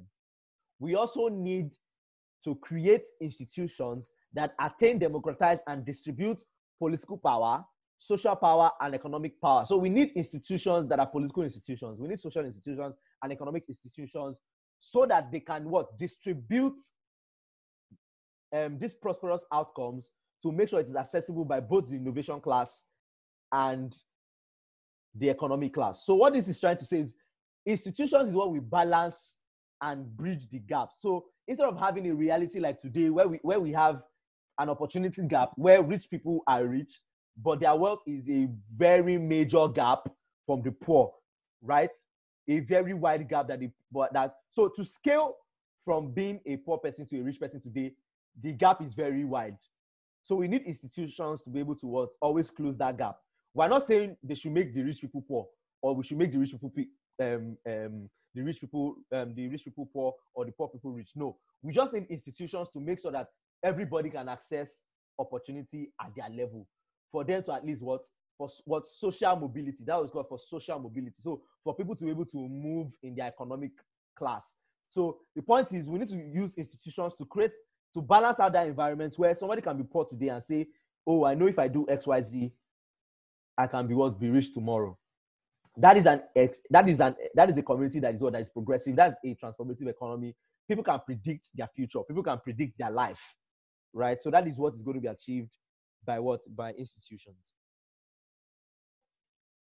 we 0.78 0.96
also 0.96 1.28
need 1.28 1.74
to 2.44 2.54
create 2.56 3.04
institutions 3.20 4.12
that 4.34 4.54
attain, 4.60 4.98
democratize, 4.98 5.62
and 5.66 5.84
distribute 5.84 6.42
political 6.78 7.16
power, 7.16 7.64
social 7.98 8.36
power, 8.36 8.70
and 8.80 8.94
economic 8.94 9.40
power. 9.40 9.64
So 9.64 9.78
we 9.78 9.88
need 9.88 10.10
institutions 10.14 10.86
that 10.88 10.98
are 10.98 11.06
political 11.06 11.42
institutions. 11.42 11.98
We 12.00 12.08
need 12.08 12.18
social 12.18 12.44
institutions 12.44 12.96
and 13.22 13.32
economic 13.32 13.64
institutions 13.68 14.40
so 14.78 15.06
that 15.06 15.32
they 15.32 15.40
can 15.40 15.70
what 15.70 15.96
distribute 15.96 16.78
um, 18.54 18.78
these 18.78 18.94
prosperous 18.94 19.44
outcomes 19.52 20.10
to 20.42 20.52
make 20.52 20.68
sure 20.68 20.80
it 20.80 20.88
is 20.88 20.96
accessible 20.96 21.44
by 21.44 21.60
both 21.60 21.88
the 21.88 21.96
innovation 21.96 22.40
class 22.40 22.84
and 23.52 23.94
the 25.14 25.30
economic 25.30 25.72
class. 25.74 26.04
So 26.04 26.14
what 26.14 26.32
this 26.32 26.48
is 26.48 26.60
trying 26.60 26.76
to 26.78 26.86
say 26.86 27.00
is 27.00 27.16
institutions 27.66 28.30
is 28.30 28.34
what 28.34 28.52
we 28.52 28.60
balance 28.60 29.38
and 29.80 30.06
bridge 30.16 30.48
the 30.48 30.58
gap. 30.58 30.88
So 30.92 31.24
instead 31.46 31.68
of 31.68 31.78
having 31.78 32.08
a 32.08 32.14
reality 32.14 32.60
like 32.60 32.78
today 32.78 33.10
where 33.10 33.28
we 33.28 33.38
where 33.42 33.60
we 33.60 33.72
have 33.72 34.02
an 34.58 34.68
opportunity 34.68 35.22
gap 35.26 35.50
where 35.56 35.82
rich 35.82 36.08
people 36.10 36.42
are 36.46 36.64
rich, 36.64 37.00
but 37.42 37.60
their 37.60 37.74
wealth 37.74 38.02
is 38.06 38.28
a 38.28 38.48
very 38.76 39.18
major 39.18 39.66
gap 39.68 40.08
from 40.46 40.62
the 40.62 40.72
poor, 40.72 41.12
right? 41.62 41.90
A 42.48 42.60
very 42.60 42.94
wide 42.94 43.28
gap 43.28 43.48
that 43.48 43.60
that 44.12 44.34
so 44.50 44.68
to 44.68 44.84
scale 44.84 45.36
from 45.84 46.12
being 46.12 46.40
a 46.46 46.56
poor 46.56 46.78
person 46.78 47.06
to 47.06 47.20
a 47.20 47.22
rich 47.22 47.38
person 47.38 47.60
today, 47.60 47.92
the 48.40 48.52
gap 48.52 48.82
is 48.82 48.94
very 48.94 49.24
wide. 49.24 49.56
So 50.22 50.36
we 50.36 50.48
need 50.48 50.62
institutions 50.62 51.42
to 51.42 51.50
be 51.50 51.60
able 51.60 51.76
to 51.76 51.86
what, 51.86 52.10
always 52.20 52.50
close 52.50 52.76
that 52.78 52.96
gap. 52.96 53.16
We're 53.52 53.68
not 53.68 53.84
saying 53.84 54.16
they 54.22 54.34
should 54.34 54.52
make 54.52 54.74
the 54.74 54.82
rich 54.82 55.00
people 55.00 55.22
poor, 55.26 55.46
or 55.82 55.94
we 55.94 56.02
should 56.02 56.18
make 56.18 56.32
the 56.32 56.38
rich 56.38 56.52
people 56.52 56.72
um, 57.20 57.56
um, 57.66 58.10
the 58.34 58.42
rich 58.42 58.60
people 58.60 58.96
um, 59.12 59.34
the 59.34 59.46
rich 59.46 59.64
people 59.64 59.88
poor, 59.92 60.14
or 60.34 60.44
the 60.44 60.52
poor 60.52 60.68
people 60.68 60.90
rich. 60.92 61.10
No, 61.14 61.36
we 61.62 61.72
just 61.72 61.92
need 61.92 62.06
institutions 62.08 62.70
to 62.72 62.80
make 62.80 62.98
sure 63.00 63.12
that 63.12 63.28
everybody 63.62 64.10
can 64.10 64.28
access 64.28 64.80
opportunity 65.18 65.92
at 66.00 66.12
their 66.16 66.28
level, 66.28 66.66
for 67.12 67.22
them 67.22 67.42
to 67.44 67.52
at 67.52 67.64
least 67.64 67.82
what 67.82 68.00
for 68.36 68.48
what 68.64 68.86
social 68.86 69.36
mobility. 69.36 69.84
That 69.84 70.02
was 70.02 70.10
called 70.10 70.28
for 70.28 70.38
social 70.38 70.80
mobility. 70.80 71.22
So 71.22 71.42
for 71.62 71.76
people 71.76 71.94
to 71.94 72.04
be 72.04 72.10
able 72.10 72.26
to 72.26 72.48
move 72.48 72.92
in 73.02 73.14
their 73.14 73.26
economic 73.26 73.72
class. 74.16 74.56
So 74.90 75.18
the 75.36 75.42
point 75.42 75.72
is, 75.72 75.88
we 75.88 75.98
need 75.98 76.08
to 76.08 76.16
use 76.16 76.56
institutions 76.56 77.14
to 77.16 77.24
create 77.24 77.52
to 77.94 78.02
balance 78.02 78.40
out 78.40 78.52
that 78.52 78.66
environment 78.66 79.14
where 79.16 79.34
somebody 79.34 79.62
can 79.62 79.76
be 79.76 79.84
poor 79.84 80.04
today 80.04 80.28
and 80.28 80.42
say, 80.42 80.66
"Oh, 81.06 81.24
I 81.24 81.34
know 81.34 81.46
if 81.46 81.58
I 81.58 81.68
do 81.68 81.86
X, 81.88 82.06
Y, 82.06 82.20
Z, 82.20 82.52
I 83.56 83.66
can 83.66 83.86
be 83.86 83.94
what 83.94 84.18
be 84.18 84.28
rich 84.30 84.52
tomorrow." 84.52 84.98
that 85.76 85.96
is 85.96 86.06
an 86.06 86.22
that 86.70 86.88
is 86.88 87.00
an 87.00 87.16
that 87.34 87.50
is 87.50 87.56
a 87.56 87.62
community 87.62 87.98
that 88.00 88.14
is 88.14 88.20
what 88.20 88.32
that 88.32 88.42
is 88.42 88.50
progressive. 88.50 88.94
That's 88.94 89.16
a 89.24 89.34
transformative 89.34 89.88
economy. 89.88 90.34
People 90.68 90.84
can 90.84 91.00
predict 91.04 91.48
their 91.54 91.66
future. 91.68 92.00
People 92.06 92.22
can 92.22 92.38
predict 92.38 92.78
their 92.78 92.90
life, 92.90 93.34
right? 93.92 94.20
So 94.20 94.30
that 94.30 94.46
is 94.46 94.58
what 94.58 94.74
is 94.74 94.82
going 94.82 94.96
to 94.96 95.00
be 95.00 95.08
achieved 95.08 95.56
by 96.04 96.20
what 96.20 96.40
by 96.54 96.72
institutions, 96.72 97.54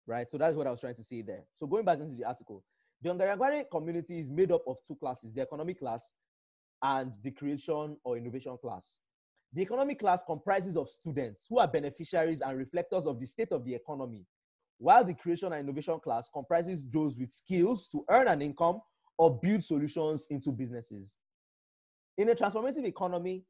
right? 0.05 0.29
So 0.29 0.37
that's 0.37 0.55
what 0.55 0.67
I 0.67 0.71
was 0.71 0.81
trying 0.81 0.95
to 0.95 1.03
say 1.03 1.21
there. 1.23 1.43
So 1.55 1.65
going 1.65 1.85
back 1.85 1.99
into 1.99 2.15
the 2.15 2.25
article, 2.25 2.63
the 3.01 3.09
Ongarangwari 3.09 3.69
community 3.71 4.19
is 4.19 4.29
made 4.29 4.51
up 4.51 4.61
of 4.67 4.77
two 4.87 4.95
classes: 4.95 5.33
the 5.33 5.41
economic 5.41 5.79
class 5.79 6.13
and 6.83 7.13
the 7.23 7.31
creation 7.31 7.97
or 8.03 8.17
innovation 8.17 8.57
class. 8.57 8.99
The 9.53 9.61
economic 9.61 9.99
class 9.99 10.21
comprises 10.23 10.75
of 10.75 10.89
students 10.89 11.47
who 11.49 11.59
are 11.59 11.67
beneficiaries 11.67 12.41
and 12.41 12.57
reflectors 12.57 13.05
of 13.05 13.19
the 13.19 13.25
state 13.25 13.51
of 13.51 13.63
the 13.63 13.73
economy, 13.73 14.25
while 14.77 15.03
the 15.03 15.13
creation 15.13 15.53
and 15.53 15.61
innovation 15.61 15.99
class 15.99 16.29
comprises 16.31 16.85
those 16.91 17.17
with 17.17 17.31
skills 17.31 17.87
to 17.89 18.03
earn 18.09 18.27
an 18.27 18.41
income 18.41 18.81
or 19.17 19.39
build 19.39 19.63
solutions 19.63 20.27
into 20.29 20.51
businesses. 20.51 21.17
In 22.17 22.29
a 22.29 22.35
transformative 22.35 22.85
economy, 22.85 23.45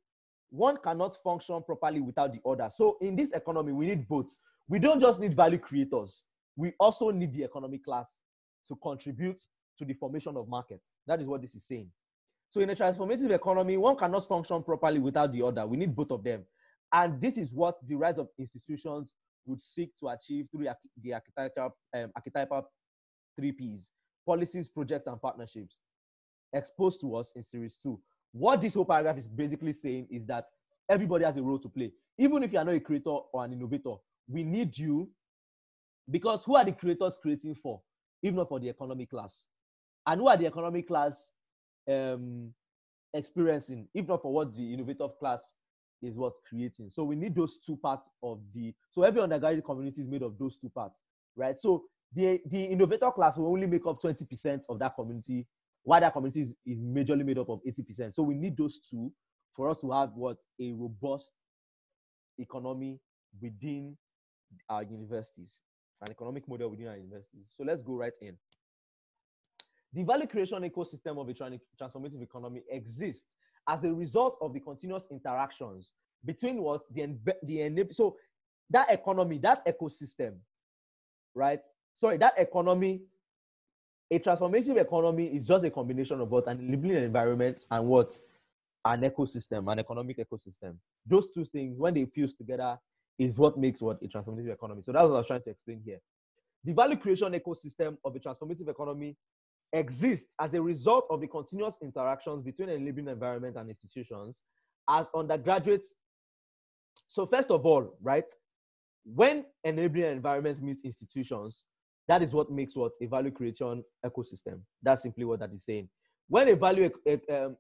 one 0.49 0.77
cannot 0.77 1.15
function 1.23 1.61
properly 1.63 2.01
without 2.01 2.31
the 2.31 2.39
other. 2.47 2.69
So, 2.69 2.97
in 3.01 3.15
this 3.15 3.31
economy, 3.31 3.71
we 3.71 3.87
need 3.87 4.07
both. 4.07 4.37
We 4.67 4.77
don't 4.77 4.99
just 4.99 5.19
need 5.19 5.33
value 5.33 5.57
creators, 5.57 6.23
we 6.55 6.73
also 6.79 7.09
need 7.09 7.33
the 7.33 7.43
economic 7.43 7.83
class 7.83 8.21
to 8.67 8.75
contribute 8.75 9.41
to 9.79 9.85
the 9.85 9.93
formation 9.93 10.37
of 10.37 10.47
markets. 10.47 10.93
That 11.07 11.19
is 11.19 11.27
what 11.27 11.41
this 11.41 11.55
is 11.55 11.65
saying. 11.65 11.89
So 12.53 12.61
in 12.61 12.69
a 12.69 12.75
transformative 12.75 13.31
economy, 13.31 13.77
one 13.77 13.95
cannot 13.95 14.27
function 14.27 14.61
properly 14.61 14.99
without 14.99 15.31
the 15.31 15.41
other. 15.41 15.65
We 15.65 15.75
need 15.75 15.95
both 15.95 16.11
of 16.11 16.23
them. 16.23 16.45
And 16.91 17.19
this 17.19 17.39
is 17.39 17.51
what 17.51 17.77
the 17.87 17.95
rise 17.95 18.19
of 18.19 18.29
institutions 18.37 19.15
would 19.47 19.59
seek 19.59 19.95
to 19.95 20.09
achieve 20.09 20.49
through 20.51 20.67
the 21.01 21.13
archetypal, 21.15 21.75
um, 21.95 22.11
archetypal 22.15 22.69
three 23.35 23.53
Ps 23.53 23.89
policies, 24.23 24.69
projects, 24.69 25.07
and 25.07 25.19
partnerships 25.19 25.79
exposed 26.53 27.01
to 27.01 27.15
us 27.15 27.33
in 27.35 27.41
series 27.41 27.79
two. 27.79 27.99
What 28.31 28.61
this 28.61 28.75
whole 28.75 28.85
paragraph 28.85 29.17
is 29.17 29.27
basically 29.27 29.73
saying 29.73 30.09
is 30.11 30.23
that 30.27 30.45
everybody 30.87 31.25
has 31.25 31.37
a 31.37 31.41
role 31.41 31.57
to 31.57 31.67
play. 31.67 31.91
Even 32.19 32.43
if 32.43 32.53
you 32.53 32.59
are 32.59 32.65
not 32.65 32.75
a 32.75 32.79
creator 32.79 33.17
or 33.33 33.43
an 33.43 33.53
innovator, 33.53 33.95
we 34.27 34.43
need 34.43 34.77
you 34.77 35.09
because 36.07 36.43
who 36.43 36.55
are 36.55 36.63
the 36.63 36.71
creators 36.71 37.17
creating 37.19 37.55
for, 37.55 37.81
if 38.21 38.31
not 38.31 38.47
for 38.47 38.59
the 38.59 38.69
economic 38.69 39.09
class? 39.09 39.43
And 40.05 40.21
who 40.21 40.27
are 40.27 40.37
the 40.37 40.45
economic 40.45 40.87
class 40.87 41.31
um, 41.89 42.53
experiencing, 43.13 43.87
if 43.93 44.07
not 44.07 44.21
for 44.21 44.31
what 44.31 44.55
the 44.55 44.73
innovative 44.73 45.17
class 45.19 45.53
is 46.01 46.15
what 46.15 46.33
creating. 46.47 46.89
So 46.89 47.03
we 47.03 47.15
need 47.15 47.35
those 47.35 47.57
two 47.57 47.77
parts 47.77 48.09
of 48.21 48.39
the. 48.53 48.73
So 48.91 49.03
every 49.03 49.21
undergraduate 49.21 49.65
community 49.65 50.01
is 50.01 50.07
made 50.07 50.21
of 50.21 50.37
those 50.37 50.57
two 50.57 50.69
parts, 50.69 51.03
right? 51.35 51.57
So 51.57 51.85
the 52.11 52.41
the 52.45 52.65
innovator 52.65 53.11
class 53.11 53.37
will 53.37 53.47
only 53.47 53.67
make 53.67 53.85
up 53.85 54.01
20% 54.01 54.63
of 54.69 54.79
that 54.79 54.95
community, 54.95 55.47
while 55.83 56.01
that 56.01 56.13
community 56.13 56.41
is, 56.41 56.53
is 56.65 56.79
majorly 56.81 57.25
made 57.25 57.37
up 57.37 57.49
of 57.49 57.61
80%. 57.65 58.13
So 58.13 58.23
we 58.23 58.35
need 58.35 58.57
those 58.57 58.79
two 58.79 59.11
for 59.51 59.69
us 59.69 59.77
to 59.81 59.91
have 59.91 60.11
what 60.15 60.37
a 60.59 60.71
robust 60.73 61.33
economy 62.37 62.99
within 63.41 63.97
our 64.69 64.83
universities, 64.83 65.61
an 66.01 66.11
economic 66.11 66.47
model 66.47 66.69
within 66.69 66.87
our 66.87 66.97
universities. 66.97 67.51
So 67.55 67.63
let's 67.63 67.81
go 67.81 67.95
right 67.95 68.13
in. 68.21 68.37
The 69.93 70.03
value 70.03 70.27
creation 70.27 70.63
ecosystem 70.63 71.19
of 71.19 71.29
a 71.29 71.33
transformative 71.33 72.21
economy 72.21 72.63
exists 72.69 73.35
as 73.67 73.83
a 73.83 73.93
result 73.93 74.37
of 74.41 74.53
the 74.53 74.59
continuous 74.59 75.07
interactions 75.11 75.93
between 76.25 76.61
what 76.61 76.81
the 76.91 77.15
the 77.43 77.87
so 77.91 78.17
that 78.69 78.91
economy, 78.91 79.37
that 79.39 79.65
ecosystem, 79.67 80.37
right? 81.35 81.61
Sorry, 81.93 82.17
that 82.17 82.33
economy, 82.37 83.03
a 84.09 84.19
transformative 84.19 84.77
economy 84.77 85.27
is 85.27 85.47
just 85.47 85.63
a 85.63 85.69
combination 85.69 86.19
of 86.21 86.31
what 86.31 86.47
an 86.47 86.59
enabling 86.59 87.03
environment 87.03 87.63
and 87.69 87.85
what 87.85 88.17
an 88.85 89.01
ecosystem, 89.01 89.71
an 89.71 89.79
economic 89.79 90.17
ecosystem. 90.17 90.75
Those 91.05 91.31
two 91.31 91.45
things, 91.45 91.77
when 91.77 91.93
they 91.93 92.05
fuse 92.05 92.33
together, 92.35 92.79
is 93.19 93.37
what 93.37 93.57
makes 93.59 93.81
what 93.81 94.01
a 94.01 94.07
transformative 94.07 94.53
economy. 94.53 94.81
So 94.81 94.91
that's 94.91 95.03
what 95.03 95.13
I 95.13 95.17
was 95.17 95.27
trying 95.27 95.43
to 95.43 95.51
explain 95.51 95.81
here. 95.85 95.99
The 96.63 96.73
value 96.73 96.97
creation 96.97 97.31
ecosystem 97.33 97.97
of 98.03 98.15
a 98.15 98.19
transformative 98.19 98.67
economy 98.67 99.15
exists 99.73 100.35
as 100.39 100.53
a 100.53 100.61
result 100.61 101.05
of 101.09 101.19
the 101.19 101.27
continuous 101.27 101.77
interactions 101.81 102.43
between 102.43 102.69
a 102.69 102.77
living 102.77 103.07
environment 103.07 103.57
and 103.57 103.69
institutions 103.69 104.43
as 104.89 105.07
undergraduates. 105.15 105.95
So, 107.07 107.25
first 107.25 107.51
of 107.51 107.65
all, 107.65 107.97
right, 108.01 108.25
when 109.03 109.45
enabling 109.63 110.05
environment 110.05 110.61
meets 110.61 110.83
institutions, 110.83 111.65
that 112.07 112.21
is 112.21 112.33
what 112.33 112.51
makes 112.51 112.75
what 112.75 112.91
a 113.01 113.05
value 113.07 113.31
creation 113.31 113.83
ecosystem. 114.05 114.61
That's 114.81 115.03
simply 115.03 115.25
what 115.25 115.39
that 115.39 115.51
is 115.53 115.65
saying. 115.65 115.89
When 116.27 116.47
a 116.49 116.55
value 116.55 116.89
um, 117.29 117.57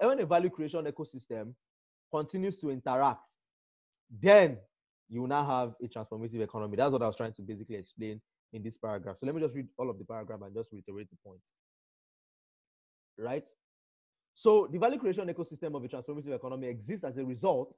when 0.00 0.20
a 0.20 0.26
value 0.26 0.50
creation 0.50 0.84
ecosystem 0.84 1.54
continues 2.12 2.58
to 2.58 2.70
interact, 2.70 3.20
then 4.20 4.58
you 5.08 5.26
now 5.26 5.44
have 5.44 5.74
a 5.82 5.88
transformative 5.88 6.40
economy. 6.40 6.76
That's 6.76 6.92
what 6.92 7.02
I 7.02 7.06
was 7.06 7.16
trying 7.16 7.32
to 7.34 7.42
basically 7.42 7.76
explain 7.76 8.20
in 8.52 8.62
this 8.62 8.78
paragraph. 8.78 9.16
So 9.18 9.26
let 9.26 9.34
me 9.34 9.40
just 9.40 9.54
read 9.54 9.66
all 9.76 9.90
of 9.90 9.98
the 9.98 10.04
paragraph 10.04 10.40
and 10.42 10.54
just 10.54 10.72
reiterate 10.72 11.08
the 11.10 11.16
point. 11.24 11.40
Right? 13.18 13.48
So 14.34 14.68
the 14.70 14.78
value 14.78 14.98
creation 14.98 15.26
ecosystem 15.28 15.74
of 15.74 15.84
a 15.84 15.88
transformative 15.88 16.34
economy 16.34 16.68
exists 16.68 17.04
as 17.04 17.18
a 17.18 17.24
result 17.24 17.76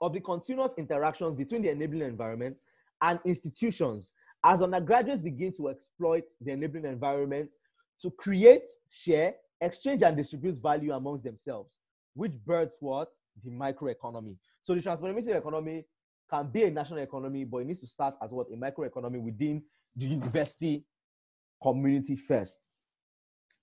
of 0.00 0.12
the 0.12 0.20
continuous 0.20 0.74
interactions 0.76 1.36
between 1.36 1.62
the 1.62 1.70
enabling 1.70 2.02
environment 2.02 2.60
and 3.00 3.20
institutions 3.24 4.14
as 4.44 4.62
undergraduates 4.62 5.22
begin 5.22 5.52
to 5.52 5.68
exploit 5.68 6.24
the 6.40 6.50
enabling 6.50 6.84
environment 6.84 7.54
to 8.00 8.10
create, 8.10 8.68
share, 8.90 9.34
exchange, 9.60 10.02
and 10.02 10.16
distribute 10.16 10.60
value 10.60 10.92
amongst 10.92 11.24
themselves, 11.24 11.78
which 12.14 12.32
births 12.44 12.78
what? 12.80 13.08
The 13.44 13.50
microeconomy. 13.50 14.36
So 14.62 14.74
the 14.74 14.80
transformative 14.80 15.36
economy 15.36 15.84
can 16.28 16.48
be 16.48 16.64
a 16.64 16.70
national 16.70 16.98
economy, 17.00 17.44
but 17.44 17.58
it 17.58 17.66
needs 17.66 17.80
to 17.80 17.86
start 17.86 18.16
as 18.22 18.32
what? 18.32 18.48
A 18.52 18.56
microeconomy 18.56 19.20
within 19.20 19.62
the 19.96 20.06
university 20.06 20.84
community 21.62 22.16
first. 22.16 22.68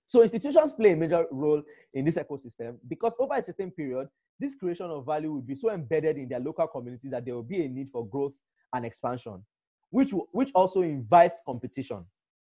So 0.06 0.22
institutions 0.22 0.72
play 0.72 0.92
a 0.92 0.96
major 0.96 1.24
role 1.30 1.62
in 1.94 2.04
this 2.04 2.16
ecosystem 2.16 2.78
because 2.88 3.16
over 3.18 3.34
a 3.34 3.42
certain 3.42 3.70
period, 3.70 4.08
this 4.38 4.54
creation 4.54 4.86
of 4.86 5.06
value 5.06 5.32
will 5.32 5.42
be 5.42 5.54
so 5.54 5.70
embedded 5.70 6.16
in 6.16 6.28
their 6.28 6.40
local 6.40 6.66
communities 6.66 7.10
that 7.10 7.24
there 7.24 7.34
will 7.34 7.42
be 7.42 7.64
a 7.64 7.68
need 7.68 7.90
for 7.90 8.06
growth 8.06 8.40
and 8.74 8.84
expansion, 8.84 9.44
which, 9.90 10.10
which 10.32 10.50
also 10.54 10.82
invites 10.82 11.42
competition. 11.46 12.04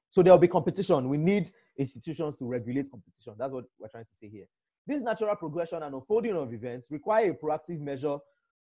So 0.09 0.23
there 0.23 0.33
will 0.33 0.39
be 0.39 0.47
competition. 0.47 1.09
We 1.09 1.17
need 1.17 1.49
institutions 1.77 2.37
to 2.37 2.45
regulate 2.45 2.89
competition. 2.89 3.33
That's 3.37 3.51
what 3.51 3.65
we're 3.79 3.87
trying 3.89 4.05
to 4.05 4.13
say 4.13 4.29
here. 4.29 4.45
This 4.87 5.01
natural 5.01 5.35
progression 5.35 5.83
and 5.83 5.93
unfolding 5.93 6.35
of 6.35 6.53
events 6.53 6.89
require 6.89 7.31
a 7.31 7.33
proactive 7.33 7.79
measure 7.79 8.17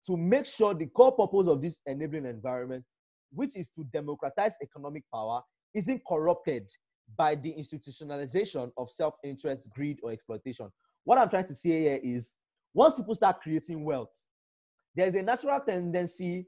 to 0.07 0.17
make 0.17 0.47
sure 0.47 0.75
the 0.75 0.87
core 0.87 1.13
purpose 1.13 1.49
of 1.49 1.63
this 1.63 1.81
enabling 1.87 2.27
environment 2.27 2.85
which 3.33 3.57
is 3.57 3.70
to 3.70 3.85
democratize 3.93 4.57
economic 4.62 5.05
power, 5.12 5.43
isn't 5.74 6.03
corrupted 6.07 6.68
by 7.16 7.35
the 7.35 7.55
institutionalization 7.59 8.70
of 8.76 8.91
self 8.91 9.14
interest, 9.24 9.68
greed, 9.70 9.99
or 10.03 10.12
exploitation. 10.12 10.70
What 11.05 11.18
I'm 11.18 11.28
trying 11.28 11.47
to 11.47 11.55
say 11.55 11.81
here 11.81 12.01
is 12.03 12.33
once 12.74 12.95
people 12.95 13.14
start 13.14 13.41
creating 13.41 13.85
wealth, 13.85 14.26
there's 14.95 15.14
a 15.14 15.22
natural 15.22 15.61
tendency 15.61 16.47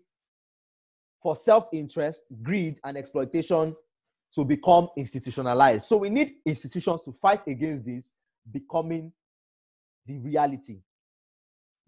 for 1.22 1.36
self 1.36 1.68
interest, 1.72 2.24
greed, 2.42 2.78
and 2.84 2.96
exploitation 2.96 3.74
to 4.34 4.44
become 4.44 4.88
institutionalized. 4.96 5.86
So 5.86 5.98
we 5.98 6.10
need 6.10 6.34
institutions 6.44 7.04
to 7.04 7.12
fight 7.12 7.42
against 7.46 7.84
this 7.84 8.14
becoming 8.50 9.12
the 10.06 10.18
reality. 10.18 10.80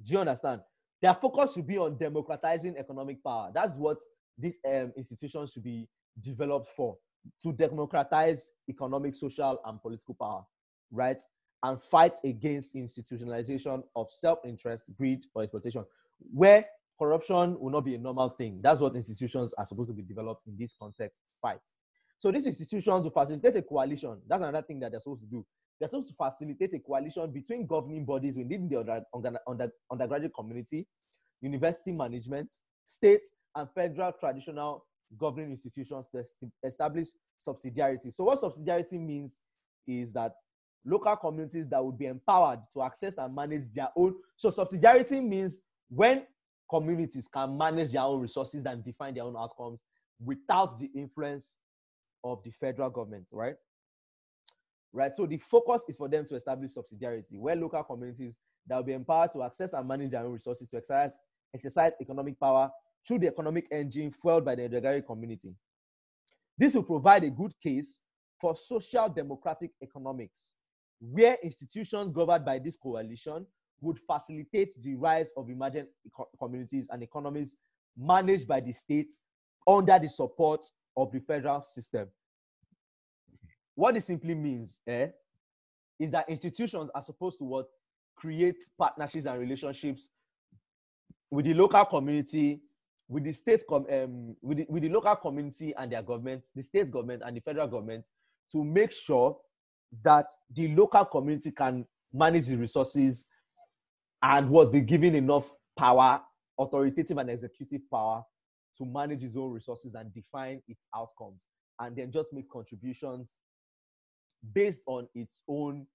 Do 0.03 0.13
you 0.13 0.19
understand? 0.19 0.61
Their 1.01 1.15
focus 1.15 1.55
should 1.55 1.67
be 1.67 1.79
on 1.79 1.97
democratizing 1.97 2.77
economic 2.77 3.23
power. 3.25 3.51
That's 3.53 3.77
what 3.77 3.99
these 4.39 4.57
um, 4.67 4.93
institutions 4.97 5.53
should 5.53 5.65
be 5.65 5.89
developed 6.21 6.69
for 6.69 6.97
to 7.43 7.53
democratize 7.53 8.53
economic, 8.69 9.15
social, 9.15 9.59
and 9.65 9.81
political 9.81 10.15
power, 10.15 10.45
right? 10.91 11.23
And 11.63 11.81
fight 11.81 12.19
against 12.25 12.75
institutionalization 12.75 13.83
of 13.97 14.11
self-interest, 14.11 14.91
greed, 14.97 15.21
or 15.35 15.43
exploitation, 15.43 15.85
where 16.33 16.67
corruption 16.99 17.59
will 17.59 17.71
not 17.71 17.85
be 17.85 17.95
a 17.95 17.99
normal 17.99 18.29
thing. 18.31 18.61
That's 18.63 18.81
what 18.81 18.95
institutions 18.95 19.55
are 19.55 19.67
supposed 19.67 19.89
to 19.89 19.95
be 19.95 20.03
developed 20.03 20.43
in 20.47 20.57
this 20.59 20.75
context 20.79 21.21
fight. 21.41 21.61
So 22.19 22.31
these 22.31 22.47
institutions 22.47 23.05
will 23.05 23.11
facilitate 23.11 23.57
a 23.57 23.63
coalition. 23.63 24.21
That's 24.29 24.43
another 24.43 24.65
thing 24.65 24.81
that 24.81 24.91
they're 24.91 25.01
supposed 25.01 25.23
to 25.25 25.29
do. 25.29 25.45
They're 25.81 25.89
supposed 25.89 26.09
to 26.09 26.15
facilitate 26.15 26.75
a 26.75 26.79
coalition 26.79 27.31
between 27.33 27.67
governing 27.67 28.05
bodies 28.05 28.37
within 28.37 28.69
the 28.69 28.79
under, 29.13 29.39
under, 29.47 29.71
undergraduate 29.91 30.33
community, 30.35 30.87
university 31.41 31.93
management, 31.93 32.55
state, 32.85 33.23
and 33.55 33.69
federal 33.71 34.13
traditional 34.13 34.85
governing 35.19 35.51
institutions 35.51 36.09
to 36.13 36.25
establish 36.65 37.09
subsidiarity. 37.47 38.13
So, 38.13 38.25
what 38.25 38.41
subsidiarity 38.41 39.01
means 39.01 39.41
is 39.87 40.13
that 40.15 40.33
local 40.85 41.17
communities 41.17 41.69
that 41.69 41.85
would 41.85 41.99
be 41.99 42.07
empowered 42.07 42.61
to 42.73 42.83
access 42.83 43.15
and 43.17 43.35
manage 43.35 43.73
their 43.73 43.89
own. 43.97 44.15
So, 44.37 44.51
subsidiarity 44.51 45.23
means 45.23 45.63
when 45.89 46.25
communities 46.71 47.29
can 47.33 47.57
manage 47.57 47.93
their 47.93 48.03
own 48.03 48.21
resources 48.21 48.65
and 48.65 48.85
define 48.85 49.15
their 49.15 49.25
own 49.25 49.37
outcomes 49.37 49.81
without 50.21 50.79
the 50.79 50.91
influence 50.95 51.59
of 52.23 52.43
the 52.43 52.51
federal 52.51 52.91
government, 52.91 53.29
right? 53.33 53.55
Right. 54.93 55.15
So 55.15 55.27
the 55.27 55.39
focus 55.39 55.85
is 55.89 55.97
for 55.97 56.09
them 56.09 56.25
to 56.27 56.37
establish 56.37 56.71
subsidiarity, 56.75 57.39
where 57.39 57.57
local 57.57 57.83
communities 57.83 58.39
that 58.67 58.77
will 58.77 58.85
be 58.85 58.93
empowered 58.93 59.33
to 59.33 59.43
access 59.43 59.73
and 59.73 59.87
manage 59.87 60.13
their 60.13 60.25
own 60.25 60.33
resources 60.33 60.69
to 60.69 60.77
exercise 60.77 61.17
exercise 61.55 61.93
economic 62.01 62.39
power 62.41 62.71
through 63.07 63.19
the 63.19 63.27
economic 63.29 63.67
engine 63.71 64.11
fueled 64.11 64.45
by 64.45 64.55
the 64.55 64.63
Edogari 64.63 65.05
community. 65.05 65.55
This 66.57 66.75
will 66.75 66.85
provide 66.85 67.25
a 67.25 67.31
good 67.31 67.53
case 67.61 68.01
for 68.41 68.55
social 68.55 69.09
democratic 69.09 69.71
economics, 69.83 70.55
where 71.01 71.37
institutions 71.43 72.11
governed 72.11 72.45
by 72.45 72.59
this 72.59 72.77
coalition 72.77 73.47
would 73.81 73.99
facilitate 73.99 74.71
the 74.83 74.95
rise 74.95 75.33
of 75.37 75.51
emergent 75.51 75.89
communities 76.39 76.87
and 76.91 77.03
economies 77.03 77.57
managed 77.97 78.49
by 78.49 78.61
the 78.61 78.73
state 78.73 79.13
under 79.67 79.99
the 79.99 80.09
support 80.09 80.61
of 80.97 81.13
the 81.13 81.21
federal 81.21 81.63
system. 81.63 82.09
What 83.75 83.95
this 83.95 84.05
simply 84.07 84.35
means 84.35 84.81
eh, 84.87 85.09
is 85.99 86.11
that 86.13 86.29
institutions 86.29 86.91
are 86.95 87.03
supposed 87.03 87.39
to 87.39 87.45
what 87.45 87.67
create 88.17 88.57
partnerships 88.79 89.27
and 89.27 89.39
relationships 89.41 90.09
with 91.31 91.47
the 91.47 91.55
local 91.55 91.85
community, 91.85 92.61
with 93.09 93.25
the 93.25 93.33
state 93.33 93.63
com- 93.69 93.87
um, 93.91 94.37
with, 94.43 94.59
the, 94.59 94.67
with 94.69 94.83
the 94.83 94.89
local 94.89 95.17
community 95.17 95.75
and 95.77 95.93
their 95.93 96.03
government, 96.03 96.45
the 96.55 96.63
state 96.63 96.91
government 96.91 97.23
and 97.25 97.37
the 97.37 97.41
federal 97.41 97.69
government, 97.69 98.09
to 98.53 98.65
make 98.65 98.93
sure 98.93 99.37
that 100.03 100.27
the 100.53 100.75
local 100.75 101.05
community 101.05 101.51
can 101.51 101.85
manage 102.13 102.47
the 102.47 102.57
resources 102.57 103.27
and 104.23 104.49
what 104.49 104.73
be 104.73 104.81
given 104.81 105.15
enough 105.15 105.51
power, 105.77 106.21
authoritative 106.59 107.19
and 107.19 107.31
executive 107.31 107.83
power 107.91 108.23
to 108.79 108.85
manage 108.85 109.23
its 109.23 109.37
own 109.37 109.53
resources 109.53 109.95
and 109.95 110.13
define 110.13 110.63
its 110.67 110.81
outcomes, 110.97 111.47
and 111.81 111.95
then 111.97 112.11
just 112.11 112.33
make 112.33 112.49
contributions 112.49 113.39
based 114.53 114.83
on 114.87 115.07
its 115.15 115.43
own 115.49 115.87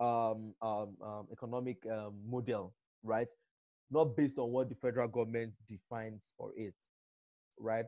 um, 0.00 0.54
um, 0.62 0.96
um, 1.02 1.26
economic 1.32 1.78
um, 1.90 2.14
model, 2.28 2.74
right? 3.02 3.28
Not 3.90 4.16
based 4.16 4.38
on 4.38 4.50
what 4.50 4.68
the 4.68 4.74
federal 4.74 5.08
government 5.08 5.54
defines 5.66 6.32
for 6.36 6.52
it, 6.56 6.74
right? 7.58 7.86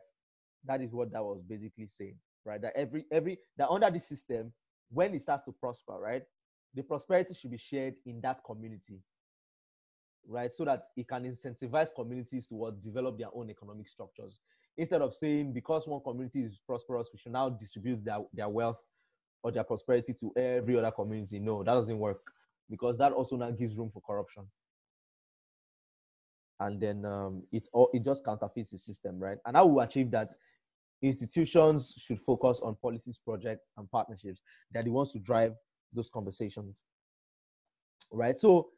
That 0.64 0.80
is 0.80 0.92
what 0.92 1.12
that 1.12 1.22
was 1.22 1.42
basically 1.42 1.86
saying, 1.86 2.16
right? 2.44 2.60
That 2.60 2.72
every 2.74 3.04
every 3.12 3.38
that 3.56 3.68
under 3.68 3.90
this 3.90 4.08
system, 4.08 4.52
when 4.90 5.14
it 5.14 5.20
starts 5.20 5.44
to 5.44 5.52
prosper, 5.52 5.98
right, 5.98 6.22
the 6.74 6.82
prosperity 6.82 7.34
should 7.34 7.50
be 7.50 7.58
shared 7.58 7.94
in 8.06 8.20
that 8.22 8.40
community, 8.44 9.00
right? 10.26 10.50
So 10.50 10.64
that 10.64 10.84
it 10.96 11.08
can 11.08 11.24
incentivize 11.24 11.94
communities 11.94 12.48
to 12.48 12.72
develop 12.82 13.18
their 13.18 13.28
own 13.34 13.50
economic 13.50 13.88
structures. 13.88 14.40
Instead 14.76 15.02
of 15.02 15.14
saying 15.14 15.52
because 15.52 15.86
one 15.86 16.00
community 16.02 16.40
is 16.40 16.60
prosperous, 16.66 17.10
we 17.12 17.18
should 17.18 17.32
now 17.32 17.50
distribute 17.50 18.04
their, 18.04 18.18
their 18.32 18.48
wealth 18.48 18.82
or 19.42 19.52
their 19.52 19.64
prosperity 19.64 20.14
to 20.14 20.32
every 20.36 20.78
other 20.78 20.90
community. 20.90 21.38
No, 21.38 21.62
that 21.62 21.74
doesn't 21.74 21.98
work 21.98 22.22
because 22.68 22.98
that 22.98 23.12
also 23.12 23.36
now 23.36 23.50
gives 23.50 23.76
room 23.76 23.90
for 23.90 24.00
corruption. 24.00 24.44
And 26.60 26.80
then 26.80 27.04
um, 27.04 27.42
it 27.50 27.68
all 27.72 27.90
it 27.92 28.04
just 28.04 28.24
counterfeits 28.24 28.70
the 28.70 28.78
system, 28.78 29.18
right? 29.18 29.38
And 29.46 29.56
how 29.56 29.66
we 29.66 29.82
achieve 29.82 30.10
that 30.12 30.34
institutions 31.02 31.94
should 31.98 32.20
focus 32.20 32.60
on 32.62 32.76
policies, 32.80 33.18
projects, 33.18 33.70
and 33.76 33.90
partnerships. 33.90 34.42
They're 34.70 34.82
the 34.82 34.90
ones 34.90 35.12
to 35.12 35.18
drive 35.18 35.54
those 35.92 36.10
conversations. 36.10 36.82
Right. 38.12 38.36
So 38.36 38.70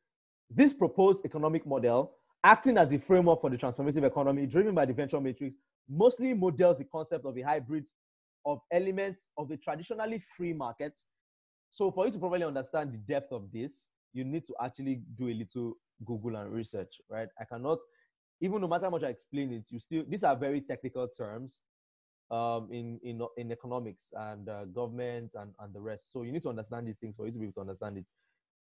this 0.50 0.72
proposed 0.72 1.24
economic 1.24 1.66
model, 1.66 2.14
acting 2.44 2.78
as 2.78 2.88
the 2.88 2.98
framework 2.98 3.40
for 3.40 3.50
the 3.50 3.56
transformative 3.56 4.04
economy 4.04 4.46
driven 4.46 4.74
by 4.74 4.84
the 4.84 4.92
venture 4.92 5.20
matrix, 5.20 5.56
mostly 5.88 6.34
models 6.34 6.78
the 6.78 6.84
concept 6.84 7.24
of 7.24 7.36
a 7.36 7.42
hybrid 7.42 7.84
of 8.44 8.60
elements 8.70 9.28
of 9.36 9.50
a 9.50 9.56
traditionally 9.56 10.18
free 10.18 10.52
market. 10.52 10.92
So, 11.70 11.90
for 11.90 12.06
you 12.06 12.12
to 12.12 12.18
properly 12.18 12.44
understand 12.44 12.92
the 12.92 12.98
depth 12.98 13.32
of 13.32 13.50
this, 13.52 13.88
you 14.12 14.24
need 14.24 14.44
to 14.46 14.54
actually 14.62 15.02
do 15.16 15.28
a 15.28 15.34
little 15.34 15.74
Google 16.04 16.36
and 16.36 16.52
research, 16.52 17.00
right? 17.08 17.28
I 17.40 17.44
cannot, 17.44 17.78
even 18.40 18.60
no 18.60 18.68
matter 18.68 18.84
how 18.86 18.90
much 18.90 19.04
I 19.04 19.08
explain 19.08 19.52
it, 19.52 19.64
you 19.70 19.78
still, 19.78 20.04
these 20.08 20.24
are 20.24 20.36
very 20.36 20.60
technical 20.60 21.08
terms 21.08 21.60
um, 22.30 22.68
in, 22.70 22.98
in, 23.02 23.20
in 23.36 23.52
economics 23.52 24.12
and 24.16 24.48
uh, 24.48 24.64
government 24.66 25.34
and, 25.38 25.52
and 25.60 25.74
the 25.74 25.80
rest. 25.80 26.12
So, 26.12 26.22
you 26.22 26.32
need 26.32 26.42
to 26.42 26.48
understand 26.48 26.86
these 26.86 26.98
things 26.98 27.16
for 27.16 27.26
you 27.26 27.32
to 27.32 27.38
be 27.38 27.44
able 27.44 27.52
to 27.54 27.60
understand 27.60 27.98
it, 27.98 28.06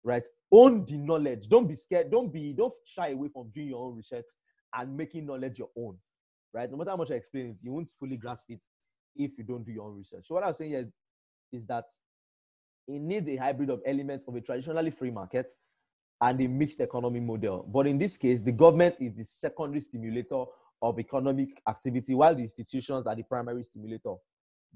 right? 0.05 0.27
Own 0.53 0.85
the 0.85 0.97
knowledge. 0.97 1.49
Don't 1.49 1.67
be 1.67 1.77
scared. 1.77 2.11
Don't 2.11 2.33
be, 2.33 2.53
don't 2.53 2.73
shy 2.85 3.09
away 3.09 3.29
from 3.29 3.51
doing 3.55 3.69
your 3.69 3.85
own 3.87 3.97
research 3.97 4.27
and 4.75 4.97
making 4.97 5.27
knowledge 5.27 5.59
your 5.59 5.71
own, 5.77 5.97
right? 6.53 6.71
No 6.71 6.77
matter 6.77 6.91
how 6.91 6.97
much 6.97 7.11
I 7.11 7.15
explain 7.15 7.47
it, 7.47 7.63
you 7.63 7.73
won't 7.73 7.89
fully 7.89 8.17
grasp 8.17 8.51
it 8.51 8.65
if 9.17 9.39
you 9.39 9.45
don't 9.45 9.65
do 9.65 9.73
your 9.73 9.87
own 9.89 9.97
research. 9.97 10.27
So 10.27 10.35
what 10.35 10.45
I 10.45 10.49
was 10.49 10.59
saying 10.59 10.71
here 10.71 10.89
is 11.53 11.67
that 11.67 11.85
it 12.89 13.01
needs 13.01 13.29
a 13.29 13.37
hybrid 13.37 13.71
of 13.71 13.83
elements 13.87 14.25
of 14.27 14.35
a 14.35 14.41
traditionally 14.41 14.91
free 14.91 15.11
market 15.11 15.53
and 16.21 16.41
a 16.41 16.49
mixed 16.49 16.81
economy 16.81 17.21
model. 17.21 17.69
But 17.71 17.87
in 17.87 17.99
this 17.99 18.17
case, 18.17 18.43
the 18.43 18.53
government 18.53 18.97
is 19.01 19.15
the 19.15 19.25
secondary 19.25 19.81
stimulator 19.81 20.45
of 20.81 20.99
economic 20.99 21.61
activity, 21.69 22.15
while 22.15 22.35
the 22.35 22.43
institutions 22.43 23.07
are 23.07 23.15
the 23.15 23.23
primary 23.23 23.63
stimulator, 23.63 24.15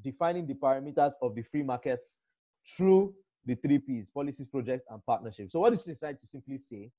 defining 0.00 0.46
the 0.46 0.54
parameters 0.54 1.12
of 1.22 1.34
the 1.34 1.42
free 1.42 1.62
market 1.62 2.00
through 2.76 3.14
the 3.44 3.54
three 3.56 3.78
P's 3.78 4.10
policies, 4.10 4.48
projects, 4.48 4.86
and 4.90 5.04
partnerships. 5.04 5.52
So, 5.52 5.60
what 5.60 5.72
is 5.72 5.82
decided 5.82 6.20
to 6.20 6.26
simply 6.26 6.58
say, 6.58 6.90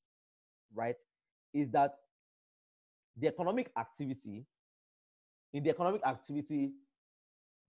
right, 0.73 0.95
is 1.53 1.69
that 1.71 1.93
the 3.15 3.27
economic 3.27 3.71
activity, 3.77 4.45
in 5.53 5.63
the 5.63 5.69
economic 5.69 6.01
activity, 6.05 6.71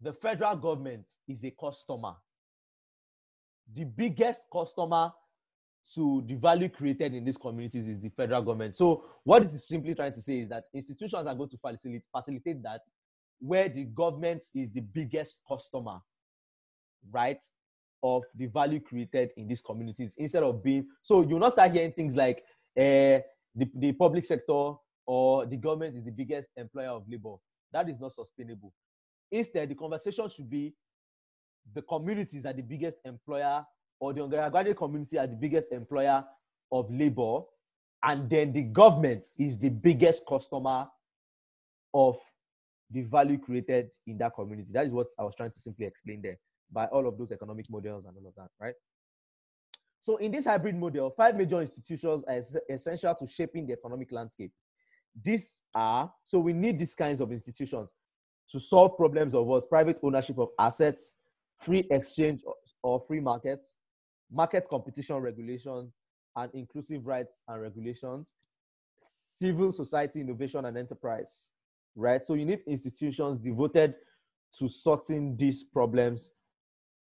the 0.01 0.13
federal 0.13 0.57
government 0.57 1.05
is 1.29 1.45
a 1.45 1.51
customer. 1.51 2.15
The 3.73 3.85
biggest 3.85 4.43
customer 4.53 5.13
to 5.95 6.25
the 6.27 6.35
value 6.35 6.69
created 6.69 7.15
in 7.15 7.25
these 7.25 7.37
communities 7.37 7.87
is 7.87 8.01
the 8.01 8.09
federal 8.11 8.43
government. 8.43 8.75
So, 8.75 9.05
what 9.23 9.43
this 9.43 9.53
is 9.53 9.67
simply 9.69 9.95
trying 9.95 10.13
to 10.13 10.23
say 10.23 10.41
is 10.41 10.49
that 10.49 10.65
institutions 10.73 11.27
are 11.27 11.35
going 11.35 11.51
to 11.51 11.59
facilitate, 11.59 12.03
facilitate 12.15 12.63
that 12.63 12.81
where 13.41 13.69
the 13.69 13.85
government 13.85 14.43
is 14.55 14.71
the 14.73 14.81
biggest 14.81 15.41
customer, 15.47 15.99
right, 17.11 17.43
of 18.03 18.23
the 18.37 18.47
value 18.47 18.81
created 18.81 19.31
in 19.37 19.47
these 19.47 19.61
communities 19.61 20.15
instead 20.17 20.43
of 20.43 20.63
being. 20.63 20.87
So, 21.03 21.23
you'll 21.23 21.39
not 21.39 21.53
start 21.53 21.73
hearing 21.73 21.93
things 21.93 22.15
like 22.15 22.39
uh, 22.77 23.21
the, 23.55 23.71
the 23.75 23.93
public 23.93 24.25
sector 24.25 24.73
or 25.07 25.47
the 25.47 25.57
government 25.57 25.97
is 25.97 26.05
the 26.05 26.11
biggest 26.11 26.49
employer 26.57 26.89
of 26.91 27.05
labor. 27.09 27.35
That 27.73 27.89
is 27.89 28.01
not 28.01 28.13
sustainable. 28.13 28.73
Instead, 29.31 29.69
the 29.69 29.75
conversation 29.75 30.29
should 30.29 30.49
be 30.49 30.75
the 31.73 31.83
communities 31.83 32.47
are 32.47 32.53
the 32.53 32.63
biggest 32.63 32.99
employer, 33.05 33.65
or 34.01 34.13
the 34.13 34.23
undergraduate 34.23 34.77
community 34.77 35.19
are 35.19 35.27
the 35.27 35.37
biggest 35.37 35.73
employer 35.73 36.25
of 36.71 36.91
labor, 36.93 37.41
and 38.03 38.29
then 38.29 38.53
the 38.53 38.63
government 38.63 39.25
is 39.39 39.59
the 39.59 39.71
biggest 39.71 40.27
customer 40.27 40.87
of 41.95 42.17
the 42.91 43.03
value 43.03 43.39
created 43.39 43.93
in 44.07 44.19
that 44.19 44.35
community. 44.35 44.71
That 44.73 44.87
is 44.87 44.93
what 44.93 45.07
I 45.19 45.25
was 45.25 45.35
trying 45.35 45.51
to 45.53 45.59
simply 45.59 45.87
explain 45.87 46.21
there 46.23 46.39
by 46.71 46.87
all 46.87 47.07
of 47.07 47.17
those 47.17 47.33
economic 47.33 47.71
models 47.71 48.05
and 48.05 48.17
all 48.17 48.29
of 48.29 48.35
that, 48.37 48.51
right? 48.61 48.75
So, 50.01 50.17
in 50.19 50.33
this 50.33 50.45
hybrid 50.45 50.77
model, 50.77 51.11
five 51.11 51.35
major 51.35 51.61
institutions 51.61 52.25
are 52.25 52.39
essential 52.69 53.15
to 53.15 53.27
shaping 53.27 53.67
the 53.67 53.73
economic 53.73 54.13
landscape. 54.13 54.53
These 55.23 55.61
are 55.75 56.13
so 56.25 56.41
we 56.41 56.53
need 56.53 56.79
these 56.79 56.95
kinds 56.95 57.21
of 57.21 57.33
institutions 57.33 57.95
to 58.51 58.61
solve 58.61 58.97
problems 58.97 59.35
of 59.35 59.47
what 59.47 59.69
private 59.69 60.01
ownership 60.03 60.39
of 60.39 60.51
assets, 60.59 61.17
free 61.65 61.87
exchange 61.91 62.43
or 62.83 63.01
free 63.01 63.21
markets, 63.21 63.79
market 64.31 64.67
competition 64.69 65.17
regulation, 65.17 65.93
and 66.37 66.51
inclusive 66.55 67.07
rights 67.07 67.43
and 67.49 67.63
regulations, 67.63 68.35
civil 69.01 69.73
society 69.73 70.21
innovation 70.21 70.65
and 70.65 70.77
enterprise. 70.77 71.51
Right? 71.97 72.23
So 72.25 72.35
you 72.35 72.45
need 72.45 72.61
institutions 72.67 73.39
devoted 73.39 73.95
to 74.59 74.69
sorting 74.69 75.37
these 75.37 75.65
problems 75.65 76.33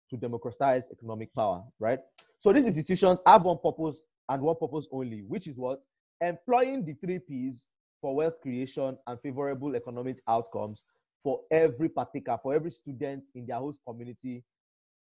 to 0.09 0.17
democratize 0.17 0.89
economic 0.91 1.33
power, 1.33 1.63
right? 1.79 1.99
So 2.37 2.51
these 2.51 2.65
institutions 2.65 3.21
have 3.25 3.43
one 3.43 3.57
purpose 3.63 4.03
and 4.27 4.41
one 4.41 4.55
purpose 4.55 4.87
only, 4.91 5.23
which 5.27 5.47
is 5.47 5.57
what? 5.57 5.79
Employing 6.19 6.85
the 6.85 6.93
three 6.93 7.19
P's 7.19 7.67
for 8.01 8.15
wealth 8.15 8.41
creation 8.41 8.97
and 9.07 9.19
favorable 9.21 9.75
economic 9.75 10.17
outcomes 10.27 10.83
for 11.23 11.41
every 11.51 11.89
particular, 11.89 12.37
for 12.41 12.53
every 12.53 12.71
student 12.71 13.27
in 13.35 13.45
their 13.45 13.57
host 13.57 13.79
community 13.87 14.43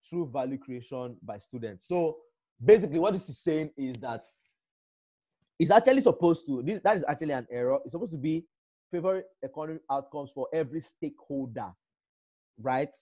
through 0.08 0.28
value 0.32 0.58
creation 0.58 1.18
by 1.24 1.38
students. 1.38 1.88
So 1.88 2.18
basically, 2.64 3.00
what 3.00 3.14
this 3.14 3.28
is 3.30 3.40
saying 3.40 3.72
is 3.78 3.96
that 3.98 4.24
it's 5.58 5.72
actually 5.72 6.02
supposed 6.02 6.46
to, 6.48 6.62
this 6.62 6.82
that 6.82 6.98
is 6.98 7.06
actually 7.08 7.32
an 7.32 7.48
error. 7.50 7.80
It's 7.84 7.94
supposed 7.94 8.14
to 8.14 8.20
be 8.20 8.46
favorite 8.92 9.26
economic 9.44 9.82
outcomes 9.90 10.32
for 10.34 10.48
every 10.54 10.82
stakeholder, 10.82 11.72
right? 12.62 12.96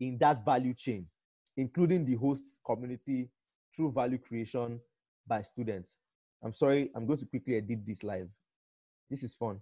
In 0.00 0.18
that 0.18 0.44
value 0.44 0.74
chain, 0.74 1.06
including 1.56 2.04
the 2.04 2.14
host 2.14 2.44
community 2.64 3.30
through 3.74 3.92
value 3.92 4.18
creation 4.18 4.80
by 5.26 5.40
students. 5.40 5.98
I'm 6.42 6.52
sorry, 6.52 6.90
I'm 6.94 7.06
going 7.06 7.18
to 7.18 7.26
quickly 7.26 7.56
edit 7.56 7.84
this 7.86 8.04
live. 8.04 8.28
This 9.10 9.22
is 9.22 9.34
fun. 9.34 9.60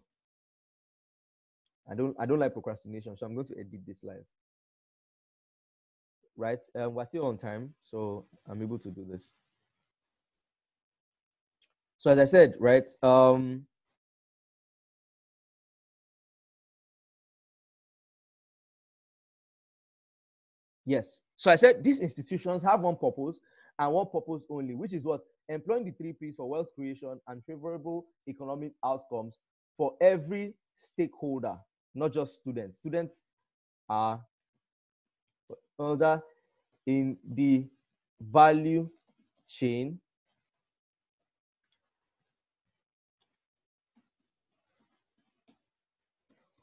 I 1.91 1.95
don't 1.95 2.17
I 2.19 2.27
don't 2.27 2.39
like 2.39 2.53
procrastination, 2.55 3.17
so 3.17 3.27
I'm 3.27 3.35
going 3.35 3.47
to 3.47 3.59
edit 3.59 3.81
this 3.87 4.05
live. 4.05 4.25
right? 6.37 6.59
Um, 6.75 6.95
we're 6.95 7.05
still 7.05 7.27
on 7.27 7.37
time, 7.37 7.75
so 7.81 8.27
I'm 8.49 8.63
able 8.63 8.79
to 8.81 8.91
do 8.91 9.05
this. 9.11 9.35
So 11.99 12.11
as 12.11 12.19
I 12.19 12.25
said, 12.25 12.55
right, 12.59 12.89
um, 13.03 13.67
yes. 20.85 21.23
So 21.37 21.51
I 21.51 21.57
said 21.57 21.83
these 21.83 22.01
institutions 22.01 22.63
have 22.63 22.81
one 22.81 22.97
purpose 22.97 23.41
and 23.79 23.93
one 23.93 24.07
purpose 24.07 24.45
only, 24.51 24.75
which 24.75 24.93
is 24.93 25.05
what 25.05 25.23
employing 25.49 25.85
the 25.85 25.93
three 25.93 26.13
P's 26.13 26.37
for 26.37 26.49
wealth 26.49 26.75
creation 26.75 27.21
and 27.29 27.45
favorable 27.45 28.07
economic 28.29 28.73
outcomes 28.85 29.39
for 29.77 29.95
every 30.01 30.55
stakeholder, 30.77 31.57
not 31.95 32.13
just 32.13 32.35
students. 32.35 32.79
Students 32.79 33.23
are 33.89 34.25
further 35.77 36.23
in 36.87 37.19
the 37.25 37.67
value 38.21 38.89
chain 39.47 39.99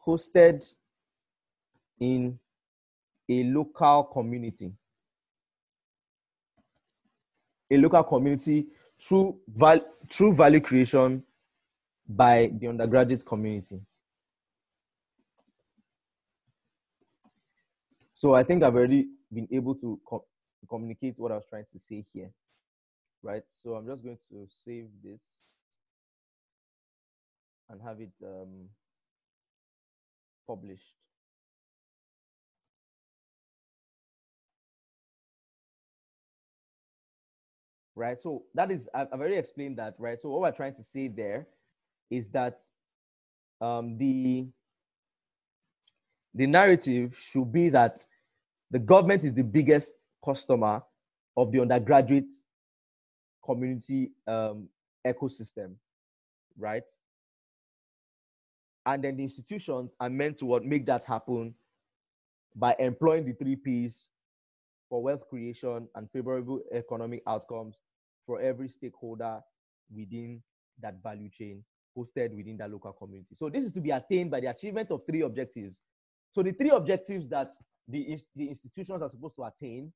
hosted 0.05 0.73
in 1.99 2.39
a 3.30 3.43
local 3.43 4.05
community. 4.05 4.73
A 7.71 7.77
local 7.77 8.03
community 8.03 8.67
through, 8.99 9.39
val- 9.47 9.86
through 10.09 10.34
value 10.34 10.59
creation 10.59 11.23
by 12.07 12.51
the 12.59 12.67
undergraduate 12.67 13.23
community. 13.25 13.80
So 18.20 18.34
I 18.34 18.43
think 18.43 18.63
I've 18.63 18.76
already 18.76 19.07
been 19.32 19.47
able 19.49 19.74
to 19.76 19.97
co- 20.05 20.26
communicate 20.70 21.15
what 21.20 21.32
I 21.32 21.36
was 21.36 21.45
trying 21.47 21.63
to 21.72 21.80
say 21.80 22.01
here, 22.11 22.30
right? 23.24 23.43
So 23.47 23.76
I'm 23.76 23.88
just 23.88 24.03
going 24.03 24.17
to 24.30 24.45
save 24.45 24.88
this 25.01 25.53
and 27.70 27.82
have 27.82 28.01
it 28.01 28.11
um, 28.22 28.67
published. 30.45 30.97
Right, 37.95 38.20
so 38.20 38.43
that 38.53 38.70
is, 38.70 38.89
I've 38.93 39.07
already 39.13 39.36
explained 39.38 39.78
that, 39.78 39.95
right? 39.97 40.20
So 40.20 40.28
what 40.28 40.41
we're 40.41 40.51
trying 40.51 40.76
to 40.76 40.84
say 40.84 41.07
there 41.07 41.47
is 42.09 42.28
that 42.32 42.63
um, 43.61 43.97
the 43.97 44.49
the 46.34 46.47
narrative 46.47 47.17
should 47.19 47.51
be 47.51 47.69
that 47.69 48.05
the 48.71 48.80
government 48.80 49.23
is 49.23 49.34
the 49.34 49.43
biggest 49.43 50.07
customer 50.23 50.82
of 51.36 51.51
the 51.51 51.61
undergraduate 51.61 52.32
community 53.43 54.11
um, 54.27 54.67
ecosystem, 55.05 55.75
right? 56.57 56.84
And 58.86 59.03
then 59.03 59.17
the 59.17 59.23
institutions 59.23 59.95
are 59.99 60.09
meant 60.09 60.38
to 60.38 60.45
what 60.45 60.65
make 60.65 60.86
that 60.86 61.03
happen 61.03 61.53
by 62.55 62.75
employing 62.80 63.25
the 63.25 63.34
three 63.34 63.55
P's 63.55 64.09
for 64.89 65.01
wealth 65.01 65.27
creation 65.30 65.88
and 65.95 66.09
favorable 66.11 66.61
economic 66.71 67.21
outcomes 67.27 67.80
for 68.21 68.41
every 68.41 68.67
stakeholder 68.67 69.39
within 69.95 70.41
that 70.82 71.01
value 71.01 71.30
chain 71.30 71.63
hosted 71.97 72.32
within 72.32 72.57
that 72.57 72.71
local 72.71 72.93
community. 72.93 73.36
So 73.36 73.49
this 73.49 73.63
is 73.63 73.73
to 73.73 73.82
be 73.82 73.91
attained 73.91 74.32
by 74.32 74.39
the 74.39 74.47
achievement 74.47 74.91
of 74.91 75.05
three 75.05 75.21
objectives. 75.21 75.82
So 76.32 76.43
the 76.43 76.51
three 76.51 76.69
objectives 76.69 77.30
that 77.30 77.51
the, 77.88 78.17
the 78.36 78.49
institutions 78.49 79.01
are 79.01 79.09
supposed 79.09 79.36
to 79.38 79.43
attain 79.43 79.91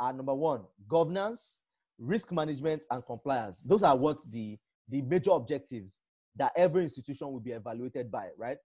are 0.00 0.12
number 0.12 0.34
one, 0.34 0.62
governance, 0.88 1.60
risk 1.98 2.32
management, 2.32 2.82
and 2.90 3.04
compliance. 3.04 3.62
Those 3.62 3.82
are 3.82 3.96
what 3.96 4.18
the, 4.30 4.58
the 4.88 5.02
major 5.02 5.30
objectives 5.32 6.00
that 6.36 6.52
every 6.56 6.82
institution 6.82 7.30
will 7.30 7.40
be 7.40 7.52
evaluated 7.52 8.10
by, 8.10 8.28
right? 8.36 8.56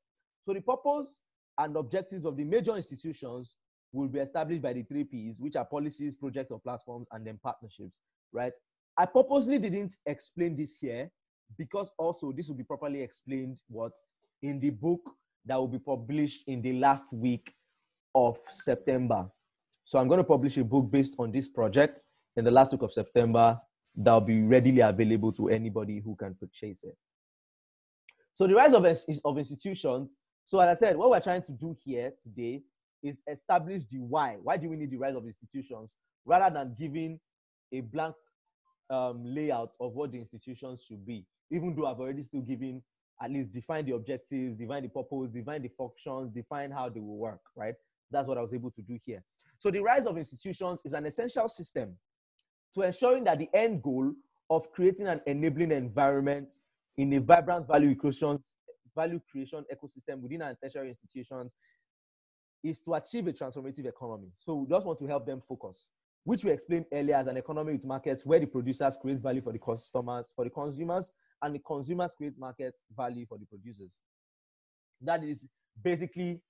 So 0.46 0.54
the 0.54 0.62
purpose 0.62 1.22
and 1.58 1.76
objectives 1.76 2.26
of 2.26 2.38
the 2.38 2.44
major 2.44 2.76
institutions 2.76 3.56
will 3.92 4.08
be 4.08 4.20
established 4.20 4.62
by 4.62 4.74
the 4.74 4.84
three 4.84 5.04
P's, 5.04 5.40
which 5.40 5.56
are 5.56 5.66
policies, 5.66 6.16
projects, 6.16 6.52
or 6.52 6.60
platforms, 6.60 7.08
and 7.12 7.26
then 7.26 7.40
partnerships, 7.44 8.00
right? 8.32 8.54
I 8.98 9.06
purposely 9.06 9.60
didn't 9.60 9.96
explain 10.06 10.56
this 10.56 10.78
here 10.80 11.10
because 11.58 11.92
also 11.98 12.32
this 12.32 12.48
will 12.48 12.56
be 12.56 12.64
properly 12.64 13.02
explained 13.02 13.58
what 13.68 13.92
in 14.42 14.60
the 14.60 14.70
book 14.70 15.02
that 15.46 15.56
will 15.56 15.68
be 15.68 15.80
published 15.80 16.44
in 16.48 16.62
the 16.62 16.74
last 16.74 17.06
week 17.14 17.54
of 18.16 18.38
September. 18.50 19.30
So 19.86 19.98
I'm 19.98 20.08
going 20.08 20.20
to 20.20 20.24
publish 20.24 20.58
a 20.58 20.64
book 20.64 20.92
based 20.92 21.16
on 21.18 21.32
this 21.32 21.48
project 21.48 22.04
in 22.36 22.46
the 22.46 22.52
last 22.52 22.72
week 22.72 22.82
of 22.82 22.92
September 22.92 23.60
that 23.96 24.14
will 24.14 24.22
be 24.22 24.42
readily 24.42 24.82
available 24.82 25.32
to 25.34 25.50
anybody 25.50 26.00
who 26.00 26.16
can 26.16 26.36
purchase 26.36 26.84
it. 26.84 26.96
So 28.34 28.48
the 28.48 28.56
rise 28.56 28.74
of, 28.74 28.86
of 29.26 29.38
institutions. 29.38 30.18
So 30.46 30.60
as 30.60 30.78
I 30.78 30.80
said, 30.80 30.96
what 30.96 31.10
we're 31.10 31.20
trying 31.20 31.42
to 31.44 31.52
do 31.52 31.76
here 31.84 32.14
today 32.22 32.62
is 33.04 33.22
establish 33.28 33.84
the 33.86 34.00
why. 34.00 34.38
Why 34.42 34.58
do 34.58 34.70
we 34.70 34.76
need 34.76 34.92
the 34.92 34.98
rise 34.98 35.16
of 35.16 35.26
institutions 35.26 35.96
rather 36.26 36.54
than 36.54 36.76
giving 36.80 37.20
a 37.74 37.82
blank 37.82 38.16
um, 38.90 39.24
layout 39.24 39.76
of 39.80 39.94
what 39.94 40.12
the 40.12 40.20
institutions 40.20 40.84
should 40.88 41.06
be? 41.06 41.26
Even 41.52 41.76
though 41.76 41.88
I've 41.88 42.00
already 42.00 42.24
still 42.24 42.42
given 42.42 42.82
at 43.22 43.32
least 43.32 43.54
define 43.54 43.86
the 43.86 43.94
objectives, 43.94 44.58
define 44.58 44.84
the 44.84 44.90
purpose, 44.90 45.30
define 45.30 45.62
the 45.62 45.68
functions, 45.68 46.32
define 46.32 46.72
how 46.72 46.90
they 46.90 47.00
will 47.00 47.18
work, 47.18 47.42
right? 47.56 47.76
That's 48.12 48.28
what 48.28 48.38
I 48.38 48.42
was 48.42 48.54
able 48.54 48.72
to 48.72 48.82
do 48.82 48.98
here. 49.06 49.24
So 49.60 49.70
the 49.70 49.82
rise 49.82 50.06
of 50.06 50.18
institutions 50.18 50.82
is 50.86 50.94
an 50.94 51.06
essential 51.06 51.48
system 51.50 51.98
to 52.74 52.82
ensuring 52.82 53.26
that 53.26 53.40
the 53.40 53.50
end 53.54 53.84
goal 53.84 54.14
of 54.50 54.72
creating 54.72 55.08
an 55.08 55.22
enabling 55.28 55.72
environment 55.72 56.54
in 56.98 57.14
a 57.14 57.20
vibrant 57.20 57.68
value 57.68 57.96
creation, 57.96 58.40
value 58.96 59.20
creation 59.32 59.66
ecosystem 59.74 60.22
within 60.22 60.42
our 60.42 60.56
tertiary 60.62 60.90
institutions 60.90 61.52
is 62.64 62.82
to 62.82 62.94
achieve 62.94 63.28
a 63.28 63.34
transformative 63.34 63.86
economy. 63.86 64.30
So 64.38 64.56
we 64.56 64.68
just 64.68 64.86
want 64.86 65.00
to 65.00 65.08
help 65.08 65.26
them 65.26 65.42
focus, 65.42 65.90
which 66.24 66.44
we 66.44 66.52
explained 66.52 66.86
earlier 66.92 67.16
as 67.16 67.28
an 67.28 67.38
economy 67.38 67.74
with 67.74 67.86
markets 67.86 68.26
where 68.26 68.40
the 68.40 68.48
producers 68.48 68.98
create 69.02 69.20
value 69.20 69.42
for 69.42 69.54
the 69.54 69.60
customers, 69.60 70.34
for 70.36 70.44
the 70.46 70.52
consumers, 70.52 71.12
and 71.42 71.56
the 71.56 71.60
consumers 71.60 72.14
create 72.14 72.38
market 72.38 72.74
value 72.96 73.26
for 73.26 73.38
the 73.38 73.46
producers. 73.46 74.00
That 75.02 75.24
is 75.24 75.48
basically 75.82 76.42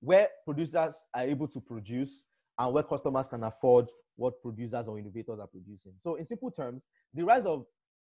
where 0.00 0.28
producers 0.44 0.94
are 1.14 1.22
able 1.22 1.48
to 1.48 1.60
produce 1.60 2.24
and 2.58 2.72
where 2.72 2.82
customers 2.82 3.28
can 3.28 3.42
afford 3.42 3.86
what 4.16 4.40
producers 4.42 4.86
or 4.86 4.98
innovators 4.98 5.40
are 5.40 5.46
producing. 5.46 5.94
So, 5.98 6.16
in 6.16 6.24
simple 6.24 6.50
terms, 6.50 6.86
the 7.12 7.24
rise 7.24 7.46
of 7.46 7.64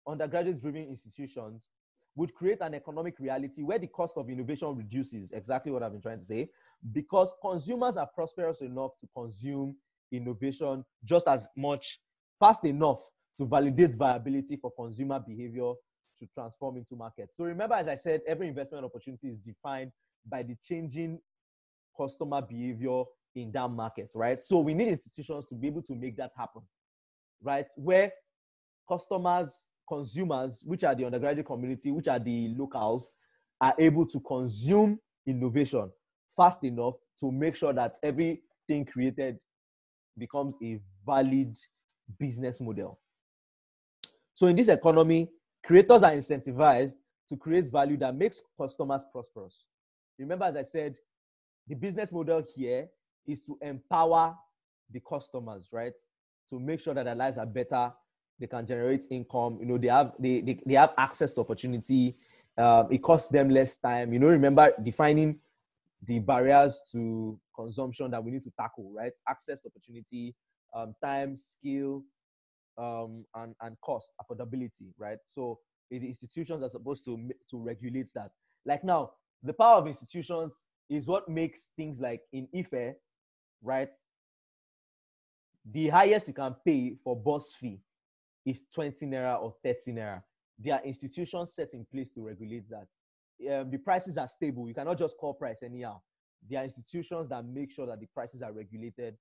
undergraduate 0.08 0.62
driven 0.62 0.84
institutions 0.84 1.68
would 2.16 2.34
create 2.34 2.62
an 2.62 2.74
economic 2.74 3.20
reality 3.20 3.64
where 3.64 3.80
the 3.80 3.88
cost 3.88 4.18
of 4.18 4.30
innovation 4.30 4.76
reduces, 4.76 5.32
exactly 5.32 5.72
what 5.72 5.84
I've 5.84 5.92
been 5.92 6.02
trying 6.02 6.18
to 6.18 6.24
say, 6.24 6.50
because 6.92 7.34
consumers 7.42 7.96
are 7.96 8.10
prosperous 8.14 8.62
enough 8.62 8.92
to 9.02 9.08
consume 9.16 9.76
innovation 10.12 10.84
just 11.04 11.28
as 11.28 11.48
much, 11.56 12.00
fast 12.40 12.66
enough 12.66 13.00
to 13.38 13.46
validate 13.46 13.94
viability 13.94 14.56
for 14.56 14.72
consumer 14.72 15.20
behavior 15.20 15.74
to 16.20 16.28
transform 16.34 16.78
into 16.78 16.96
markets. 16.96 17.36
So 17.38 17.44
remember, 17.46 17.76
as 17.76 17.88
I 17.88 17.96
said, 17.96 18.22
every 18.28 18.48
investment 18.48 18.86
opportunity 18.86 19.30
is 19.30 19.40
defined 19.40 19.92
by 20.26 20.44
the 20.44 20.56
changing 20.64 21.20
customer 21.98 22.42
behavior 22.42 23.04
in 23.36 23.52
that 23.52 23.70
market, 23.70 24.12
right? 24.16 24.42
So 24.42 24.60
we 24.60 24.74
need 24.74 24.88
institutions 24.88 25.48
to 25.48 25.56
be 25.56 25.68
able 25.68 25.82
to 25.84 25.96
make 25.96 26.18
that 26.18 26.32
happen, 26.38 26.62
right? 27.42 27.68
Where 27.76 28.12
customers, 28.90 29.68
consumers, 29.88 30.64
which 30.66 30.84
are 30.84 30.96
the 30.96 31.06
undergraduate 31.06 31.46
community, 31.46 31.92
which 31.92 32.08
are 32.08 32.20
the 32.20 32.54
locals, 32.58 33.14
are 33.62 33.76
able 33.80 34.06
to 34.08 34.20
consume 34.22 35.00
innovation 35.26 35.92
fast 36.36 36.64
enough 36.64 36.96
to 37.20 37.32
make 37.32 37.56
sure 37.56 37.74
that 37.74 37.98
everything 38.04 38.86
created 38.86 39.38
becomes 40.18 40.56
a 40.64 40.80
valid 41.06 41.58
business 42.20 42.62
model. 42.62 43.00
So 44.34 44.48
in 44.48 44.56
this 44.56 44.68
economy, 44.68 45.30
creators 45.64 46.04
are 46.04 46.12
incentivized 46.12 46.96
to 47.30 47.38
create 47.38 47.70
value 47.72 47.98
that 47.98 48.16
makes 48.16 48.42
customers 48.60 49.06
prosperous. 49.12 49.66
Remember, 50.18 50.46
as 50.46 50.56
I 50.56 50.62
said, 50.62 50.98
the 51.68 51.76
business 51.76 52.12
model 52.12 52.44
here 52.56 52.88
is 53.28 53.42
to 53.42 53.58
empower 53.62 54.36
the 54.90 55.02
customers, 55.02 55.70
right? 55.72 55.94
To 56.50 56.60
make 56.60 56.80
sure 56.80 56.94
that 56.94 57.04
their 57.04 57.16
lives 57.16 57.38
are 57.38 57.46
better, 57.46 57.92
they 58.40 58.48
can 58.48 58.66
generate 58.66 59.06
income, 59.10 59.58
you 59.60 59.66
know, 59.66 59.78
they 59.78 59.88
have 59.88 60.14
they 60.20 60.42
they, 60.42 60.60
they 60.66 60.76
have 60.76 60.94
access 60.98 61.34
to 61.34 61.42
opportunity, 61.42 62.16
um, 62.58 62.88
it 62.90 63.02
costs 63.02 63.30
them 63.30 63.50
less 63.50 63.78
time. 63.78 64.14
You 64.14 64.20
know, 64.20 64.28
remember 64.28 64.72
defining 64.82 65.40
the 66.04 66.20
barriers 66.20 66.88
to 66.92 67.40
consumption 67.56 68.12
that 68.12 68.24
we 68.24 68.32
need 68.32 68.44
to 68.44 68.52
tackle, 68.60 68.92
right? 68.96 69.12
Access 69.28 69.62
to 69.62 69.68
opportunity, 69.68 70.36
um, 70.74 70.94
time, 71.04 71.36
skill, 71.36 72.04
um, 72.78 73.26
and, 73.36 73.56
and 73.62 73.76
cost, 73.82 74.14
affordability, 74.22 74.92
right? 74.98 75.18
So 75.26 75.60
the 75.90 75.98
institutions 75.98 76.64
are 76.64 76.70
supposed 76.70 77.06
to, 77.06 77.30
to 77.52 77.58
regulate 77.58 78.10
that. 78.16 78.32
Like 78.66 78.84
now, 78.84 79.12
the 79.44 79.54
power 79.54 79.78
of 79.78 79.88
institutions 79.88 80.66
is 80.90 81.08
what 81.08 81.30
makes 81.30 81.70
things 81.78 82.02
like 82.02 82.22
in 82.34 82.48
IFE, 82.54 82.96
right? 83.62 83.94
the 85.72 85.90
highest 85.90 86.30
you 86.30 86.34
can 86.34 86.56
pay 86.66 86.96
for 87.04 87.16
bus 87.16 87.54
fee 87.60 87.80
is 88.46 88.64
20 88.74 89.06
naira 89.08 89.42
or 89.42 89.54
30 89.64 89.94
naira. 89.94 90.22
There 90.58 90.76
are 90.76 90.84
institutions 90.84 91.54
set 91.54 91.74
in 91.74 91.86
place 91.92 92.14
to 92.14 92.22
regulate 92.22 92.66
that. 92.70 92.88
Um, 93.52 93.70
the 93.70 93.78
prices 93.78 94.18
are 94.18 94.28
stable. 94.28 94.68
You 94.68 94.74
cannot 94.74 94.98
just 94.98 95.18
call 95.18 95.34
price 95.34 95.62
anyhow. 95.64 96.00
There 96.50 96.60
are 96.60 96.64
institutions 96.64 97.30
that 97.30 97.46
make 97.46 97.72
sure 97.72 97.86
that 97.86 98.00
the 98.00 98.08
prices 98.08 98.42
are 98.42 98.54
regulated 98.54 99.16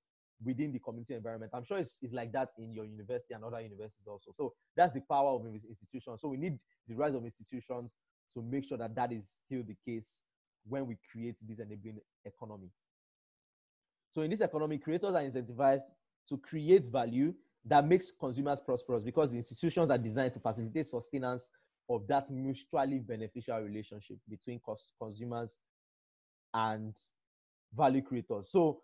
within 0.45 0.73
the 0.73 0.79
community 0.79 1.15
environment. 1.15 1.51
I'm 1.55 1.65
sure 1.65 1.79
it's, 1.79 1.99
it's 2.03 2.13
like 2.13 2.33
that 2.33 2.51
in 2.59 2.73
your 2.73 2.85
university 2.85 3.35
and 3.35 3.45
other 3.45 3.61
universities 3.61 4.07
also. 4.07 4.33
So 4.35 4.53
that's 4.77 4.93
the 4.93 5.01
power 5.01 5.31
of 5.31 5.47
institutions. 5.47 6.21
So 6.21 6.29
we 6.29 6.37
need 6.37 6.59
the 6.87 6.95
rise 6.95 7.15
of 7.15 7.25
institutions 7.25 7.91
to 8.35 8.43
make 8.43 8.69
sure 8.69 8.79
that 8.79 8.95
that 8.95 9.13
is 9.13 9.41
still 9.45 9.63
the 9.63 9.77
case 9.85 10.23
when 10.69 10.87
we 10.87 10.99
create 11.11 11.39
this 11.49 11.61
enabling 11.61 12.01
economy. 12.25 12.71
So 14.11 14.23
in 14.23 14.31
this 14.31 14.41
economy, 14.41 14.79
creators 14.79 15.15
are 15.15 15.23
incentivized 15.23 15.83
to 16.29 16.39
create 16.39 16.87
value 16.87 17.35
that 17.65 17.87
makes 17.87 18.11
consumers 18.11 18.61
prosperous 18.61 19.03
because 19.03 19.31
the 19.31 19.37
institutions 19.37 19.91
are 19.91 19.99
designed 19.99 20.35
to 20.35 20.41
facilitate 20.41 20.87
sustenance 20.87 21.51
of 21.89 22.07
that 22.09 22.31
mutually 22.31 22.99
beneficial 22.99 23.61
relationship 23.61 24.19
between 24.29 24.61
consumers 25.01 25.59
and 26.55 26.97
value 27.75 28.03
creators. 28.03 28.51
So, 28.51 28.81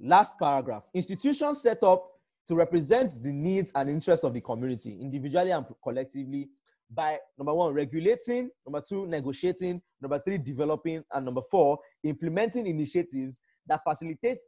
last 0.00 0.38
paragraph 0.38 0.84
institutions 0.94 1.62
set 1.62 1.82
up 1.82 2.08
to 2.46 2.54
represent 2.54 3.22
the 3.22 3.32
needs 3.32 3.70
and 3.74 3.88
interests 3.88 4.24
of 4.24 4.34
the 4.34 4.40
community 4.40 4.98
individually 5.00 5.50
and 5.50 5.64
collectively 5.82 6.48
by 6.94 7.18
number 7.38 7.54
one, 7.54 7.72
regulating, 7.72 8.50
number 8.66 8.82
two, 8.86 9.06
negotiating, 9.06 9.80
number 10.00 10.20
three, 10.26 10.38
developing, 10.38 11.02
and 11.12 11.24
number 11.24 11.40
four, 11.50 11.78
implementing 12.04 12.66
initiatives 12.66 13.38
that 13.66 13.80
facilitate 13.86 14.38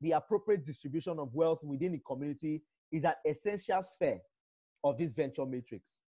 the 0.00 0.12
appropriate 0.12 0.64
distribution 0.64 1.18
of 1.18 1.34
wealth 1.34 1.62
within 1.62 1.92
the 1.92 2.00
community 2.06 2.62
is 2.90 3.04
an 3.04 3.14
essential 3.26 3.82
sphere 3.82 4.20
of 4.84 4.98
this 4.98 5.12
venture 5.12 5.46
matrix. 5.46 6.00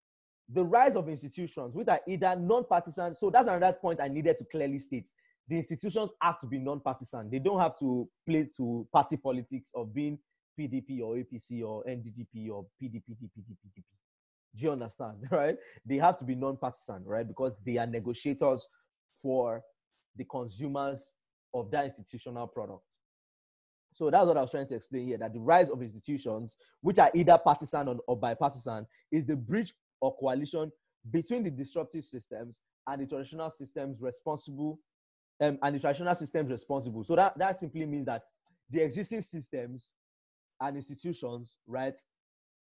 The 0.48 0.64
rise 0.64 0.96
of 0.96 1.08
institutions, 1.08 1.74
which 1.74 1.88
are 1.88 2.00
either 2.06 2.36
non-partisan, 2.36 3.14
so 3.14 3.30
that's 3.30 3.48
another 3.48 3.76
point 3.78 4.00
I 4.00 4.08
needed 4.08 4.36
to 4.38 4.44
clearly 4.44 4.78
state. 4.78 5.08
The 5.48 5.56
institutions 5.56 6.10
have 6.22 6.38
to 6.40 6.46
be 6.46 6.58
non-partisan. 6.58 7.30
They 7.30 7.38
don't 7.38 7.60
have 7.60 7.78
to 7.78 8.08
play 8.26 8.48
to 8.56 8.86
party 8.92 9.16
politics 9.16 9.70
of 9.74 9.94
being 9.94 10.18
PDP 10.58 11.02
or 11.02 11.16
APC 11.16 11.62
or 11.62 11.84
NDDP 11.84 12.50
or 12.50 12.66
PDP, 12.82 13.02
PDP, 13.10 13.56
PDP. 13.66 13.84
Do 14.54 14.62
you 14.62 14.72
understand? 14.72 15.16
Right? 15.30 15.56
They 15.84 15.96
have 15.96 16.18
to 16.18 16.24
be 16.24 16.34
non-partisan, 16.34 17.04
right? 17.04 17.26
Because 17.26 17.56
they 17.64 17.76
are 17.76 17.86
negotiators 17.86 18.66
for 19.14 19.62
the 20.16 20.24
consumers 20.24 21.14
of 21.52 21.70
that 21.70 21.84
institutional 21.84 22.46
product. 22.46 22.84
So 23.92 24.10
that's 24.10 24.26
what 24.26 24.36
I 24.36 24.40
was 24.40 24.50
trying 24.50 24.66
to 24.66 24.74
explain 24.74 25.06
here 25.06 25.18
that 25.18 25.32
the 25.32 25.40
rise 25.40 25.70
of 25.70 25.80
institutions, 25.80 26.56
which 26.80 26.98
are 26.98 27.10
either 27.14 27.38
partisan 27.38 27.88
or, 27.88 27.96
or 28.08 28.16
bipartisan, 28.16 28.86
is 29.12 29.24
the 29.24 29.36
bridge 29.36 29.72
or 30.00 30.16
coalition 30.16 30.72
between 31.10 31.44
the 31.44 31.50
disruptive 31.50 32.04
systems 32.04 32.60
and 32.88 33.02
the 33.02 33.06
traditional 33.06 33.50
systems 33.50 34.00
responsible 34.00 34.80
um, 35.40 35.58
and 35.62 35.74
the 35.74 35.80
traditional 35.80 36.14
systems 36.14 36.50
responsible. 36.50 37.04
So 37.04 37.16
that, 37.16 37.36
that 37.38 37.56
simply 37.58 37.86
means 37.86 38.06
that 38.06 38.22
the 38.70 38.82
existing 38.82 39.22
systems 39.22 39.92
and 40.60 40.76
institutions, 40.76 41.58
right, 41.66 41.94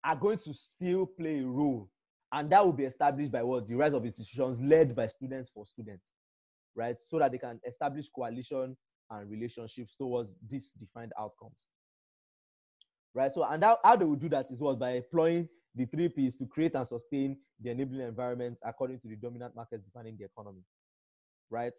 are 0.04 0.16
going 0.16 0.38
to 0.38 0.52
still 0.52 1.06
play 1.06 1.40
a 1.40 1.46
role. 1.46 1.88
And 2.32 2.50
that 2.50 2.64
will 2.64 2.72
be 2.72 2.84
established 2.84 3.30
by 3.30 3.42
what? 3.42 3.68
The 3.68 3.76
rise 3.76 3.92
of 3.92 4.04
institutions 4.04 4.60
led 4.60 4.94
by 4.94 5.06
students 5.06 5.50
for 5.50 5.64
students, 5.64 6.12
right? 6.74 6.96
So 6.98 7.18
that 7.18 7.30
they 7.30 7.38
can 7.38 7.60
establish 7.66 8.08
coalition 8.08 8.76
and 9.10 9.30
relationships 9.30 9.96
towards 9.96 10.34
these 10.46 10.70
defined 10.70 11.12
outcomes. 11.18 11.62
Right? 13.14 13.30
So, 13.30 13.44
and 13.44 13.62
how, 13.62 13.78
how 13.84 13.94
they 13.94 14.04
will 14.04 14.16
do 14.16 14.28
that 14.30 14.50
is 14.50 14.60
what? 14.60 14.78
By 14.78 14.92
employing 14.92 15.48
the 15.76 15.86
three 15.86 16.08
P's 16.08 16.36
to 16.36 16.46
create 16.46 16.74
and 16.74 16.86
sustain 16.86 17.36
the 17.60 17.70
enabling 17.70 18.08
environments 18.08 18.60
according 18.64 18.98
to 19.00 19.08
the 19.08 19.16
dominant 19.16 19.54
markets 19.54 19.84
defining 19.84 20.16
the 20.16 20.24
economy. 20.24 20.62
Right? 21.50 21.72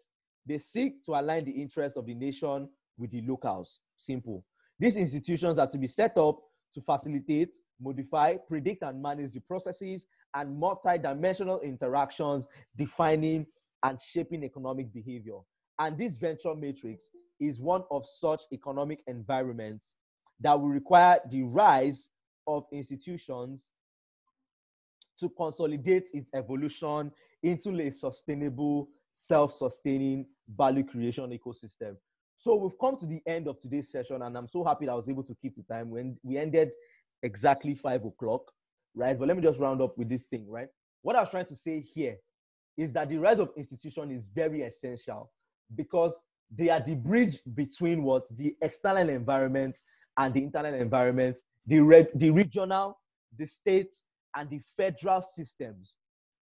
They 0.46 0.58
seek 0.58 1.02
to 1.04 1.12
align 1.12 1.44
the 1.44 1.50
interests 1.50 1.98
of 1.98 2.06
the 2.06 2.14
nation 2.14 2.68
with 2.96 3.10
the 3.10 3.22
locals. 3.22 3.80
Simple. 3.96 4.44
These 4.78 4.96
institutions 4.96 5.58
are 5.58 5.66
to 5.66 5.78
be 5.78 5.86
set 5.86 6.16
up 6.18 6.38
to 6.74 6.80
facilitate, 6.80 7.54
modify, 7.80 8.36
predict, 8.48 8.82
and 8.82 9.00
manage 9.00 9.32
the 9.32 9.40
processes 9.40 10.06
and 10.34 10.58
multi-dimensional 10.58 11.60
interactions 11.60 12.46
defining 12.76 13.46
and 13.82 13.98
shaping 14.00 14.44
economic 14.44 14.92
behavior. 14.92 15.38
And 15.78 15.96
this 15.96 16.16
venture 16.18 16.54
matrix 16.54 17.08
is 17.40 17.60
one 17.60 17.82
of 17.90 18.04
such 18.06 18.42
economic 18.52 19.02
environments 19.06 19.94
that 20.40 20.58
will 20.58 20.68
require 20.68 21.18
the 21.30 21.42
rise 21.44 22.10
of 22.46 22.64
institutions 22.72 23.72
to 25.18 25.30
consolidate 25.30 26.08
its 26.12 26.30
evolution 26.34 27.10
into 27.42 27.70
a 27.80 27.90
sustainable, 27.90 28.88
self 29.16 29.50
sustaining 29.50 30.26
value 30.54 30.84
creation 30.84 31.30
ecosystem. 31.30 31.96
So 32.36 32.54
we've 32.54 32.78
come 32.78 32.98
to 32.98 33.06
the 33.06 33.22
end 33.26 33.48
of 33.48 33.58
today's 33.58 33.90
session, 33.90 34.20
and 34.20 34.36
I'm 34.36 34.46
so 34.46 34.62
happy 34.62 34.84
that 34.84 34.92
I 34.92 34.94
was 34.94 35.08
able 35.08 35.22
to 35.24 35.34
keep 35.40 35.56
the 35.56 35.62
time 35.62 35.88
when 35.88 36.18
we 36.22 36.36
ended 36.36 36.72
exactly 37.22 37.74
five 37.74 38.04
o'clock, 38.04 38.42
right? 38.94 39.18
But 39.18 39.26
let 39.28 39.36
me 39.38 39.42
just 39.42 39.58
round 39.58 39.80
up 39.80 39.96
with 39.96 40.10
this 40.10 40.26
thing, 40.26 40.46
right? 40.46 40.68
What 41.00 41.16
I 41.16 41.20
was 41.20 41.30
trying 41.30 41.46
to 41.46 41.56
say 41.56 41.80
here 41.80 42.16
is 42.76 42.92
that 42.92 43.08
the 43.08 43.16
rise 43.16 43.38
of 43.38 43.52
institution 43.56 44.10
is 44.10 44.26
very 44.26 44.60
essential 44.60 45.32
because 45.74 46.20
they 46.54 46.68
are 46.68 46.80
the 46.80 46.94
bridge 46.94 47.38
between 47.54 48.02
what 48.02 48.28
the 48.36 48.54
external 48.60 49.08
environment 49.08 49.78
and 50.18 50.34
the 50.34 50.42
internal 50.42 50.74
environment, 50.74 51.38
the, 51.66 51.80
re- 51.80 52.06
the 52.16 52.30
regional, 52.30 52.98
the 53.38 53.46
state, 53.46 53.94
and 54.36 54.50
the 54.50 54.60
federal 54.76 55.22
systems, 55.22 55.94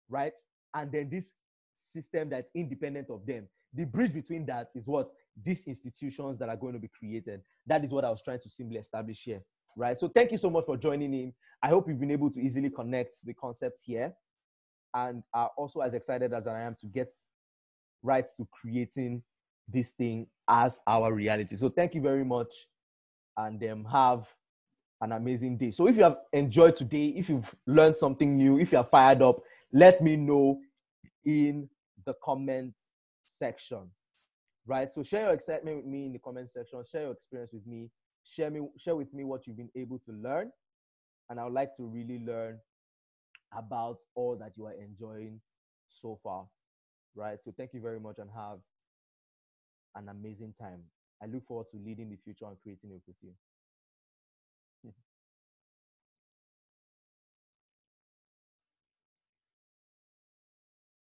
right? 0.10 0.34
And 0.74 0.92
then 0.92 1.10
this 1.12 1.36
system 1.84 2.30
that's 2.30 2.52
independent 2.56 3.10
of 3.10 3.26
them. 3.26 3.48
The 3.74 3.86
bridge 3.86 4.14
between 4.14 4.46
that 4.48 4.70
is 4.76 4.88
what 4.88 5.10
these 5.42 5.66
institutions 5.66 6.38
that 6.38 6.50
are 6.50 6.56
going 6.56 6.74
to 6.74 6.80
be 6.80 6.90
created. 6.90 7.42
That 7.66 7.84
is 7.84 7.92
what 7.92 8.06
I 8.06 8.10
was 8.10 8.22
trying 8.22 8.40
to 8.42 8.50
simply 8.50 8.78
establish 8.78 9.24
here, 9.24 9.42
right? 9.76 9.98
So 9.98 10.08
thank 10.08 10.32
you 10.32 10.38
so 10.38 10.50
much 10.50 10.66
for 10.66 10.78
joining 10.78 11.14
in. 11.14 11.34
I 11.62 11.70
hope 11.70 11.88
you've 11.88 12.00
been 12.00 12.12
able 12.12 12.30
to 12.32 12.40
easily 12.40 12.70
connect 12.70 13.26
the 13.26 13.34
concepts 13.34 13.84
here 13.84 14.14
and 14.94 15.24
are 15.34 15.50
also 15.58 15.80
as 15.82 15.94
excited 15.94 16.34
as 16.34 16.46
I 16.46 16.62
am 16.62 16.76
to 16.82 16.88
get 16.88 17.10
right 18.04 18.26
to 18.38 18.48
creating 18.52 19.24
this 19.68 19.94
thing 19.94 20.28
as 20.48 20.80
our 20.86 21.14
reality. 21.14 21.56
So 21.56 21.70
thank 21.70 21.96
you 21.96 22.02
very 22.02 22.26
much 22.26 22.54
and 23.38 23.64
um, 23.64 23.86
have 23.86 24.28
an 25.02 25.12
amazing 25.14 25.58
day. 25.58 25.72
So 25.72 25.88
if 25.88 25.98
you 25.98 26.04
have 26.04 26.18
enjoyed 26.32 26.76
today, 26.76 27.08
if 27.16 27.30
you've 27.30 27.54
learned 27.66 27.96
something 27.96 28.38
new, 28.38 28.60
if 28.60 28.72
you're 28.72 28.84
fired 28.84 29.22
up, 29.22 29.42
let 29.72 30.02
me 30.02 30.16
know 30.16 30.60
in 31.26 31.70
the 32.06 32.14
comment 32.24 32.74
section. 33.26 33.90
Right? 34.66 34.90
So 34.90 35.04
share 35.04 35.26
your 35.26 35.34
excitement 35.34 35.78
with 35.78 35.86
me 35.86 36.06
in 36.06 36.14
the 36.14 36.20
comment 36.20 36.50
section, 36.50 36.82
share 36.84 37.04
your 37.04 37.12
experience 37.12 37.52
with 37.54 37.68
me, 37.68 37.90
share 38.24 38.50
me 38.50 38.62
share 38.78 38.96
with 38.96 39.14
me 39.14 39.24
what 39.24 39.46
you've 39.46 39.58
been 39.58 39.72
able 39.76 40.00
to 40.00 40.12
learn. 40.12 40.52
And 41.30 41.40
I 41.40 41.44
would 41.44 41.54
like 41.54 41.76
to 41.78 41.84
really 41.84 42.20
learn 42.20 42.60
about 43.58 43.98
all 44.16 44.36
that 44.38 44.54
you 44.58 44.66
are 44.66 44.74
enjoying 44.74 45.42
so 45.90 46.18
far. 46.22 46.46
Right? 47.16 47.42
So 47.42 47.52
thank 47.56 47.74
you 47.74 47.82
very 47.82 48.00
much 48.00 48.18
and 48.20 48.30
have 48.36 48.60
an 49.96 50.10
amazing 50.10 50.54
time. 50.60 50.82
I 51.22 51.28
look 51.28 51.46
forward 51.46 51.68
to 51.72 51.78
leading 51.78 52.10
the 52.10 52.18
future 52.18 52.46
and 52.46 52.58
creating 52.62 52.92
it 52.92 53.02
with 53.08 53.16
you. 53.22 53.32